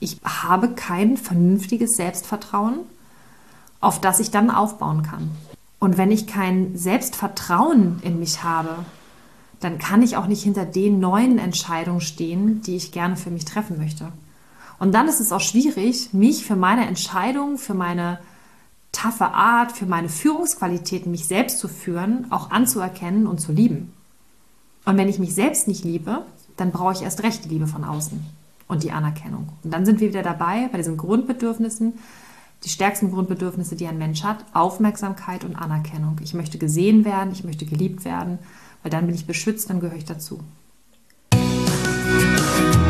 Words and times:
ich 0.00 0.20
habe 0.24 0.70
kein 0.70 1.16
vernünftiges 1.16 1.96
Selbstvertrauen, 1.96 2.80
auf 3.80 4.00
das 4.00 4.20
ich 4.20 4.30
dann 4.30 4.50
aufbauen 4.50 5.02
kann. 5.02 5.30
Und 5.78 5.96
wenn 5.96 6.10
ich 6.10 6.26
kein 6.26 6.76
Selbstvertrauen 6.76 8.00
in 8.02 8.18
mich 8.18 8.42
habe, 8.42 8.84
dann 9.60 9.78
kann 9.78 10.02
ich 10.02 10.16
auch 10.16 10.26
nicht 10.26 10.42
hinter 10.42 10.64
den 10.64 11.00
neuen 11.00 11.38
Entscheidungen 11.38 12.00
stehen, 12.00 12.62
die 12.62 12.76
ich 12.76 12.92
gerne 12.92 13.16
für 13.16 13.30
mich 13.30 13.44
treffen 13.44 13.78
möchte. 13.78 14.12
Und 14.78 14.92
dann 14.92 15.08
ist 15.08 15.20
es 15.20 15.32
auch 15.32 15.40
schwierig, 15.40 16.12
mich 16.12 16.44
für 16.44 16.54
meine 16.54 16.86
Entscheidungen, 16.86 17.58
für 17.58 17.74
meine 17.74 18.20
taffe 18.92 19.26
Art, 19.26 19.72
für 19.72 19.86
meine 19.86 20.08
Führungsqualitäten, 20.08 21.10
mich 21.10 21.26
selbst 21.26 21.58
zu 21.58 21.68
führen, 21.68 22.30
auch 22.30 22.50
anzuerkennen 22.50 23.26
und 23.26 23.40
zu 23.40 23.52
lieben. 23.52 23.92
Und 24.84 24.96
wenn 24.96 25.08
ich 25.08 25.18
mich 25.18 25.34
selbst 25.34 25.66
nicht 25.66 25.84
liebe, 25.84 26.24
dann 26.56 26.70
brauche 26.70 26.92
ich 26.92 27.02
erst 27.02 27.22
recht 27.22 27.44
die 27.44 27.48
Liebe 27.48 27.66
von 27.66 27.84
außen 27.84 28.37
und 28.68 28.82
die 28.82 28.92
Anerkennung. 28.92 29.48
Und 29.64 29.72
dann 29.72 29.84
sind 29.84 30.00
wir 30.00 30.08
wieder 30.08 30.22
dabei 30.22 30.68
bei 30.70 30.78
diesen 30.78 30.96
Grundbedürfnissen, 30.96 31.94
die 32.64 32.68
stärksten 32.68 33.10
Grundbedürfnisse, 33.10 33.76
die 33.76 33.86
ein 33.86 33.98
Mensch 33.98 34.22
hat, 34.22 34.44
Aufmerksamkeit 34.52 35.44
und 35.44 35.56
Anerkennung. 35.56 36.16
Ich 36.22 36.34
möchte 36.34 36.58
gesehen 36.58 37.04
werden, 37.04 37.32
ich 37.32 37.44
möchte 37.44 37.66
geliebt 37.66 38.04
werden, 38.04 38.38
weil 38.82 38.90
dann 38.90 39.06
bin 39.06 39.14
ich 39.14 39.26
beschützt, 39.26 39.70
dann 39.70 39.80
gehöre 39.80 39.96
ich 39.96 40.04
dazu. 40.04 40.40
Hallo 41.32 42.87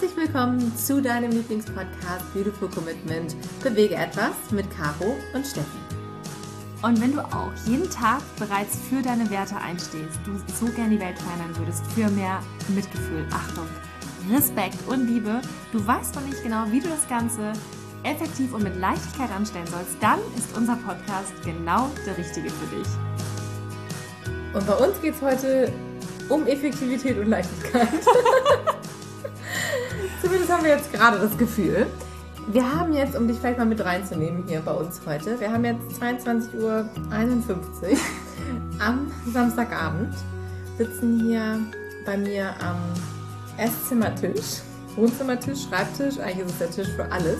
herzlich 0.00 0.16
willkommen 0.16 0.74
zu 0.78 1.02
deinem 1.02 1.30
Lieblingspodcast 1.30 2.32
Beautiful 2.32 2.70
Commitment. 2.70 3.36
Bewege 3.62 3.96
etwas 3.96 4.32
mit 4.50 4.64
Caro 4.70 5.14
und 5.34 5.46
Steffi. 5.46 5.66
Und 6.80 6.98
wenn 7.02 7.12
du 7.12 7.20
auch 7.20 7.52
jeden 7.66 7.90
Tag 7.90 8.22
bereits 8.38 8.78
für 8.88 9.02
deine 9.02 9.28
Werte 9.28 9.56
einstehst, 9.56 10.18
du 10.24 10.38
so 10.54 10.72
gerne 10.72 10.96
die 10.96 11.00
Welt 11.00 11.18
verändern 11.18 11.54
würdest, 11.58 11.84
für 11.88 12.08
mehr 12.12 12.40
Mitgefühl, 12.68 13.26
Achtung, 13.30 13.66
Respekt 14.32 14.78
und 14.88 15.06
Liebe, 15.06 15.42
du 15.70 15.86
weißt 15.86 16.14
noch 16.14 16.24
nicht 16.24 16.42
genau, 16.42 16.64
wie 16.70 16.80
du 16.80 16.88
das 16.88 17.06
Ganze 17.06 17.52
effektiv 18.02 18.54
und 18.54 18.62
mit 18.62 18.76
Leichtigkeit 18.80 19.30
anstellen 19.30 19.66
sollst, 19.66 19.96
dann 20.00 20.20
ist 20.34 20.56
unser 20.56 20.76
Podcast 20.76 21.34
genau 21.44 21.90
der 22.06 22.16
richtige 22.16 22.48
für 22.48 22.76
dich. 22.76 22.88
Und 24.54 24.66
bei 24.66 24.76
uns 24.76 24.98
geht 25.02 25.14
es 25.14 25.20
heute 25.20 25.70
um 26.30 26.46
Effektivität 26.46 27.18
und 27.18 27.28
Leichtigkeit. 27.28 27.88
Zumindest 30.20 30.52
haben 30.52 30.64
wir 30.64 30.70
jetzt 30.72 30.92
gerade 30.92 31.18
das 31.18 31.36
Gefühl. 31.38 31.86
Wir 32.48 32.74
haben 32.74 32.92
jetzt, 32.92 33.16
um 33.16 33.26
dich 33.26 33.38
vielleicht 33.38 33.58
mal 33.58 33.64
mit 33.64 33.82
reinzunehmen 33.82 34.44
hier 34.46 34.60
bei 34.60 34.72
uns 34.72 35.00
heute, 35.06 35.38
wir 35.40 35.50
haben 35.50 35.64
jetzt 35.64 36.00
22.51 36.00 36.60
Uhr 36.60 36.86
am 38.78 39.10
Samstagabend, 39.32 40.14
sitzen 40.76 41.20
hier 41.20 41.58
bei 42.04 42.16
mir 42.16 42.54
am 42.60 42.76
Esszimmertisch, 43.56 44.60
Wohnzimmertisch, 44.96 45.60
Schreibtisch, 45.68 46.18
eigentlich 46.18 46.46
ist 46.46 46.52
es 46.52 46.58
der 46.58 46.70
Tisch 46.70 46.88
für 46.94 47.10
alles, 47.12 47.38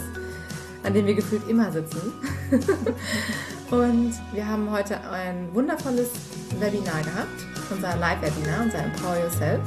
an 0.83 0.94
dem 0.94 1.06
wir 1.06 1.15
gefühlt 1.15 1.48
immer 1.48 1.70
sitzen. 1.72 2.12
Und 3.70 4.15
wir 4.33 4.47
haben 4.47 4.70
heute 4.70 5.00
ein 5.11 5.48
wundervolles 5.53 6.11
Webinar 6.59 7.03
gehabt, 7.03 7.47
unser 7.70 7.97
Live-Webinar, 7.97 8.62
unser 8.65 8.78
Empower 8.78 9.17
Yourself. 9.17 9.61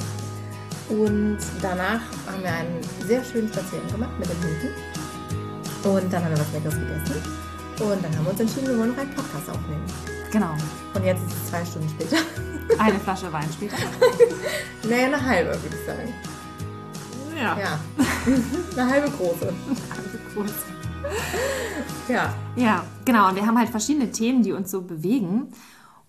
Und 0.90 1.38
danach 1.62 2.02
haben 2.28 2.44
wir 2.44 2.52
einen 2.52 2.82
sehr 3.08 3.24
schönen 3.24 3.48
Spaziergang 3.48 3.92
gemacht 3.92 4.20
mit 4.20 4.30
den 4.30 4.38
Hunden. 4.44 4.68
Und 5.84 6.14
dann 6.14 6.24
haben 6.24 6.32
wir 6.32 6.40
was 6.40 6.52
Leckeres 6.54 6.76
gegessen. 6.76 7.22
Und 7.80 8.04
dann 8.04 8.16
haben 8.16 8.26
wir 8.26 8.32
uns 8.32 8.40
entschieden, 8.40 8.68
wir 8.68 8.78
wollen 8.78 8.92
noch 8.92 8.98
einen 8.98 9.14
Podcast 9.16 9.50
aufnehmen. 9.50 9.86
Genau. 10.32 10.54
Und 10.94 11.04
jetzt 11.04 11.22
ist 11.26 11.34
es 11.34 11.50
zwei 11.50 11.66
Stunden 11.66 11.90
später. 11.90 12.18
Eine 12.80 13.00
Flasche 13.04 13.32
Wein 13.32 13.48
später. 13.52 13.78
naja, 14.84 15.06
eine 15.08 15.26
halbe, 15.26 15.50
würde 15.50 15.76
ich 15.76 15.86
sagen. 15.86 16.14
Ja. 17.36 17.58
Ja. 17.60 17.80
eine 18.82 18.92
halbe 18.92 19.10
große. 19.12 19.48
Eine 19.48 20.34
große. 20.34 20.54
Ja. 22.08 22.34
Ja, 22.56 22.84
genau. 23.06 23.30
Und 23.30 23.36
wir 23.36 23.46
haben 23.46 23.58
halt 23.58 23.70
verschiedene 23.70 24.12
Themen, 24.12 24.44
die 24.44 24.52
uns 24.52 24.72
so 24.72 24.82
bewegen. 24.82 25.52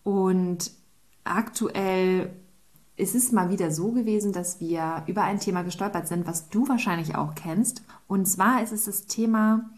Und 0.03 0.71
aktuell 1.25 2.31
ist 2.97 3.15
es 3.15 3.33
mal 3.33 3.51
wieder 3.51 3.71
so 3.71 3.91
gewesen, 3.91 4.33
dass 4.33 4.61
wir 4.61 5.03
über 5.07 5.23
ein 5.23 5.41
Thema 5.41 5.63
gestolpert 5.63 6.07
sind, 6.07 6.27
was 6.27 6.49
du 6.49 6.69
wahrscheinlich 6.69 7.17
auch 7.17 7.35
kennst. 7.35 7.83
Und 8.07 8.27
zwar 8.27 8.63
ist 8.63 8.73
es 8.73 8.85
das 8.85 9.07
Thema 9.07 9.71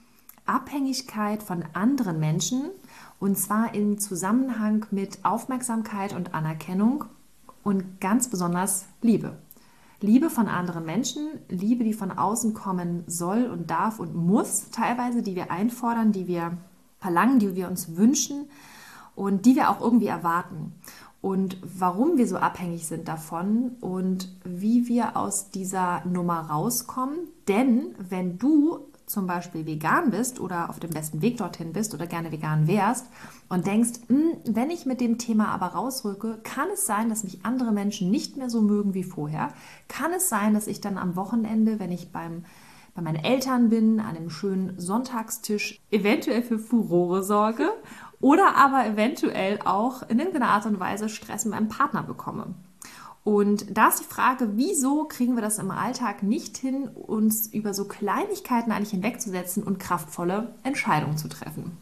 Abhängigkeit 0.45 1.43
von 1.43 1.65
anderen 1.73 2.21
Menschen. 2.21 2.71
Und 3.19 3.39
zwar 3.39 3.75
im 3.75 3.99
Zusammenhang 3.99 4.87
mit 4.91 5.25
Aufmerksamkeit 5.25 6.15
und 6.15 6.35
Anerkennung 6.35 7.05
und 7.63 8.01
ganz 8.01 8.29
besonders 8.29 8.85
Liebe. 9.01 9.39
Liebe 10.03 10.29
von 10.29 10.47
anderen 10.47 10.85
Menschen, 10.85 11.27
Liebe, 11.49 11.83
die 11.83 11.95
von 11.95 12.13
außen 12.13 12.53
kommen 12.53 13.03
soll 13.07 13.47
und 13.47 13.71
darf 13.71 13.99
und 13.99 14.15
muss, 14.15 14.71
teilweise, 14.71 15.23
die 15.23 15.35
wir 15.35 15.51
einfordern, 15.51 16.13
die 16.13 16.27
wir 16.27 16.59
verlangen, 16.99 17.39
die 17.39 17.57
wir 17.57 17.69
uns 17.69 17.97
wünschen 17.97 18.51
und 19.15 19.47
die 19.47 19.57
wir 19.57 19.71
auch 19.71 19.81
irgendwie 19.81 20.09
erwarten. 20.09 20.75
Und 21.27 21.57
warum 21.63 22.19
wir 22.19 22.29
so 22.29 22.37
abhängig 22.37 22.87
sind 22.87 23.09
davon 23.09 23.73
und 23.81 24.33
wie 24.45 24.87
wir 24.87 25.17
aus 25.17 25.51
dieser 25.51 26.05
Nummer 26.07 26.43
rauskommen. 26.43 27.19
Denn 27.49 27.97
wenn 27.99 28.39
du 28.39 28.87
zum 29.07 29.27
Beispiel 29.27 29.67
vegan 29.67 30.13
bist 30.13 30.39
oder 30.39 30.71
auf 30.71 30.79
dem 30.79 30.91
besten 30.91 31.23
Weg 31.23 31.39
dorthin 31.39 31.73
bist 31.73 31.95
oder 31.95 32.07
gerne 32.07 32.31
vegan 32.31 32.69
wärst 32.69 33.07
und 33.49 33.67
denkst, 33.67 33.99
"Hm, 34.07 34.35
wenn 34.45 34.71
ich 34.71 34.87
mit 34.87 35.01
dem 35.01 35.19
Thema 35.19 35.49
aber 35.49 35.67
rausrücke, 35.67 36.39
kann 36.45 36.69
es 36.73 36.87
sein, 36.87 37.09
dass 37.09 37.25
mich 37.25 37.45
andere 37.45 37.73
Menschen 37.73 38.09
nicht 38.09 38.37
mehr 38.37 38.49
so 38.49 38.63
mögen 38.63 38.95
wie 38.95 39.03
vorher. 39.03 39.49
Kann 39.89 40.13
es 40.13 40.29
sein, 40.29 40.55
dass 40.55 40.69
ich 40.69 40.81
dann 40.81 40.97
am 40.97 41.17
Wochenende, 41.17 41.81
wenn 41.81 41.91
ich 41.91 42.13
beim 42.13 42.45
bei 42.97 43.03
meinen 43.03 43.23
Eltern 43.23 43.69
bin, 43.69 44.01
an 44.01 44.17
einem 44.17 44.31
schönen 44.31 44.81
Sonntagstisch 44.81 45.79
eventuell 45.91 46.43
für 46.43 46.59
Furore 46.59 47.23
sorge 47.23 47.69
oder 48.21 48.57
aber 48.57 48.87
eventuell 48.87 49.59
auch 49.65 50.09
in 50.09 50.19
irgendeiner 50.19 50.49
Art 50.49 50.67
und 50.67 50.81
Weise 50.81 51.09
Stress 51.09 51.45
mit 51.45 51.55
meinem 51.55 51.69
Partner 51.69 52.03
bekomme. 52.03 52.55
Und 53.25 53.77
da 53.77 53.89
ist 53.89 53.99
die 53.99 54.05
Frage, 54.05 54.51
wieso 54.55 55.05
kriegen 55.05 55.35
wir 55.35 55.43
das 55.43 55.59
im 55.59 55.73
Alltag 55.73 56.23
nicht 56.23 56.57
hin, 56.57 56.89
uns 56.89 57.49
über 57.49 57.75
so 57.75 57.87
Kleinigkeiten 57.87 58.71
eigentlich 58.71 58.91
hinwegzusetzen 58.91 59.65
und 59.65 59.81
kraftvolle 59.81 60.55
Entscheidungen 60.63 61.17
zu 61.17 61.27
treffen? 61.29 61.77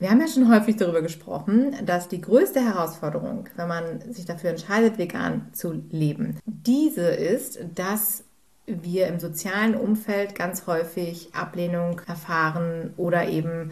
Wir 0.00 0.10
haben 0.10 0.20
ja 0.20 0.26
schon 0.26 0.50
häufig 0.50 0.76
darüber 0.76 1.00
gesprochen, 1.00 1.76
dass 1.86 2.08
die 2.08 2.20
größte 2.20 2.60
Herausforderung, 2.60 3.48
wenn 3.54 3.68
man 3.68 4.12
sich 4.12 4.24
dafür 4.24 4.50
entscheidet, 4.50 4.98
vegan 4.98 5.48
zu 5.52 5.72
leben, 5.90 6.40
diese 6.44 7.06
ist, 7.06 7.60
dass 7.74 8.24
wir 8.66 9.06
im 9.06 9.20
sozialen 9.20 9.76
Umfeld 9.76 10.34
ganz 10.34 10.66
häufig 10.66 11.34
Ablehnung 11.34 12.00
erfahren 12.06 12.94
oder 12.96 13.28
eben 13.28 13.70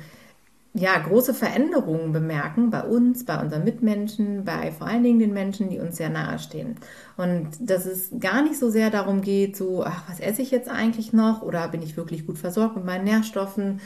ja, 0.74 0.98
große 0.98 1.34
Veränderungen 1.34 2.12
bemerken 2.12 2.70
bei 2.70 2.82
uns, 2.82 3.24
bei 3.24 3.38
unseren 3.38 3.64
Mitmenschen, 3.64 4.44
bei 4.44 4.72
vor 4.72 4.86
allen 4.86 5.02
Dingen 5.02 5.18
den 5.18 5.34
Menschen, 5.34 5.68
die 5.68 5.78
uns 5.78 5.96
sehr 5.98 6.08
nahe 6.08 6.38
stehen. 6.38 6.76
Und 7.18 7.50
dass 7.60 7.84
es 7.84 8.10
gar 8.18 8.42
nicht 8.42 8.58
so 8.58 8.70
sehr 8.70 8.90
darum 8.90 9.20
geht, 9.20 9.54
so, 9.56 9.84
ach, 9.84 10.04
was 10.08 10.18
esse 10.18 10.40
ich 10.40 10.50
jetzt 10.50 10.70
eigentlich 10.70 11.12
noch? 11.12 11.42
Oder 11.42 11.68
bin 11.68 11.82
ich 11.82 11.96
wirklich 11.98 12.26
gut 12.26 12.38
versorgt 12.38 12.76
mit 12.76 12.86
meinen 12.86 13.04
Nährstoffen? 13.04 13.80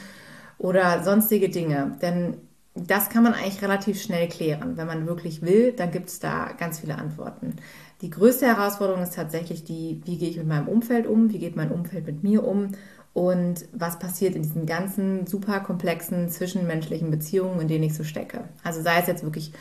Oder 0.57 1.03
sonstige 1.03 1.49
Dinge. 1.49 1.97
Denn 2.01 2.37
das 2.73 3.09
kann 3.09 3.23
man 3.23 3.33
eigentlich 3.33 3.61
relativ 3.61 4.01
schnell 4.01 4.29
klären. 4.29 4.77
Wenn 4.77 4.87
man 4.87 5.07
wirklich 5.07 5.41
will, 5.41 5.73
dann 5.73 5.91
gibt 5.91 6.09
es 6.09 6.19
da 6.19 6.51
ganz 6.57 6.79
viele 6.79 6.95
Antworten. 6.95 7.55
Die 8.01 8.11
größte 8.11 8.45
Herausforderung 8.45 9.01
ist 9.01 9.15
tatsächlich 9.15 9.63
die, 9.63 10.01
wie 10.05 10.17
gehe 10.17 10.29
ich 10.29 10.37
mit 10.37 10.47
meinem 10.47 10.67
Umfeld 10.67 11.07
um? 11.07 11.31
Wie 11.31 11.39
geht 11.39 11.55
mein 11.55 11.71
Umfeld 11.71 12.05
mit 12.05 12.23
mir 12.23 12.45
um? 12.45 12.69
Und 13.17 13.65
was 13.73 13.97
passiert 13.97 14.35
in 14.35 14.43
diesen 14.43 14.67
ganzen 14.67 15.25
super 15.25 15.59
komplexen 15.61 16.29
zwischenmenschlichen 16.29 17.09
Beziehungen, 17.09 17.61
in 17.61 17.67
denen 17.67 17.85
ich 17.85 17.95
so 17.95 18.03
stecke. 18.03 18.43
Also 18.63 18.83
sei 18.83 18.99
es 18.99 19.07
jetzt 19.07 19.23
wirklich 19.23 19.53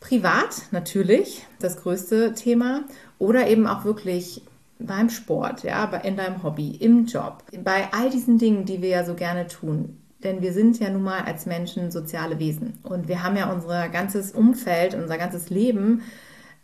privat 0.00 0.62
natürlich 0.72 1.46
das 1.60 1.76
größte 1.76 2.34
Thema 2.34 2.82
oder 3.20 3.46
eben 3.46 3.68
auch 3.68 3.84
wirklich 3.84 4.42
beim 4.80 5.10
Sport, 5.10 5.62
ja, 5.62 5.84
in 5.98 6.16
deinem 6.16 6.42
Hobby, 6.42 6.72
im 6.72 7.06
Job, 7.06 7.44
bei 7.62 7.86
all 7.92 8.10
diesen 8.10 8.38
Dingen, 8.38 8.64
die 8.64 8.82
wir 8.82 8.88
ja 8.88 9.04
so 9.04 9.14
gerne 9.14 9.46
tun. 9.46 9.96
Denn 10.24 10.42
wir 10.42 10.52
sind 10.52 10.80
ja 10.80 10.90
nun 10.90 11.04
mal 11.04 11.20
als 11.20 11.46
Menschen 11.46 11.92
soziale 11.92 12.40
Wesen 12.40 12.80
und 12.82 13.06
wir 13.06 13.22
haben 13.22 13.36
ja 13.36 13.52
unser 13.52 13.90
ganzes 13.90 14.32
Umfeld, 14.32 14.94
unser 14.94 15.18
ganzes 15.18 15.50
Leben 15.50 16.02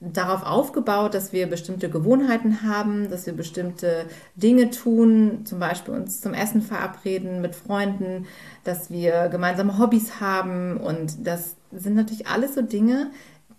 darauf 0.01 0.45
aufgebaut, 0.45 1.15
dass 1.15 1.33
wir 1.33 1.49
bestimmte 1.49 1.91
Gewohnheiten 1.91 2.63
haben, 2.63 3.11
dass 3.11 3.27
wir 3.27 3.33
bestimmte 3.33 4.07
Dinge 4.37 4.71
tun, 4.71 5.45
zum 5.45 5.59
Beispiel 5.59 5.95
uns 5.95 6.21
zum 6.21 6.35
Essen 6.35 6.63
verabreden 6.63 7.41
mit 7.41 7.57
Freunden, 7.57 8.27
dass 8.63 8.91
wir 8.91 9.29
gemeinsame 9.29 9.79
Hobbys 9.79 10.21
haben 10.21 10.77
und 10.77 11.27
das 11.27 11.57
sind 11.73 11.97
natürlich 11.97 12.29
alles 12.29 12.55
so 12.55 12.63
Dinge, 12.63 13.11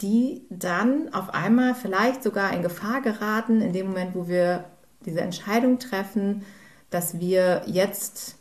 die 0.02 0.44
dann 0.50 1.14
auf 1.14 1.34
einmal 1.34 1.76
vielleicht 1.76 2.24
sogar 2.24 2.54
in 2.54 2.62
Gefahr 2.62 3.02
geraten, 3.02 3.62
in 3.62 3.74
dem 3.74 3.88
Moment, 3.88 4.16
wo 4.16 4.30
wir 4.30 4.64
diese 5.06 5.20
Entscheidung 5.20 5.78
treffen, 5.80 6.44
dass 6.90 7.20
wir 7.20 7.64
jetzt 7.66 8.38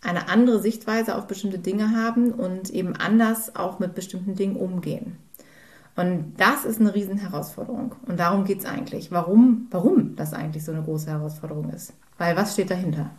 eine 0.00 0.28
andere 0.28 0.60
Sichtweise 0.60 1.16
auf 1.16 1.26
bestimmte 1.26 1.58
Dinge 1.58 1.90
haben 1.90 2.30
und 2.32 2.70
eben 2.70 2.94
anders 2.94 3.56
auch 3.56 3.80
mit 3.80 3.96
bestimmten 3.96 4.36
Dingen 4.36 4.56
umgehen. 4.56 5.18
Und 5.96 6.34
das 6.36 6.66
ist 6.66 6.78
eine 6.78 6.94
Riesenherausforderung. 6.94 7.94
Und 8.06 8.20
darum 8.20 8.44
geht 8.44 8.60
es 8.60 8.66
eigentlich. 8.66 9.10
Warum, 9.10 9.66
warum 9.70 10.14
das 10.14 10.34
eigentlich 10.34 10.64
so 10.64 10.72
eine 10.72 10.82
große 10.82 11.10
Herausforderung 11.10 11.70
ist. 11.70 11.94
Weil 12.18 12.36
was 12.36 12.52
steht 12.52 12.70
dahinter? 12.70 13.10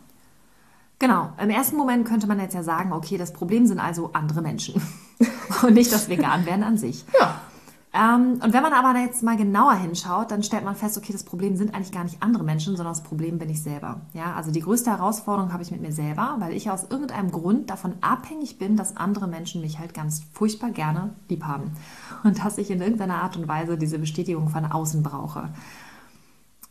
Genau. 1.00 1.32
Im 1.40 1.50
ersten 1.50 1.76
Moment 1.76 2.06
könnte 2.06 2.26
man 2.26 2.40
jetzt 2.40 2.54
ja 2.54 2.62
sagen, 2.62 2.92
okay, 2.92 3.18
das 3.18 3.32
Problem 3.32 3.66
sind 3.66 3.80
also 3.80 4.10
andere 4.12 4.42
Menschen 4.42 4.80
und 5.62 5.74
nicht 5.74 5.92
das 5.92 6.08
Vegan-Werden 6.08 6.62
an 6.62 6.78
sich. 6.78 7.04
Ja. 7.18 7.40
Ähm, 7.94 8.40
und 8.42 8.52
wenn 8.52 8.62
man 8.62 8.72
aber 8.72 8.98
jetzt 9.00 9.22
mal 9.22 9.36
genauer 9.36 9.74
hinschaut, 9.74 10.30
dann 10.30 10.42
stellt 10.42 10.64
man 10.64 10.76
fest, 10.76 10.98
okay, 10.98 11.12
das 11.12 11.24
Problem 11.24 11.56
sind 11.56 11.74
eigentlich 11.74 11.92
gar 11.92 12.04
nicht 12.04 12.22
andere 12.22 12.44
Menschen, 12.44 12.76
sondern 12.76 12.92
das 12.94 13.02
Problem 13.02 13.38
bin 13.38 13.48
ich 13.48 13.62
selber. 13.62 14.02
Ja, 14.12 14.34
also 14.34 14.50
die 14.50 14.60
größte 14.60 14.90
Herausforderung 14.90 15.52
habe 15.52 15.62
ich 15.62 15.70
mit 15.70 15.80
mir 15.80 15.92
selber, 15.92 16.36
weil 16.38 16.52
ich 16.52 16.70
aus 16.70 16.84
irgendeinem 16.90 17.30
Grund 17.30 17.70
davon 17.70 17.94
abhängig 18.02 18.58
bin, 18.58 18.76
dass 18.76 18.96
andere 18.96 19.26
Menschen 19.26 19.62
mich 19.62 19.78
halt 19.78 19.94
ganz 19.94 20.22
furchtbar 20.32 20.70
gerne 20.70 21.14
lieb 21.28 21.44
haben 21.44 21.72
und 22.24 22.44
dass 22.44 22.58
ich 22.58 22.70
in 22.70 22.80
irgendeiner 22.80 23.22
Art 23.22 23.36
und 23.36 23.48
Weise 23.48 23.78
diese 23.78 23.98
Bestätigung 23.98 24.48
von 24.48 24.64
außen 24.64 25.02
brauche. 25.02 25.48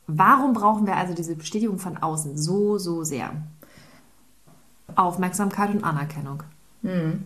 Warum 0.07 0.53
brauchen 0.53 0.87
wir 0.87 0.95
also 0.95 1.13
diese 1.13 1.35
Bestätigung 1.35 1.79
von 1.79 1.97
außen 1.97 2.37
so, 2.37 2.77
so 2.77 3.03
sehr? 3.03 3.31
Aufmerksamkeit 4.95 5.71
und 5.71 5.83
Anerkennung. 5.83 6.43
Mhm. 6.81 7.25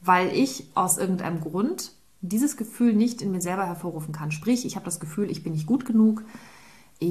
Weil 0.00 0.28
ich 0.28 0.68
aus 0.74 0.98
irgendeinem 0.98 1.40
Grund 1.40 1.92
dieses 2.22 2.56
Gefühl 2.56 2.94
nicht 2.94 3.20
in 3.20 3.30
mir 3.30 3.42
selber 3.42 3.66
hervorrufen 3.66 4.12
kann. 4.12 4.32
Sprich, 4.32 4.64
ich 4.64 4.76
habe 4.76 4.86
das 4.86 5.00
Gefühl, 5.00 5.30
ich 5.30 5.42
bin 5.42 5.52
nicht 5.52 5.66
gut 5.66 5.84
genug, 5.84 6.22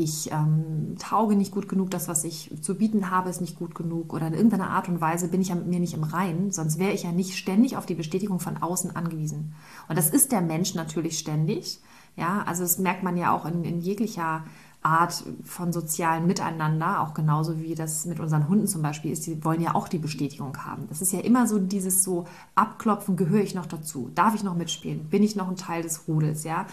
ich 0.02 0.32
ähm, 0.32 0.96
tauge 0.98 1.36
nicht 1.36 1.52
gut 1.52 1.68
genug, 1.68 1.92
das, 1.92 2.08
was 2.08 2.24
ich 2.24 2.52
zu 2.62 2.76
bieten 2.76 3.12
habe, 3.12 3.30
ist 3.30 3.42
nicht 3.42 3.58
gut 3.58 3.76
genug 3.76 4.14
oder 4.14 4.28
in 4.28 4.34
irgendeiner 4.34 4.70
Art 4.70 4.90
und 4.90 5.02
Weise 5.02 5.28
bin 5.28 5.42
ich 5.42 5.50
ja 5.50 5.56
mit 5.56 5.68
mir 5.68 5.80
nicht 5.80 5.94
im 5.94 6.04
Reinen, 6.04 6.52
sonst 6.52 6.80
wäre 6.80 6.94
ich 6.94 7.04
ja 7.04 7.12
nicht 7.12 7.38
ständig 7.38 7.78
auf 7.78 7.86
die 7.86 7.96
Bestätigung 7.96 8.40
von 8.40 8.58
außen 8.58 8.96
angewiesen. 8.96 9.54
Und 9.88 9.98
das 9.98 10.10
ist 10.10 10.32
der 10.32 10.42
Mensch 10.42 10.74
natürlich 10.76 11.20
ständig. 11.20 11.80
Ja, 12.16 12.44
also 12.46 12.64
das 12.64 12.78
merkt 12.78 13.04
man 13.04 13.18
ja 13.18 13.36
auch 13.36 13.46
in, 13.46 13.64
in 13.64 13.82
jeglicher 13.82 14.44
Art 14.84 15.24
von 15.44 15.72
sozialen 15.72 16.28
Miteinander, 16.28 17.02
auch 17.02 17.14
genauso 17.14 17.60
wie 17.60 17.74
das 17.74 18.06
mit 18.06 18.20
unseren 18.20 18.50
Hunden 18.50 18.68
zum 18.68 18.82
Beispiel 18.82 19.12
ist, 19.12 19.26
die 19.26 19.44
wollen 19.44 19.62
ja 19.62 19.76
auch 19.76 19.88
die 19.88 19.98
Bestätigung 19.98 20.58
haben. 20.66 20.88
Das 20.90 21.02
ist 21.02 21.14
ja 21.14 21.22
immer 21.22 21.48
so 21.48 21.58
dieses 21.58 22.04
so 22.04 22.26
Abklopfen, 22.56 23.16
gehöre 23.16 23.42
ich 23.42 23.56
noch 23.56 23.66
dazu? 23.66 24.12
Darf 24.14 24.36
ich 24.36 24.44
noch 24.44 24.56
mitspielen? 24.56 25.06
Bin 25.10 25.24
ich 25.24 25.36
noch 25.36 25.48
ein 25.48 25.56
Teil 25.56 25.84
des 25.84 26.08
Rudels? 26.08 26.44
Ja, 26.44 26.68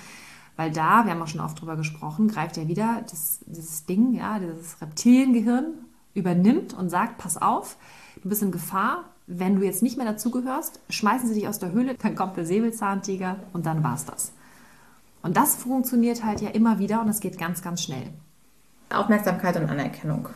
weil 0.61 0.71
da, 0.71 1.07
wir 1.07 1.13
haben 1.13 1.23
auch 1.23 1.27
schon 1.27 1.41
oft 1.41 1.59
drüber 1.59 1.75
gesprochen, 1.77 2.29
greift 2.29 2.59
ja 2.59 2.69
wieder 2.69 3.03
das, 3.11 3.41
dieses 3.47 3.87
Ding, 3.87 4.13
ja, 4.13 4.39
dieses 4.39 4.79
Reptiliengehirn 4.83 5.73
übernimmt 6.13 6.75
und 6.75 6.91
sagt, 6.91 7.17
pass 7.17 7.41
auf, 7.41 7.79
du 8.23 8.29
bist 8.29 8.43
in 8.43 8.53
Gefahr, 8.53 9.05
wenn 9.27 9.57
du 9.57 9.65
jetzt 9.65 9.83
nicht 9.83 9.97
mehr 9.97 10.05
dazugehörst, 10.05 10.81
schmeißen 10.91 11.29
sie 11.29 11.35
dich 11.37 11.49
aus 11.49 11.61
der 11.61 11.73
Höhle, 11.73 11.95
dann 11.95 12.15
kommt 12.15 12.37
der 12.37 12.45
Säbelzahntiger 12.45 13.37
und 13.55 13.65
dann 13.65 13.83
war's 13.83 14.05
das. 14.05 14.33
Und 15.23 15.39
das 15.39 15.55
funktioniert 15.55 16.27
halt 16.27 16.43
ja 16.43 16.51
immer 16.51 16.79
wieder 16.79 17.01
und 17.01 17.09
es 17.09 17.21
geht 17.21 17.39
ganz, 17.39 17.63
ganz 17.63 17.83
schnell. 17.83 18.11
Aufmerksamkeit 18.91 19.57
und 19.57 19.71
Anerkennung 19.71 20.29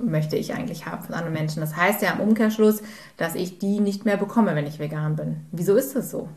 möchte 0.00 0.36
ich 0.36 0.54
eigentlich 0.54 0.86
haben 0.86 1.04
von 1.04 1.14
anderen 1.14 1.34
Menschen. 1.34 1.60
Das 1.60 1.76
heißt 1.76 2.00
ja 2.00 2.12
im 2.12 2.20
Umkehrschluss, 2.20 2.80
dass 3.18 3.34
ich 3.34 3.58
die 3.58 3.80
nicht 3.80 4.06
mehr 4.06 4.16
bekomme, 4.16 4.54
wenn 4.54 4.66
ich 4.66 4.78
vegan 4.78 5.16
bin. 5.16 5.44
Wieso 5.52 5.76
ist 5.76 5.94
das 5.94 6.10
so? 6.10 6.30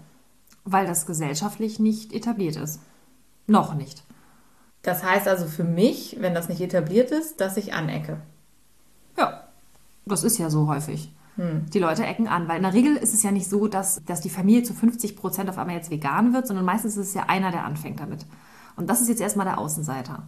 Weil 0.66 0.86
das 0.86 1.06
gesellschaftlich 1.06 1.80
nicht 1.80 2.12
etabliert 2.12 2.58
ist. 2.58 2.82
Noch 3.50 3.74
nicht. 3.74 4.04
Das 4.82 5.04
heißt 5.04 5.28
also 5.28 5.46
für 5.46 5.64
mich, 5.64 6.18
wenn 6.20 6.34
das 6.34 6.48
nicht 6.48 6.62
etabliert 6.62 7.12
ist, 7.12 7.42
dass 7.42 7.58
ich 7.58 7.74
anecke. 7.74 8.22
Ja, 9.18 9.44
das 10.06 10.24
ist 10.24 10.38
ja 10.38 10.50
so 10.50 10.68
häufig. 10.68 11.14
Hm. 11.36 11.66
Die 11.74 11.80
Leute 11.80 12.06
ecken 12.06 12.28
an, 12.28 12.48
weil 12.48 12.58
in 12.58 12.64
der 12.64 12.74
Regel 12.74 12.96
ist 12.96 13.14
es 13.14 13.24
ja 13.24 13.32
nicht 13.32 13.50
so, 13.50 13.68
dass, 13.68 14.04
dass 14.06 14.22
die 14.22 14.30
Familie 14.30 14.64
zu 14.64 14.74
50 14.74 15.16
Prozent 15.16 15.50
auf 15.50 15.58
einmal 15.58 15.76
jetzt 15.76 15.92
vegan 15.92 16.34
wird, 16.34 16.48
sondern 16.48 16.66
meistens 16.66 16.96
ist 16.96 17.08
es 17.08 17.14
ja 17.14 17.24
einer, 17.24 17.52
der 17.52 17.66
anfängt 17.66 18.00
damit. 18.00 18.26
Und 18.76 18.90
das 18.90 19.02
ist 19.02 19.10
jetzt 19.10 19.22
erstmal 19.22 19.46
der 19.46 19.58
Außenseiter. 19.58 20.28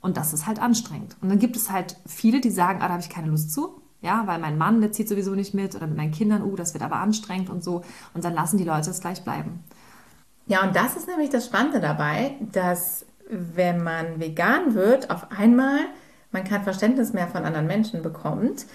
Und 0.00 0.16
das 0.16 0.32
ist 0.32 0.46
halt 0.46 0.60
anstrengend. 0.60 1.16
Und 1.20 1.28
dann 1.28 1.38
gibt 1.38 1.56
es 1.56 1.70
halt 1.70 1.96
viele, 2.06 2.40
die 2.40 2.50
sagen, 2.50 2.80
ah, 2.80 2.86
da 2.86 2.92
habe 2.92 3.02
ich 3.02 3.10
keine 3.10 3.28
Lust 3.28 3.52
zu. 3.52 3.82
Ja, 4.00 4.26
weil 4.26 4.38
mein 4.38 4.56
Mann, 4.56 4.80
der 4.80 4.92
zieht 4.92 5.08
sowieso 5.08 5.34
nicht 5.34 5.52
mit 5.52 5.74
oder 5.74 5.86
mit 5.86 5.96
meinen 5.98 6.12
Kindern, 6.12 6.42
uh, 6.42 6.56
das 6.56 6.72
wird 6.72 6.82
aber 6.82 6.96
anstrengend 6.96 7.50
und 7.50 7.62
so. 7.62 7.82
Und 8.14 8.24
dann 8.24 8.32
lassen 8.32 8.56
die 8.56 8.64
Leute 8.64 8.88
es 8.88 9.00
gleich 9.00 9.22
bleiben. 9.24 9.62
Ja, 10.50 10.64
und 10.64 10.74
das 10.74 10.96
ist 10.96 11.06
nämlich 11.06 11.30
das 11.30 11.46
Spannende 11.46 11.78
dabei, 11.78 12.32
dass 12.40 13.06
wenn 13.28 13.84
man 13.84 14.18
vegan 14.18 14.74
wird, 14.74 15.08
auf 15.08 15.28
einmal 15.30 15.78
man 16.32 16.42
kein 16.42 16.64
Verständnis 16.64 17.12
mehr 17.12 17.28
von 17.28 17.44
anderen 17.44 17.68
Menschen 17.68 18.02
bekommt, 18.02 18.66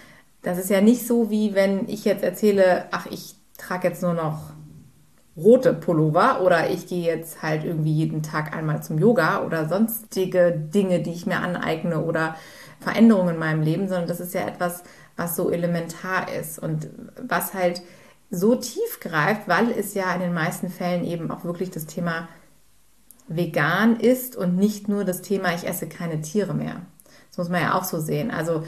das 0.42 0.57
ist 0.57 0.69
ja 0.69 0.80
nicht 0.80 1.06
so, 1.06 1.30
wie 1.30 1.54
wenn 1.54 1.89
ich 1.89 2.06
jetzt 2.06 2.24
erzähle, 2.24 2.86
ach, 2.92 3.07
ich 3.07 3.36
trage 3.57 3.89
jetzt 3.89 4.01
nur 4.01 4.13
noch 4.13 4.54
rote 5.36 5.74
Pullover 5.74 6.44
oder 6.44 6.69
ich 6.69 6.88
gehe 6.88 7.04
jetzt 7.04 7.44
halt 7.44 7.66
irgendwie 7.66 7.92
jeden 7.92 8.24
Tag 8.24 8.56
einmal 8.56 8.81
zum 8.81 8.98
Yoga 8.98 9.44
oder 9.44 9.68
sonstige 9.68 10.54
Dinge, 10.57 11.01
die 11.01 11.12
ich 11.12 11.25
mir 11.25 11.39
aneigne 11.39 12.06
oder 12.06 12.38
Veränderungen 12.80 13.33
in 13.33 13.39
meinem 13.39 13.62
Leben, 13.62 13.89
sondern 13.89 14.07
das 14.07 14.22
ist 14.22 14.33
ja 14.33 14.48
etwas, 14.48 14.83
was 15.18 15.36
so 15.36 15.50
elementar 15.51 16.31
ist. 16.31 16.57
Und 16.57 16.88
was 17.22 17.54
halt 17.54 17.81
so 18.30 18.56
tief 18.56 19.00
greift, 19.00 19.48
weil 19.48 19.72
es 19.72 19.94
ja 19.94 20.13
in 20.13 20.22
den 20.22 20.33
meisten 20.33 20.69
Fällen 20.69 21.06
eben 21.06 21.31
auch 21.31 21.44
wirklich 21.44 21.72
das 21.72 21.86
Thema 21.86 22.27
vegan 23.27 24.00
ist 24.00 24.36
und 24.36 24.56
nicht 24.56 24.88
nur 24.88 25.04
das 25.04 25.22
Thema, 25.22 25.54
ich 25.54 25.68
esse 25.68 25.88
keine 25.88 26.22
Tiere 26.22 26.54
mehr. 26.54 26.81
Das 27.30 27.38
muss 27.38 27.50
man 27.50 27.62
ja 27.62 27.74
auch 27.75 27.83
so 27.83 28.00
sehen. 28.00 28.31
Also 28.31 28.63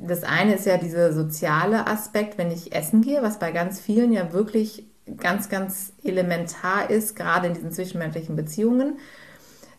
das 0.00 0.24
eine 0.24 0.54
ist 0.54 0.66
ja 0.66 0.76
dieser 0.76 1.12
soziale 1.12 1.86
Aspekt, 1.86 2.38
wenn 2.38 2.50
ich 2.50 2.74
essen 2.74 3.02
gehe, 3.02 3.22
was 3.22 3.38
bei 3.38 3.52
ganz 3.52 3.80
vielen 3.80 4.12
ja 4.12 4.32
wirklich 4.32 4.86
ganz, 5.16 5.48
ganz 5.48 5.92
elementar 6.02 6.90
ist, 6.90 7.16
gerade 7.16 7.48
in 7.48 7.54
diesen 7.54 7.72
zwischenmenschlichen 7.72 8.36
Beziehungen. 8.36 8.98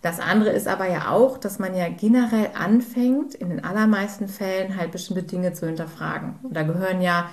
Das 0.02 0.20
andere 0.20 0.50
ist 0.50 0.68
aber 0.68 0.90
ja 0.90 1.12
auch, 1.12 1.38
dass 1.38 1.60
man 1.60 1.76
ja 1.76 1.88
generell 1.88 2.50
anfängt, 2.56 3.36
in 3.36 3.50
den 3.50 3.64
allermeisten 3.64 4.28
Fällen 4.28 4.78
halt 4.78 4.92
bestimmte 4.92 5.24
Dinge 5.24 5.54
zu 5.54 5.66
hinterfragen. 5.66 6.40
Und 6.44 6.56
da 6.56 6.64
gehören 6.64 7.02
ja 7.02 7.30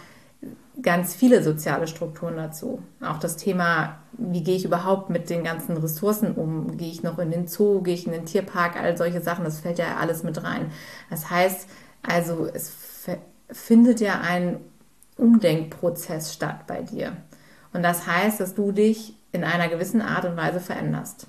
ganz 0.83 1.15
viele 1.15 1.43
soziale 1.43 1.87
Strukturen 1.87 2.37
dazu. 2.37 2.83
Auch 3.01 3.19
das 3.19 3.37
Thema, 3.37 3.97
wie 4.13 4.43
gehe 4.43 4.57
ich 4.57 4.65
überhaupt 4.65 5.11
mit 5.11 5.31
den 5.31 5.45
ganzen 5.45 5.77
Ressourcen 5.77 6.33
um? 6.35 6.77
Gehe 6.77 6.91
ich 6.91 7.03
noch 7.03 7.19
in 7.19 7.31
den 7.31 7.49
Zoo, 7.49 7.83
gehe 7.83 7.95
ich 7.95 8.07
in 8.07 8.13
den 8.13 8.27
Tierpark, 8.27 8.77
all 8.77 8.97
solche 8.97 9.21
Sachen, 9.21 9.45
das 9.45 9.61
fällt 9.61 9.79
ja 9.79 9.97
alles 9.97 10.23
mit 10.23 10.43
rein. 10.43 10.71
Das 11.09 11.31
heißt, 11.31 11.69
also 12.03 12.47
es 12.47 12.73
findet 13.51 14.01
ja 14.01 14.21
ein 14.21 14.61
Umdenkprozess 15.17 16.33
statt 16.33 16.67
bei 16.67 16.83
dir. 16.83 17.17
Und 17.73 17.83
das 17.83 18.07
heißt, 18.07 18.41
dass 18.41 18.55
du 18.55 18.73
dich 18.73 19.15
in 19.33 19.45
einer 19.45 19.69
gewissen 19.69 20.03
Art 20.03 20.25
und 20.25 20.37
Weise 20.37 20.61
veränderst. 20.61 21.27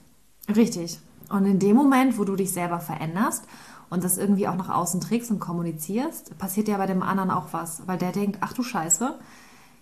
Richtig. 0.56 1.00
Und 1.30 1.46
in 1.46 1.60
dem 1.60 1.76
Moment, 1.76 2.18
wo 2.18 2.24
du 2.24 2.36
dich 2.36 2.52
selber 2.52 2.80
veränderst 2.80 3.46
und 3.90 4.04
das 4.04 4.18
irgendwie 4.18 4.48
auch 4.48 4.56
nach 4.56 4.70
außen 4.70 5.02
trägst 5.02 5.32
und 5.32 5.40
kommunizierst, 5.40 6.38
passiert 6.38 6.68
ja 6.68 6.78
bei 6.78 6.88
dem 6.88 7.04
anderen 7.04 7.32
auch 7.32 7.48
was, 7.52 7.84
weil 7.88 7.98
der 7.98 8.12
denkt, 8.12 8.40
ach 8.42 8.54
du 8.54 8.64
Scheiße, 8.64 9.20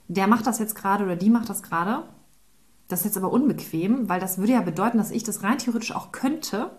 der 0.10 0.28
macht 0.28 0.48
das 0.48 0.60
jetzt 0.60 0.76
gerade 0.76 1.06
oder 1.06 1.16
die 1.16 1.30
macht 1.30 1.50
das 1.50 1.64
gerade. 1.64 2.04
Das 2.88 3.02
ist 3.02 3.06
jetzt 3.06 3.18
aber 3.18 3.32
unbequem, 3.32 4.10
weil 4.10 4.20
das 4.20 4.40
würde 4.40 4.54
ja 4.54 4.62
bedeuten, 4.62 4.98
dass 4.98 5.12
ich 5.12 5.24
das 5.24 5.44
rein 5.44 5.60
theoretisch 5.60 5.96
auch 5.96 6.12
könnte, 6.12 6.72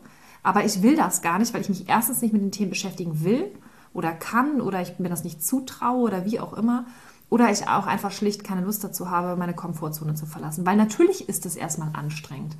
aber 0.42 0.64
ich 0.64 0.82
will 0.82 0.96
das 0.96 1.22
gar 1.22 1.38
nicht, 1.38 1.54
weil 1.54 1.60
ich 1.60 1.68
mich 1.68 1.88
erstens 1.88 2.20
nicht 2.20 2.32
mit 2.32 2.42
den 2.42 2.50
Themen 2.50 2.70
beschäftigen 2.70 3.22
will 3.22 3.52
oder 3.94 4.12
kann 4.12 4.60
oder 4.60 4.82
ich 4.82 4.98
mir 4.98 5.08
das 5.08 5.22
nicht 5.22 5.44
zutraue 5.44 6.00
oder 6.00 6.24
wie 6.24 6.40
auch 6.40 6.52
immer. 6.52 6.86
Oder 7.28 7.52
ich 7.52 7.68
auch 7.68 7.86
einfach 7.86 8.10
schlicht 8.10 8.42
keine 8.42 8.62
Lust 8.62 8.82
dazu 8.82 9.08
habe, 9.08 9.36
meine 9.36 9.54
Komfortzone 9.54 10.14
zu 10.14 10.26
verlassen. 10.26 10.66
Weil 10.66 10.76
natürlich 10.76 11.28
ist 11.28 11.46
es 11.46 11.54
erstmal 11.54 11.90
anstrengend. 11.92 12.56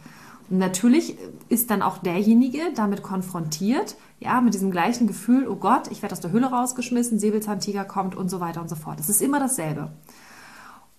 Und 0.49 0.59
natürlich 0.59 1.17
ist 1.49 1.73
dann 1.73 1.83
auch 1.83 1.99
derjenige 1.99 2.61
damit 2.77 3.03
konfrontiert, 3.03 3.97
ja, 4.21 4.41
mit 4.41 4.55
diesem 4.55 4.71
gleichen 4.71 5.09
Gefühl, 5.09 5.49
oh 5.49 5.57
Gott, 5.57 5.89
ich 5.91 6.03
werde 6.03 6.13
aus 6.13 6.21
der 6.21 6.31
Hülle 6.31 6.47
rausgeschmissen, 6.47 7.19
Säbelzahntiger 7.19 7.85
kommt 7.85 8.15
und 8.15 8.29
so 8.29 8.39
weiter 8.39 8.61
und 8.61 8.69
so 8.69 8.77
fort. 8.77 9.01
Es 9.01 9.09
ist 9.09 9.23
immer 9.23 9.41
dasselbe. 9.41 9.91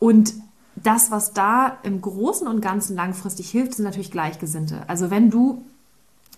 Und 0.02 0.34
das, 0.76 1.12
was 1.12 1.32
da 1.34 1.78
im 1.84 2.02
Großen 2.02 2.48
und 2.48 2.60
Ganzen 2.60 2.96
langfristig 2.96 3.52
hilft, 3.52 3.76
sind 3.76 3.86
natürlich 3.86 4.10
Gleichgesinnte. 4.10 4.82
Also 4.88 5.12
wenn 5.12 5.30
du 5.30 5.64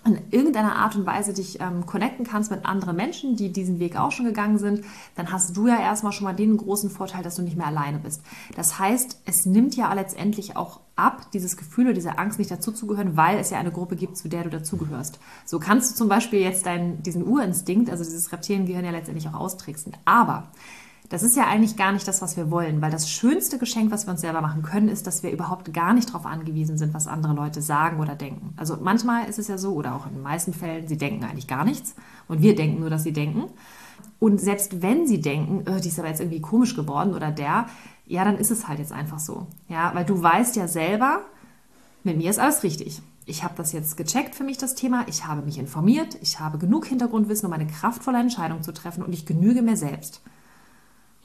in 0.05 0.19
irgendeiner 0.31 0.75
Art 0.75 0.97
und 0.97 1.05
Weise 1.05 1.31
dich 1.31 1.61
ähm, 1.61 1.85
connecten 1.85 2.25
kannst 2.25 2.51
mit 2.51 2.65
anderen 2.65 2.97
Menschen, 2.97 3.37
die 3.37 3.53
diesen 3.53 3.79
Weg 3.79 3.95
auch 3.95 4.11
schon 4.11 4.25
gegangen 4.25 4.57
sind, 4.57 4.83
dann 5.15 5.31
hast 5.31 5.55
du 5.55 5.69
ja 5.69 5.79
erstmal 5.79 6.11
schon 6.11 6.25
mal 6.25 6.33
den 6.33 6.57
großen 6.57 6.89
Vorteil, 6.89 7.23
dass 7.23 7.35
du 7.35 7.41
nicht 7.41 7.55
mehr 7.55 7.67
alleine 7.67 7.99
bist. 7.99 8.21
Das 8.57 8.79
heißt, 8.79 9.21
es 9.23 9.45
nimmt 9.45 9.77
ja 9.77 9.93
letztendlich 9.93 10.57
auch 10.57 10.81
ab, 10.97 11.31
dieses 11.31 11.55
Gefühl 11.55 11.85
oder 11.85 11.93
diese 11.93 12.17
Angst, 12.17 12.39
nicht 12.39 12.51
dazuzugehören, 12.51 13.15
weil 13.15 13.39
es 13.39 13.49
ja 13.49 13.59
eine 13.59 13.71
Gruppe 13.71 13.95
gibt, 13.95 14.17
zu 14.17 14.27
der 14.27 14.43
du 14.43 14.49
dazugehörst. 14.49 15.19
So 15.45 15.57
kannst 15.57 15.91
du 15.91 15.95
zum 15.95 16.09
Beispiel 16.09 16.41
jetzt 16.41 16.65
deinen, 16.65 17.01
diesen 17.01 17.25
Urinstinkt, 17.25 17.89
also 17.89 18.03
dieses 18.03 18.33
Reptiliengehirn 18.33 18.83
ja 18.83 18.91
letztendlich 18.91 19.29
auch 19.29 19.39
austricksen. 19.39 19.95
Aber 20.03 20.49
das 21.13 21.21
ist 21.21 21.37
ja 21.37 21.45
eigentlich 21.45 21.77
gar 21.77 21.91
nicht 21.91 22.07
das, 22.07 22.23
was 22.23 22.37
wir 22.37 22.49
wollen, 22.49 22.81
weil 22.81 22.89
das 22.89 23.07
schönste 23.07 23.59
Geschenk, 23.59 23.91
was 23.91 24.07
wir 24.07 24.11
uns 24.13 24.21
selber 24.21 24.41
machen 24.41 24.63
können, 24.63 24.87
ist, 24.89 25.05
dass 25.05 25.21
wir 25.21 25.29
überhaupt 25.29 25.71
gar 25.71 25.93
nicht 25.93 26.09
darauf 26.09 26.25
angewiesen 26.25 26.75
sind, 26.75 26.95
was 26.95 27.05
andere 27.05 27.33
Leute 27.33 27.61
sagen 27.61 27.99
oder 27.99 28.15
denken. 28.15 28.55
Also 28.57 28.77
manchmal 28.81 29.29
ist 29.29 29.37
es 29.37 29.47
ja 29.47 29.59
so, 29.59 29.75
oder 29.75 29.93
auch 29.93 30.07
in 30.07 30.13
den 30.13 30.23
meisten 30.23 30.55
Fällen, 30.55 30.87
sie 30.87 30.97
denken 30.97 31.23
eigentlich 31.23 31.45
gar 31.45 31.65
nichts 31.65 31.93
und 32.27 32.41
wir 32.41 32.55
denken 32.55 32.79
nur, 32.79 32.89
dass 32.89 33.03
sie 33.03 33.13
denken. 33.13 33.43
Und 34.17 34.41
selbst 34.41 34.81
wenn 34.81 35.05
sie 35.05 35.21
denken, 35.21 35.65
oh, 35.69 35.79
die 35.79 35.89
ist 35.89 35.99
aber 35.99 36.07
jetzt 36.07 36.19
irgendwie 36.19 36.41
komisch 36.41 36.75
geworden 36.75 37.13
oder 37.13 37.29
der, 37.29 37.67
ja, 38.07 38.23
dann 38.25 38.39
ist 38.39 38.49
es 38.49 38.67
halt 38.67 38.79
jetzt 38.79 38.91
einfach 38.91 39.19
so. 39.19 39.45
Ja, 39.69 39.93
weil 39.93 40.05
du 40.05 40.19
weißt 40.19 40.55
ja 40.55 40.67
selber, 40.67 41.19
mit 42.03 42.17
mir 42.17 42.31
ist 42.31 42.39
alles 42.39 42.63
richtig. 42.63 43.03
Ich 43.27 43.43
habe 43.43 43.53
das 43.55 43.71
jetzt 43.71 43.97
gecheckt 43.97 44.33
für 44.33 44.43
mich, 44.43 44.57
das 44.57 44.73
Thema. 44.73 45.05
Ich 45.07 45.27
habe 45.27 45.43
mich 45.43 45.59
informiert. 45.59 46.17
Ich 46.23 46.39
habe 46.39 46.57
genug 46.57 46.87
Hintergrundwissen, 46.87 47.45
um 47.45 47.53
eine 47.53 47.67
kraftvolle 47.67 48.17
Entscheidung 48.17 48.63
zu 48.63 48.73
treffen 48.73 49.03
und 49.03 49.13
ich 49.13 49.27
genüge 49.27 49.61
mir 49.61 49.77
selbst. 49.77 50.23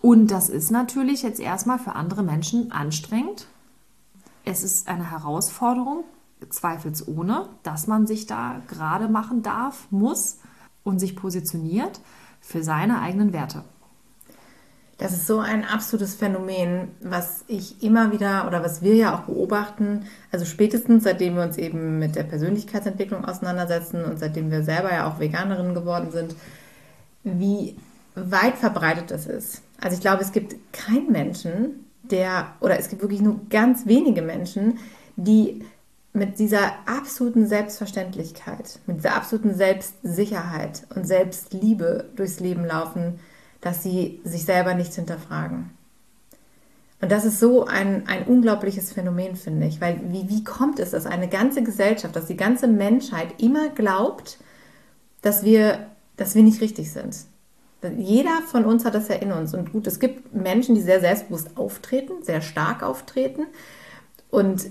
Und 0.01 0.29
das 0.31 0.49
ist 0.49 0.71
natürlich 0.71 1.23
jetzt 1.23 1.41
erstmal 1.41 1.79
für 1.79 1.95
andere 1.95 2.23
Menschen 2.23 2.71
anstrengend. 2.73 3.47
Es 4.45 4.63
ist 4.63 4.89
eine 4.89 5.11
Herausforderung, 5.11 6.05
zweifelsohne, 6.49 7.49
dass 7.63 7.87
man 7.87 8.07
sich 8.07 8.27
da 8.27 8.63
gerade 8.69 9.09
machen 9.09 9.43
darf, 9.43 9.89
muss 9.91 10.39
und 10.85 11.01
sich 11.01 11.17
positioniert 11.17 12.01
für 12.41 12.63
seine 12.63 13.01
eigenen 13.01 13.33
Werte. 13.33 13.65
Das 14.99 15.13
ist 15.13 15.29
so 15.29 15.39
ein 15.39 15.65
absolutes 15.65 16.17
Phänomen, 16.17 16.89
was 17.01 17.45
ich 17.47 17.85
immer 17.85 18.13
wieder 18.13 18.49
oder 18.49 18.65
was 18.65 18.83
wir 18.83 18.97
ja 18.97 19.15
auch 19.15 19.23
beobachten, 19.23 20.07
also 20.33 20.45
spätestens 20.45 21.05
seitdem 21.05 21.37
wir 21.37 21.45
uns 21.45 21.57
eben 21.57 22.01
mit 22.01 22.17
der 22.17 22.25
Persönlichkeitsentwicklung 22.25 23.25
auseinandersetzen 23.25 24.05
und 24.05 24.19
seitdem 24.19 24.51
wir 24.51 24.65
selber 24.65 24.93
ja 24.93 25.09
auch 25.09 25.21
Veganerinnen 25.21 25.75
geworden 25.75 26.11
sind, 26.11 26.35
wie 27.23 27.77
weit 28.31 28.57
verbreitet 28.57 29.11
das 29.11 29.27
ist. 29.27 29.63
Also 29.81 29.95
ich 29.95 30.01
glaube, 30.01 30.23
es 30.23 30.33
gibt 30.33 30.57
keinen 30.73 31.11
Menschen, 31.11 31.85
der, 32.03 32.53
oder 32.61 32.79
es 32.79 32.89
gibt 32.89 33.03
wirklich 33.03 33.21
nur 33.21 33.41
ganz 33.51 33.87
wenige 33.87 34.23
Menschen, 34.23 34.79
die 35.17 35.65
mit 36.13 36.39
dieser 36.39 36.73
absoluten 36.87 37.47
Selbstverständlichkeit, 37.47 38.81
mit 38.87 38.99
dieser 38.99 39.15
absoluten 39.15 39.55
Selbstsicherheit 39.55 40.87
und 40.95 41.07
Selbstliebe 41.07 42.09
durchs 42.17 42.41
Leben 42.41 42.65
laufen, 42.65 43.21
dass 43.61 43.83
sie 43.83 44.21
sich 44.25 44.45
selber 44.45 44.75
nichts 44.75 44.97
hinterfragen. 44.97 45.71
Und 47.01 47.13
das 47.13 47.25
ist 47.25 47.39
so 47.39 47.65
ein, 47.65 48.09
ein 48.09 48.25
unglaubliches 48.25 48.93
Phänomen, 48.93 49.37
finde 49.37 49.67
ich, 49.67 49.81
weil 49.81 50.01
wie, 50.11 50.29
wie 50.29 50.43
kommt 50.43 50.81
es, 50.81 50.91
dass 50.91 51.07
eine 51.07 51.29
ganze 51.29 51.63
Gesellschaft, 51.63 52.17
dass 52.17 52.27
die 52.27 52.37
ganze 52.37 52.67
Menschheit 52.67 53.41
immer 53.41 53.69
glaubt, 53.69 54.39
dass 55.23 55.45
wir, 55.45 55.87
dass 56.17 56.35
wir 56.35 56.43
nicht 56.43 56.61
richtig 56.61 56.93
sind? 56.93 57.17
Jeder 57.97 58.43
von 58.47 58.65
uns 58.65 58.85
hat 58.85 58.95
das 58.95 59.09
ja 59.09 59.17
in 59.17 59.33
uns. 59.33 59.55
Und 59.55 59.73
gut, 59.73 59.87
es 59.87 60.01
gibt 60.01 60.35
Menschen, 60.35 60.75
die 60.75 60.81
sehr 60.81 61.01
selbstbewusst 61.01 61.57
auftreten, 61.57 62.23
sehr 62.23 62.41
stark 62.41 62.83
auftreten. 62.83 63.47
Und 64.31 64.67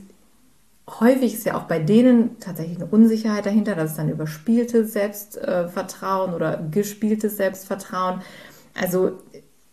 häufig 1.00 1.34
ist 1.34 1.46
ja 1.46 1.58
auch 1.58 1.64
bei 1.64 1.80
denen 1.80 2.40
tatsächlich 2.40 2.78
eine 2.78 2.88
Unsicherheit 2.88 3.46
dahinter, 3.46 3.76
dass 3.76 3.92
es 3.92 3.98
dann 3.98 4.10
überspieltes 4.10 4.94
Selbstvertrauen 4.94 6.34
oder 6.34 6.58
gespieltes 6.72 7.38
Selbstvertrauen. 7.38 8.22
Also, 8.80 9.14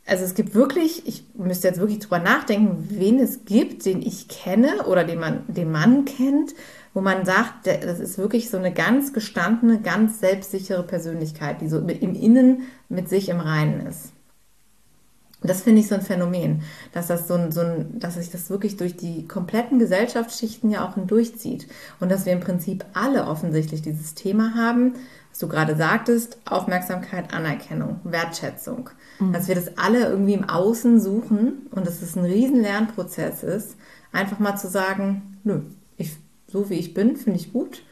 also 0.07 0.25
es 0.25 0.35
gibt 0.35 0.55
wirklich, 0.55 1.07
ich 1.07 1.25
müsste 1.35 1.69
jetzt 1.69 1.81
wirklich 1.81 2.01
drüber 2.01 2.21
nachdenken, 2.21 2.87
wen 2.91 3.19
es 3.19 3.45
gibt, 3.45 3.85
den 3.85 4.03
ich 4.03 4.29
kenne 4.29 4.87
oder 4.87 5.05
den 5.05 5.19
man, 5.19 5.45
den 5.49 5.73
Mann 5.73 6.05
kennt, 6.05 6.55
wo 6.95 7.01
man 7.01 7.27
sagt, 7.27 7.67
das 7.67 7.99
ist 7.99 8.19
wirklich 8.19 8.49
so 8.49 8.57
eine 8.57 8.73
ganz 8.73 9.13
gestandene, 9.13 9.81
ganz 9.81 10.21
selbstsichere 10.21 10.85
Persönlichkeit, 10.85 11.61
die 11.61 11.69
so 11.69 11.79
im 11.79 12.15
Innen 12.15 12.63
mit 12.89 13.09
sich 13.09 13.29
im 13.29 13.41
Reinen 13.41 13.87
ist. 13.87 14.13
Und 15.45 15.51
das 15.51 15.61
finde 15.61 15.81
ich 15.81 15.89
so 15.89 15.95
ein 15.95 16.01
Phänomen, 16.01 16.63
dass 16.93 17.09
das 17.09 17.29
so 17.29 17.35
ein, 17.35 17.53
so 17.53 17.61
ein, 17.61 17.99
dass 17.99 18.15
sich 18.15 18.31
das 18.31 18.49
wirklich 18.49 18.79
durch 18.79 18.97
die 18.97 19.29
kompletten 19.29 19.79
Gesellschaftsschichten 19.79 20.71
ja 20.71 20.89
auch 20.89 20.95
hindurchzieht. 20.95 21.67
Und 22.01 22.11
dass 22.11 22.25
wir 22.25 22.33
im 22.33 22.41
Prinzip 22.41 22.83
alle 22.95 23.27
offensichtlich 23.27 23.83
dieses 23.83 24.15
Thema 24.15 24.55
haben, 24.55 24.95
was 25.29 25.41
du 25.41 25.49
gerade 25.49 25.77
sagtest, 25.77 26.39
Aufmerksamkeit, 26.47 27.35
Anerkennung, 27.35 28.01
Wertschätzung. 28.05 28.89
Mhm. 29.19 29.35
Dass 29.35 29.49
wir 29.49 29.55
das 29.55 29.77
alle 29.77 30.07
irgendwie 30.07 30.33
im 30.33 30.49
Außen 30.49 30.99
suchen 30.99 31.67
und 31.73 31.87
dass 31.87 32.01
es 32.01 32.17
ein 32.17 32.25
riesen 32.25 32.63
Lernprozess 32.63 33.43
ist, 33.43 33.77
einfach 34.13 34.39
mal 34.39 34.57
zu 34.57 34.69
sagen, 34.69 35.41
nö, 35.45 35.61
so 36.55 36.71
wie 36.71 36.75
ich 36.75 36.95
bin, 36.95 37.17
finde 37.17 37.41
ich 37.41 37.53
gut. 37.53 37.83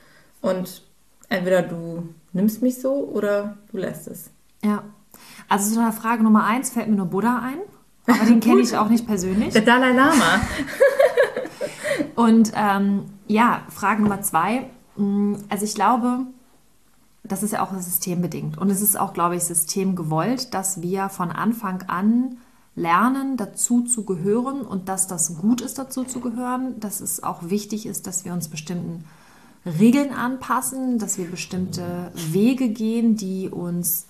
Und 0.41 0.83
entweder 1.29 1.63
du 1.63 2.15
nimmst 2.33 2.63
mich 2.63 2.81
so 2.81 2.93
oder 2.93 3.59
du 3.73 3.79
lässt 3.79 4.07
es. 4.07 4.31
Ja, 4.63 4.85
also 5.49 5.75
zu 5.75 5.81
einer 5.81 5.93
Frage 5.93 6.23
Nummer 6.23 6.45
eins 6.45 6.71
fällt 6.71 6.89
mir 6.89 6.95
nur 6.95 7.07
Buddha 7.07 7.43
ein. 7.45 7.59
Aber 8.07 8.25
den 8.25 8.39
kenne 8.47 8.61
ich 8.61 8.77
auch 8.77 8.89
nicht 8.89 9.05
persönlich. 9.05 9.53
Der 9.53 9.63
Dalai 9.63 9.91
Lama. 9.91 10.41
Und 12.15 12.53
ähm, 12.55 13.07
ja, 13.27 13.63
Frage 13.69 14.03
Nummer 14.03 14.23
zwei. 14.23 14.71
Mm, 14.97 15.35
also 15.49 15.65
ich 15.65 15.75
glaube, 15.75 16.21
das 17.25 17.43
ist 17.43 17.53
ja 17.53 17.65
auch 17.65 17.75
systembedingt. 17.75 18.59
Und 18.59 18.71
es 18.71 18.81
ist 18.81 18.97
auch, 18.97 19.13
glaube 19.13 19.35
ich, 19.35 19.43
systemgewollt, 19.43 20.55
dass 20.55 20.83
wir 20.83 21.09
von 21.09 21.33
Anfang 21.33 21.83
an 21.89 22.37
lernen, 22.75 23.37
dazu 23.37 23.83
zu 23.83 24.05
gehören 24.05 24.63
und 24.63 24.89
dass 24.89 25.07
das 25.07 25.37
gut 25.39 25.61
ist, 25.61 25.79
dazu 25.79 26.05
zu 26.05 26.21
gehören. 26.21 26.81
Dass 26.81 27.01
es 27.01 27.23
auch 27.23 27.51
wichtig 27.51 27.87
ist, 27.87 28.07
dass 28.07 28.25
wir 28.25 28.33
uns 28.33 28.49
bestimmten 28.49 29.05
Regeln 29.65 30.13
anpassen, 30.13 30.99
dass 30.99 31.19
wir 31.19 31.31
bestimmte 31.31 32.11
Wege 32.15 32.69
gehen, 32.69 33.17
die 33.17 33.49
uns 33.49 34.07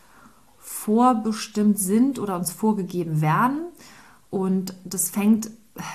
vorbestimmt 0.59 1.79
sind 1.79 2.19
oder 2.19 2.37
uns 2.37 2.51
vorgegeben 2.51 3.21
werden. 3.21 3.61
Und 4.31 4.75
das 4.85 5.11
fängt 5.11 5.51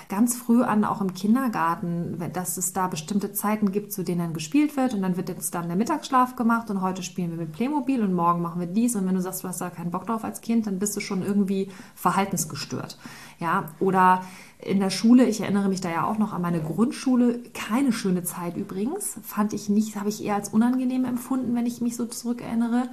ganz 0.10 0.36
früh 0.36 0.64
an, 0.64 0.84
auch 0.84 1.02
im 1.02 1.14
Kindergarten, 1.14 2.18
dass 2.34 2.58
es 2.58 2.74
da 2.74 2.88
bestimmte 2.88 3.32
Zeiten 3.32 3.72
gibt, 3.72 3.92
zu 3.92 4.04
denen 4.04 4.20
dann 4.20 4.34
gespielt 4.34 4.76
wird 4.76 4.96
und 4.96 5.04
dann 5.04 5.18
wird 5.18 5.30
jetzt 5.30 5.54
dann 5.54 5.68
der 5.68 5.78
Mittagsschlaf 5.78 6.36
gemacht 6.36 6.72
und 6.72 6.82
heute 6.82 7.04
spielen 7.04 7.30
wir 7.30 7.38
mit 7.38 7.52
Playmobil 7.52 8.02
und 8.02 8.14
morgen 8.14 8.42
machen 8.42 8.60
wir 8.60 8.68
dies 8.68 8.96
und 8.96 9.06
wenn 9.08 9.14
du 9.14 9.22
sagst, 9.22 9.44
du 9.44 9.48
hast 9.48 9.62
da 9.62 9.70
keinen 9.70 9.92
Bock 9.92 10.08
drauf 10.08 10.24
als 10.24 10.42
Kind, 10.42 10.66
dann 10.66 10.80
bist 10.80 10.96
du 10.96 11.00
schon 11.00 11.22
irgendwie 11.22 11.70
verhaltensgestört. 11.96 12.98
Ja, 13.40 13.66
oder 13.80 14.24
in 14.60 14.80
der 14.80 14.90
Schule, 14.90 15.26
ich 15.26 15.42
erinnere 15.42 15.70
mich 15.70 15.82
da 15.82 15.90
ja 15.92 16.06
auch 16.06 16.18
noch 16.18 16.34
an 16.34 16.42
meine 16.42 16.62
Grundschule, 16.62 17.40
keine 17.54 17.94
schöne 17.94 18.24
Zeit 18.24 18.58
übrigens, 18.58 19.20
fand 19.22 19.54
ich 19.54 19.70
nicht, 19.70 19.96
habe 19.96 20.10
ich 20.10 20.24
eher 20.24 20.36
als 20.36 20.50
unangenehm 20.50 21.06
empfunden, 21.06 21.54
wenn 21.54 21.68
ich 21.68 21.82
mich 21.82 21.96
so 21.96 22.06
zurückerinnere. 22.08 22.90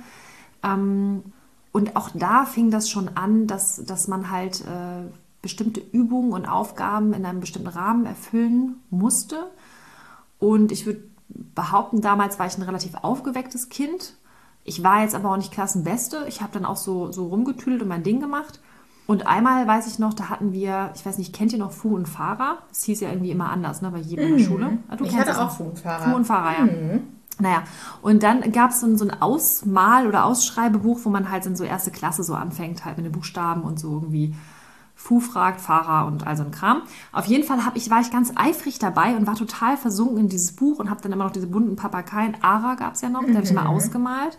Ähm, 0.63 1.23
und 1.73 1.97
auch 1.97 2.11
da 2.13 2.45
fing 2.45 2.71
das 2.71 2.91
schon 2.91 3.09
an, 3.17 3.47
dass, 3.47 3.83
dass 3.85 4.07
man 4.07 4.31
halt 4.31 4.61
äh, 4.61 5.09
bestimmte 5.45 5.81
Übungen 5.81 6.33
und 6.33 6.47
Aufgaben 6.47 7.13
in 7.13 7.25
einem 7.25 7.41
bestimmten 7.41 7.69
Rahmen 7.69 8.07
erfüllen 8.07 8.81
musste. 8.91 9.51
Und 10.41 10.73
ich 10.73 10.87
würde 10.87 11.05
behaupten, 11.29 12.01
damals 12.01 12.39
war 12.39 12.47
ich 12.47 12.59
ein 12.59 12.63
relativ 12.63 12.95
aufgewecktes 13.03 13.69
Kind. 13.69 14.15
Ich 14.65 14.83
war 14.83 15.03
jetzt 15.03 15.15
aber 15.15 15.31
auch 15.31 15.37
nicht 15.37 15.53
Klassenbeste. 15.53 16.25
Ich 16.27 16.41
habe 16.41 16.53
dann 16.53 16.65
auch 16.65 16.77
so, 16.77 17.13
so 17.13 17.29
rumgetüdelt 17.29 17.83
und 17.83 17.89
mein 17.89 18.03
Ding 18.03 18.19
gemacht. 18.19 18.61
Und 19.07 19.27
einmal 19.27 19.67
weiß 19.67 19.87
ich 19.87 19.99
noch, 19.99 20.15
da 20.15 20.31
hatten 20.31 20.53
wir, 20.53 20.91
ich 20.95 21.05
weiß 21.05 21.19
nicht, 21.19 21.35
kennt 21.35 21.53
ihr 21.53 21.59
noch 21.59 21.73
Fu 21.73 21.95
und 21.95 22.09
Fahrer? 22.09 22.59
Das 22.71 22.85
hieß 22.85 23.01
ja 23.01 23.11
irgendwie 23.11 23.31
immer 23.31 23.51
anders, 23.51 23.83
ne, 23.83 23.91
bei 23.91 23.99
jedem 23.99 24.25
in 24.25 24.31
der 24.31 24.41
mhm. 24.41 24.45
Schule. 24.45 24.79
Ah, 24.89 24.97
du 24.97 25.05
ich 25.05 25.15
hatte 25.15 25.39
auch 25.39 25.51
Fu 25.51 25.65
und 25.65 25.79
Fahrer. 25.79 26.11
Fu 26.11 26.17
und 26.17 26.25
Fahrer, 26.25 26.59
ja. 26.59 26.65
Mhm. 26.65 27.03
Naja, 27.39 27.65
und 28.01 28.23
dann 28.23 28.53
gab 28.53 28.71
es 28.71 28.81
so, 28.81 28.97
so 28.97 29.05
ein 29.05 29.21
Ausmal- 29.21 30.07
oder 30.07 30.25
Ausschreibebuch, 30.25 31.01
wo 31.03 31.11
man 31.11 31.31
halt 31.31 31.45
in 31.47 31.57
so 31.57 31.65
erste 31.65 31.91
Klasse 31.91 32.23
so 32.23 32.35
anfängt, 32.35 32.85
halt 32.85 32.97
mit 32.97 33.05
den 33.05 33.13
Buchstaben 33.13 33.63
und 33.63 33.79
so 33.79 33.93
irgendwie 33.93 34.35
Fu 34.95 35.21
fragt, 35.21 35.61
Fahrer 35.61 36.07
und 36.07 36.27
all 36.27 36.37
so 36.37 36.45
ein 36.45 36.51
Kram. 36.51 36.83
Auf 37.13 37.27
jeden 37.27 37.45
Fall 37.45 37.65
hab 37.65 37.77
ich, 37.77 37.91
war 37.91 38.01
ich 38.01 38.11
ganz 38.11 38.33
eifrig 38.37 38.79
dabei 38.79 39.17
und 39.17 39.27
war 39.27 39.35
total 39.35 39.77
versunken 39.77 40.19
in 40.19 40.29
dieses 40.29 40.53
Buch 40.53 40.79
und 40.79 40.89
habe 40.89 41.01
dann 41.03 41.13
immer 41.13 41.25
noch 41.25 41.33
diese 41.33 41.47
bunten 41.47 41.77
Papageien. 41.77 42.37
Ara 42.43 42.75
gab 42.75 42.95
es 42.95 43.01
ja 43.01 43.09
noch, 43.09 43.23
mhm. 43.23 43.35
habe 43.35 43.45
ich 43.45 43.53
mal 43.53 43.67
ausgemalt. 43.67 44.39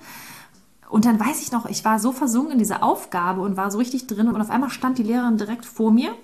Und 0.89 1.05
dann 1.05 1.19
weiß 1.19 1.41
ich 1.41 1.51
noch, 1.51 1.65
ich 1.65 1.83
war 1.83 1.99
so 1.99 2.11
versunken 2.11 2.53
in 2.53 2.59
diese 2.59 2.81
Aufgabe 2.81 3.41
und 3.41 3.57
war 3.57 3.71
so 3.71 3.77
richtig 3.77 4.07
drin 4.07 4.27
und 4.27 4.39
auf 4.39 4.49
einmal 4.49 4.69
stand 4.69 4.97
die 4.97 5.03
Lehrerin 5.03 5.37
direkt 5.37 5.65
vor 5.65 5.91
mir 5.91 6.15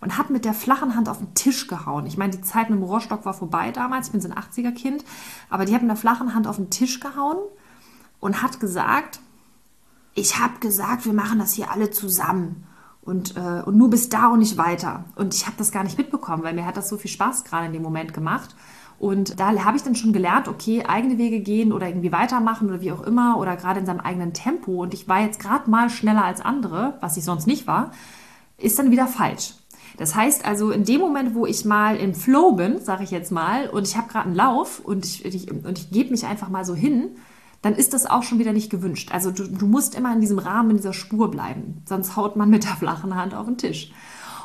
und 0.00 0.18
hat 0.18 0.30
mit 0.30 0.44
der 0.44 0.54
flachen 0.54 0.96
Hand 0.96 1.08
auf 1.08 1.18
den 1.18 1.34
Tisch 1.34 1.68
gehauen. 1.68 2.06
Ich 2.06 2.16
meine, 2.16 2.32
die 2.32 2.40
Zeit 2.40 2.70
mit 2.70 2.78
dem 2.78 2.84
Rohrstock 2.84 3.24
war 3.24 3.34
vorbei 3.34 3.70
damals, 3.70 4.08
ich 4.08 4.12
bin 4.12 4.20
so 4.20 4.28
ein 4.28 4.34
80er-Kind, 4.34 5.04
aber 5.48 5.64
die 5.64 5.74
hat 5.74 5.82
mit 5.82 5.90
der 5.90 5.96
flachen 5.96 6.34
Hand 6.34 6.46
auf 6.46 6.56
den 6.56 6.70
Tisch 6.70 7.00
gehauen 7.00 7.38
und 8.18 8.42
hat 8.42 8.60
gesagt, 8.60 9.20
ich 10.14 10.38
habe 10.38 10.58
gesagt, 10.58 11.04
wir 11.04 11.12
machen 11.12 11.38
das 11.38 11.52
hier 11.52 11.70
alle 11.70 11.90
zusammen. 11.90 12.66
Und, 13.02 13.36
äh, 13.36 13.62
und 13.64 13.76
nur 13.76 13.88
bis 13.90 14.08
da 14.08 14.28
und 14.28 14.40
nicht 14.40 14.58
weiter. 14.58 15.04
Und 15.16 15.34
ich 15.34 15.46
habe 15.46 15.56
das 15.56 15.72
gar 15.72 15.84
nicht 15.84 15.98
mitbekommen, 15.98 16.42
weil 16.42 16.54
mir 16.54 16.66
hat 16.66 16.76
das 16.76 16.88
so 16.88 16.98
viel 16.98 17.10
Spaß 17.10 17.44
gerade 17.44 17.66
in 17.66 17.72
dem 17.72 17.82
Moment 17.82 18.12
gemacht. 18.12 18.54
Und 18.98 19.40
da 19.40 19.64
habe 19.64 19.78
ich 19.78 19.82
dann 19.82 19.94
schon 19.96 20.12
gelernt, 20.12 20.46
okay, 20.46 20.84
eigene 20.86 21.16
Wege 21.16 21.40
gehen 21.40 21.72
oder 21.72 21.88
irgendwie 21.88 22.12
weitermachen 22.12 22.68
oder 22.68 22.82
wie 22.82 22.92
auch 22.92 23.00
immer 23.00 23.38
oder 23.38 23.56
gerade 23.56 23.80
in 23.80 23.86
seinem 23.86 24.00
eigenen 24.00 24.34
Tempo. 24.34 24.82
Und 24.82 24.92
ich 24.92 25.08
war 25.08 25.22
jetzt 25.22 25.40
gerade 25.40 25.70
mal 25.70 25.88
schneller 25.88 26.22
als 26.22 26.42
andere, 26.42 26.98
was 27.00 27.16
ich 27.16 27.24
sonst 27.24 27.46
nicht 27.46 27.66
war, 27.66 27.92
ist 28.58 28.78
dann 28.78 28.90
wieder 28.90 29.06
falsch. 29.06 29.54
Das 29.96 30.14
heißt 30.14 30.44
also, 30.44 30.70
in 30.70 30.84
dem 30.84 31.00
Moment, 31.00 31.34
wo 31.34 31.46
ich 31.46 31.64
mal 31.64 31.96
im 31.96 32.14
Flow 32.14 32.52
bin, 32.52 32.78
sage 32.78 33.04
ich 33.04 33.10
jetzt 33.10 33.32
mal, 33.32 33.70
und 33.70 33.88
ich 33.88 33.96
habe 33.96 34.08
gerade 34.08 34.26
einen 34.26 34.34
Lauf 34.34 34.80
und 34.80 35.06
ich, 35.06 35.24
ich 35.24 35.50
und 35.50 35.78
ich 35.78 35.90
gebe 35.90 36.10
mich 36.10 36.26
einfach 36.26 36.50
mal 36.50 36.66
so 36.66 36.74
hin, 36.74 37.16
dann 37.62 37.74
ist 37.74 37.92
das 37.92 38.06
auch 38.06 38.22
schon 38.22 38.38
wieder 38.38 38.52
nicht 38.52 38.70
gewünscht. 38.70 39.12
Also 39.12 39.30
du, 39.30 39.46
du 39.46 39.66
musst 39.66 39.94
immer 39.94 40.12
in 40.12 40.20
diesem 40.20 40.38
Rahmen, 40.38 40.70
in 40.70 40.76
dieser 40.76 40.92
Spur 40.92 41.30
bleiben, 41.30 41.82
sonst 41.86 42.16
haut 42.16 42.36
man 42.36 42.50
mit 42.50 42.64
der 42.64 42.76
flachen 42.76 43.14
Hand 43.14 43.34
auf 43.34 43.46
den 43.46 43.58
Tisch. 43.58 43.92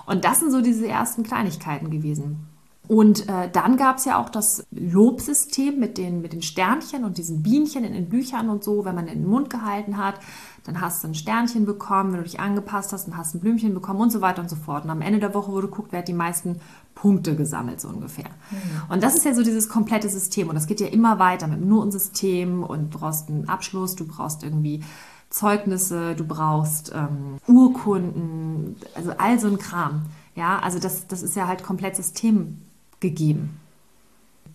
Und 0.06 0.26
das 0.26 0.40
sind 0.40 0.52
so 0.52 0.62
diese 0.62 0.88
ersten 0.88 1.24
Kleinigkeiten 1.24 1.90
gewesen. 1.90 2.48
Und 2.88 3.28
äh, 3.28 3.50
dann 3.52 3.78
gab 3.78 3.98
es 3.98 4.06
ja 4.06 4.22
auch 4.22 4.30
das 4.30 4.66
Lobsystem 4.72 5.80
mit 5.80 5.98
den, 5.98 6.22
mit 6.22 6.34
den 6.34 6.42
Sternchen 6.42 7.04
und 7.04 7.18
diesen 7.18 7.44
Bienchen 7.44 7.84
in 7.84 7.94
den 7.94 8.10
Büchern 8.10 8.50
und 8.50 8.64
so, 8.64 8.86
wenn 8.86 8.96
man 8.96 9.08
in 9.08 9.22
den 9.22 9.30
Mund 9.30 9.50
gehalten 9.50 9.98
hat, 9.98 10.20
dann 10.66 10.82
hast 10.82 11.04
du 11.04 11.08
ein 11.08 11.16
Sternchen 11.16 11.66
bekommen, 11.66 12.12
wenn 12.12 12.20
du 12.20 12.24
dich 12.24 12.40
angepasst 12.40 12.92
hast, 12.92 13.08
dann 13.08 13.18
hast 13.18 13.34
du 13.34 13.38
ein 13.38 13.42
Blümchen 13.42 13.74
bekommen 13.74 14.02
und 14.02 14.12
so 14.12 14.22
weiter 14.22 14.42
und 14.42 14.50
so 14.50 14.56
fort. 14.56 14.84
Und 14.84 14.90
am 14.90 15.02
Ende 15.02 15.20
der 15.20 15.34
Woche 15.34 15.52
wurde 15.52 15.68
geguckt, 15.68 15.92
wer 15.92 16.00
hat 16.00 16.08
die 16.08 16.14
meisten 16.14 16.60
Punkte 16.96 17.36
gesammelt, 17.36 17.80
so 17.82 17.90
ungefähr. 17.90 18.30
Mhm. 18.50 18.94
Und 18.94 19.04
das 19.04 19.16
ist 19.16 19.26
ja 19.26 19.34
so 19.34 19.44
dieses 19.44 19.70
komplette 19.70 20.10
System 20.10 20.50
und 20.50 20.56
das 20.56 20.66
geht 20.66 20.80
ja 20.80 20.88
immer 20.88 21.20
weiter 21.20 21.48
mit 21.48 21.60
dem 21.60 21.70
Notensystem 21.70 22.64
und 22.64 22.94
du 22.94 23.00
brauchst 23.00 23.30
einen 23.30 23.48
Abschluss, 23.48 23.96
du 23.96 24.08
brauchst 24.08 24.44
irgendwie 24.44 24.84
Zeugnisse, 25.30 26.16
du 26.16 26.26
brauchst 26.26 26.94
ähm, 26.96 27.38
Urkunden, 27.48 28.78
also 28.96 29.12
all 29.18 29.40
so 29.40 29.48
ein 29.48 29.58
Kram. 29.58 30.04
Ja, 30.36 30.60
also 30.60 30.80
das, 30.80 31.08
das 31.08 31.24
ist 31.24 31.36
ja 31.36 31.48
halt 31.48 31.64
komplett 31.64 31.96
System 31.96 32.62
gegeben. 33.00 33.60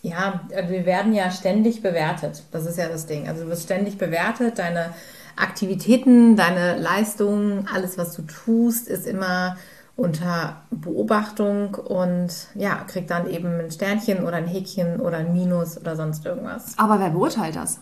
Ja, 0.03 0.41
also 0.55 0.71
wir 0.71 0.87
werden 0.87 1.13
ja 1.13 1.31
ständig 1.31 1.83
bewertet. 1.83 2.43
Das 2.53 2.65
ist 2.65 2.79
ja 2.79 2.89
das 2.89 3.07
Ding. 3.07 3.29
Also 3.29 3.45
du 3.45 3.51
wirst 3.51 3.65
ständig 3.65 3.99
bewertet. 3.99 4.59
Deine 4.59 4.95
Aktivitäten, 5.37 6.37
deine 6.37 6.79
Leistungen, 6.79 7.69
alles, 7.73 7.99
was 7.99 8.15
du 8.15 8.23
tust, 8.23 8.89
ist 8.89 9.07
immer 9.07 9.57
unter 9.97 10.63
Beobachtung 10.71 11.75
und 11.75 12.31
ja, 12.55 12.77
kriegt 12.87 13.11
dann 13.11 13.29
eben 13.29 13.61
ein 13.61 13.71
Sternchen 13.71 14.25
oder 14.25 14.37
ein 14.37 14.47
Häkchen 14.47 14.99
oder 14.99 15.19
ein 15.19 15.33
Minus 15.33 15.77
oder 15.77 15.95
sonst 15.95 16.25
irgendwas. 16.25 16.79
Aber 16.79 16.99
wer 16.99 17.11
beurteilt 17.11 17.57
das? 17.57 17.81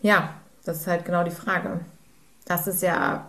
Ja, 0.00 0.30
das 0.64 0.78
ist 0.78 0.86
halt 0.86 1.04
genau 1.04 1.22
die 1.22 1.30
Frage. 1.30 1.80
Das 2.46 2.66
ist 2.66 2.82
ja 2.82 3.26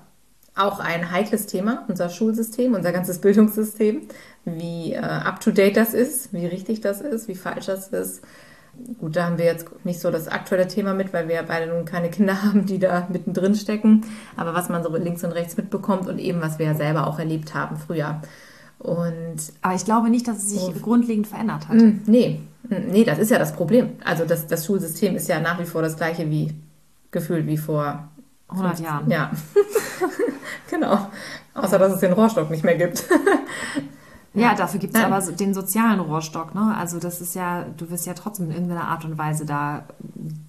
auch 0.55 0.79
ein 0.79 1.11
heikles 1.11 1.45
Thema, 1.47 1.83
unser 1.89 2.09
Schulsystem, 2.09 2.73
unser 2.73 2.93
ganzes 2.93 3.19
Bildungssystem, 3.21 4.07
wie 4.45 4.93
äh, 4.93 4.99
up-to-date 4.99 5.75
das 5.75 5.93
ist, 5.93 6.31
wie 6.33 6.45
richtig 6.45 6.81
das 6.81 7.01
ist, 7.01 7.27
wie 7.27 7.35
falsch 7.35 7.65
das 7.65 7.89
ist. 7.89 8.21
Gut, 8.99 9.15
da 9.15 9.25
haben 9.25 9.37
wir 9.37 9.45
jetzt 9.45 9.67
nicht 9.85 9.99
so 9.99 10.11
das 10.11 10.27
aktuelle 10.27 10.67
Thema 10.67 10.93
mit, 10.93 11.13
weil 11.13 11.27
wir 11.27 11.35
ja 11.35 11.43
beide 11.47 11.71
nun 11.71 11.85
keine 11.85 12.09
Kinder 12.11 12.43
haben, 12.43 12.65
die 12.65 12.79
da 12.79 13.07
mittendrin 13.11 13.55
stecken. 13.55 14.05
Aber 14.37 14.53
was 14.53 14.69
man 14.69 14.83
so 14.83 14.95
links 14.95 15.23
und 15.23 15.31
rechts 15.31 15.57
mitbekommt 15.57 16.07
und 16.07 16.19
eben, 16.19 16.41
was 16.41 16.59
wir 16.59 16.67
ja 16.67 16.75
selber 16.75 17.07
auch 17.07 17.19
erlebt 17.19 17.53
haben 17.53 17.77
früher. 17.77 18.21
Und 18.79 19.37
Aber 19.61 19.73
ich 19.73 19.85
glaube 19.85 20.09
nicht, 20.09 20.27
dass 20.27 20.37
es 20.37 20.49
sich 20.49 20.61
oh, 20.61 20.73
grundlegend 20.79 21.27
verändert 21.27 21.67
hat. 21.69 21.77
Mm, 21.77 22.01
nee, 22.05 22.41
mm, 22.69 22.91
nee, 22.91 23.03
das 23.03 23.17
ist 23.17 23.31
ja 23.31 23.39
das 23.39 23.53
Problem. 23.53 23.93
Also 24.03 24.25
das, 24.25 24.47
das 24.47 24.65
Schulsystem 24.65 25.15
ist 25.15 25.27
ja 25.27 25.39
nach 25.39 25.59
wie 25.59 25.65
vor 25.65 25.81
das 25.81 25.95
gleiche 25.95 26.29
wie 26.29 26.53
gefühlt 27.09 27.47
wie 27.47 27.57
vor 27.57 28.09
100 28.49 28.79
Jahren. 28.81 29.09
Ja, 29.09 29.31
genau. 30.69 31.07
Außer, 31.53 31.79
dass 31.79 31.93
es 31.93 31.99
den 32.01 32.13
Rohrstock 32.13 32.51
nicht 32.51 32.63
mehr 32.63 32.75
gibt. 32.75 33.05
Ja, 34.35 34.53
dafür 34.53 34.79
gibt 34.79 34.95
es 34.95 35.03
aber 35.03 35.21
so 35.21 35.31
den 35.31 35.53
sozialen 35.53 35.99
Rohrstock. 35.99 36.53
Ne? 36.55 36.75
Also 36.77 36.99
das 36.99 37.21
ist 37.21 37.35
ja, 37.35 37.65
du 37.77 37.89
wirst 37.89 38.05
ja 38.05 38.13
trotzdem 38.13 38.47
in 38.47 38.51
irgendeiner 38.51 38.87
Art 38.87 39.05
und 39.05 39.17
Weise 39.17 39.45
da 39.45 39.85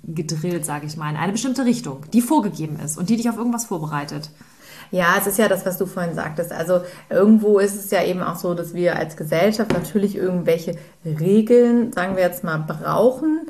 gedrillt, 0.05 0.65
sage 0.65 0.87
ich 0.87 0.97
mal, 0.97 1.11
in 1.11 1.17
eine 1.17 1.33
bestimmte 1.33 1.65
Richtung, 1.65 2.01
die 2.13 2.21
vorgegeben 2.21 2.79
ist 2.81 2.99
und 2.99 3.09
die 3.09 3.17
dich 3.17 3.29
auf 3.29 3.37
irgendwas 3.37 3.67
vorbereitet. 3.67 4.31
Ja, 4.91 5.17
es 5.19 5.27
ist 5.27 5.39
ja 5.39 5.49
das, 5.49 5.67
was 5.67 5.79
du 5.79 5.87
vorhin 5.87 6.15
sagtest. 6.15 6.53
Also 6.53 6.81
irgendwo 7.11 7.59
ist 7.59 7.75
es 7.75 7.91
ja 7.91 8.05
eben 8.05 8.23
auch 8.23 8.37
so, 8.37 8.55
dass 8.55 8.75
wir 8.75 8.97
als 8.97 9.17
Gesellschaft 9.17 9.73
natürlich 9.73 10.17
irgendwelche 10.17 10.77
Regeln, 11.05 11.93
sagen 11.93 12.17
wir 12.17 12.23
jetzt 12.23 12.45
mal, 12.45 12.59
brauchen, 12.59 13.49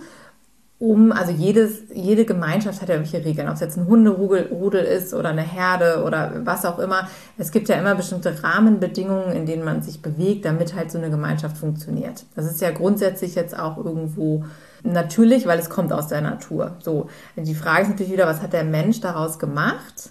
um, 0.78 1.10
also 1.10 1.32
jedes, 1.32 1.84
jede 1.94 2.26
Gemeinschaft 2.26 2.82
hat 2.82 2.90
ja 2.90 2.96
welche 2.96 3.24
Regeln, 3.24 3.48
ob 3.48 3.54
es 3.54 3.60
jetzt 3.60 3.78
ein 3.78 3.86
Hunderudel 3.86 4.84
ist 4.84 5.14
oder 5.14 5.30
eine 5.30 5.42
Herde 5.42 6.02
oder 6.04 6.42
was 6.44 6.66
auch 6.66 6.78
immer. 6.78 7.08
Es 7.38 7.50
gibt 7.50 7.68
ja 7.70 7.76
immer 7.76 7.94
bestimmte 7.94 8.42
Rahmenbedingungen, 8.42 9.32
in 9.32 9.46
denen 9.46 9.64
man 9.64 9.80
sich 9.80 10.02
bewegt, 10.02 10.44
damit 10.44 10.74
halt 10.74 10.90
so 10.90 10.98
eine 10.98 11.08
Gemeinschaft 11.08 11.56
funktioniert. 11.56 12.26
Das 12.34 12.44
ist 12.44 12.60
ja 12.60 12.72
grundsätzlich 12.72 13.34
jetzt 13.34 13.58
auch 13.58 13.78
irgendwo 13.78 14.44
natürlich, 14.82 15.46
weil 15.46 15.58
es 15.58 15.70
kommt 15.70 15.94
aus 15.94 16.08
der 16.08 16.20
Natur. 16.20 16.76
So, 16.80 17.08
die 17.36 17.54
Frage 17.54 17.82
ist 17.82 17.88
natürlich 17.88 18.12
wieder, 18.12 18.26
was 18.26 18.42
hat 18.42 18.52
der 18.52 18.64
Mensch 18.64 19.00
daraus 19.00 19.38
gemacht 19.38 20.10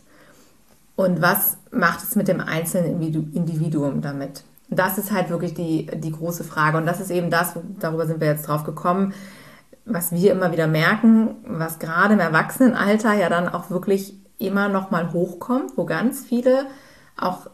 und 0.96 1.22
was 1.22 1.58
macht 1.72 2.04
es 2.04 2.16
mit 2.16 2.28
dem 2.28 2.42
einzelnen 2.42 3.00
Individuum 3.02 4.02
damit? 4.02 4.44
Das 4.70 4.98
ist 4.98 5.12
halt 5.12 5.30
wirklich 5.30 5.54
die, 5.54 5.86
die 5.86 6.12
große 6.12 6.44
Frage 6.44 6.78
und 6.78 6.88
das 6.88 7.00
ist 7.00 7.12
eben 7.12 7.30
das, 7.30 7.54
darüber 7.80 8.08
sind 8.08 8.20
wir 8.20 8.28
jetzt 8.28 8.48
drauf 8.48 8.64
gekommen, 8.64 9.14
was 9.86 10.12
wir 10.12 10.32
immer 10.32 10.52
wieder 10.52 10.68
merken, 10.68 11.36
was 11.46 11.80
gerade 11.80 12.16
im 12.16 12.20
Erwachsenenalter 12.20 13.14
ja 13.14 13.30
dann 13.30 13.48
auch 13.48 13.70
wirklich 13.70 14.16
immer 14.38 14.68
noch 14.68 14.92
mal 14.92 15.14
hochkommt, 15.14 15.78
wo 15.78 15.86
ganz 15.86 16.22
viele 16.22 16.66
auch 17.18 17.48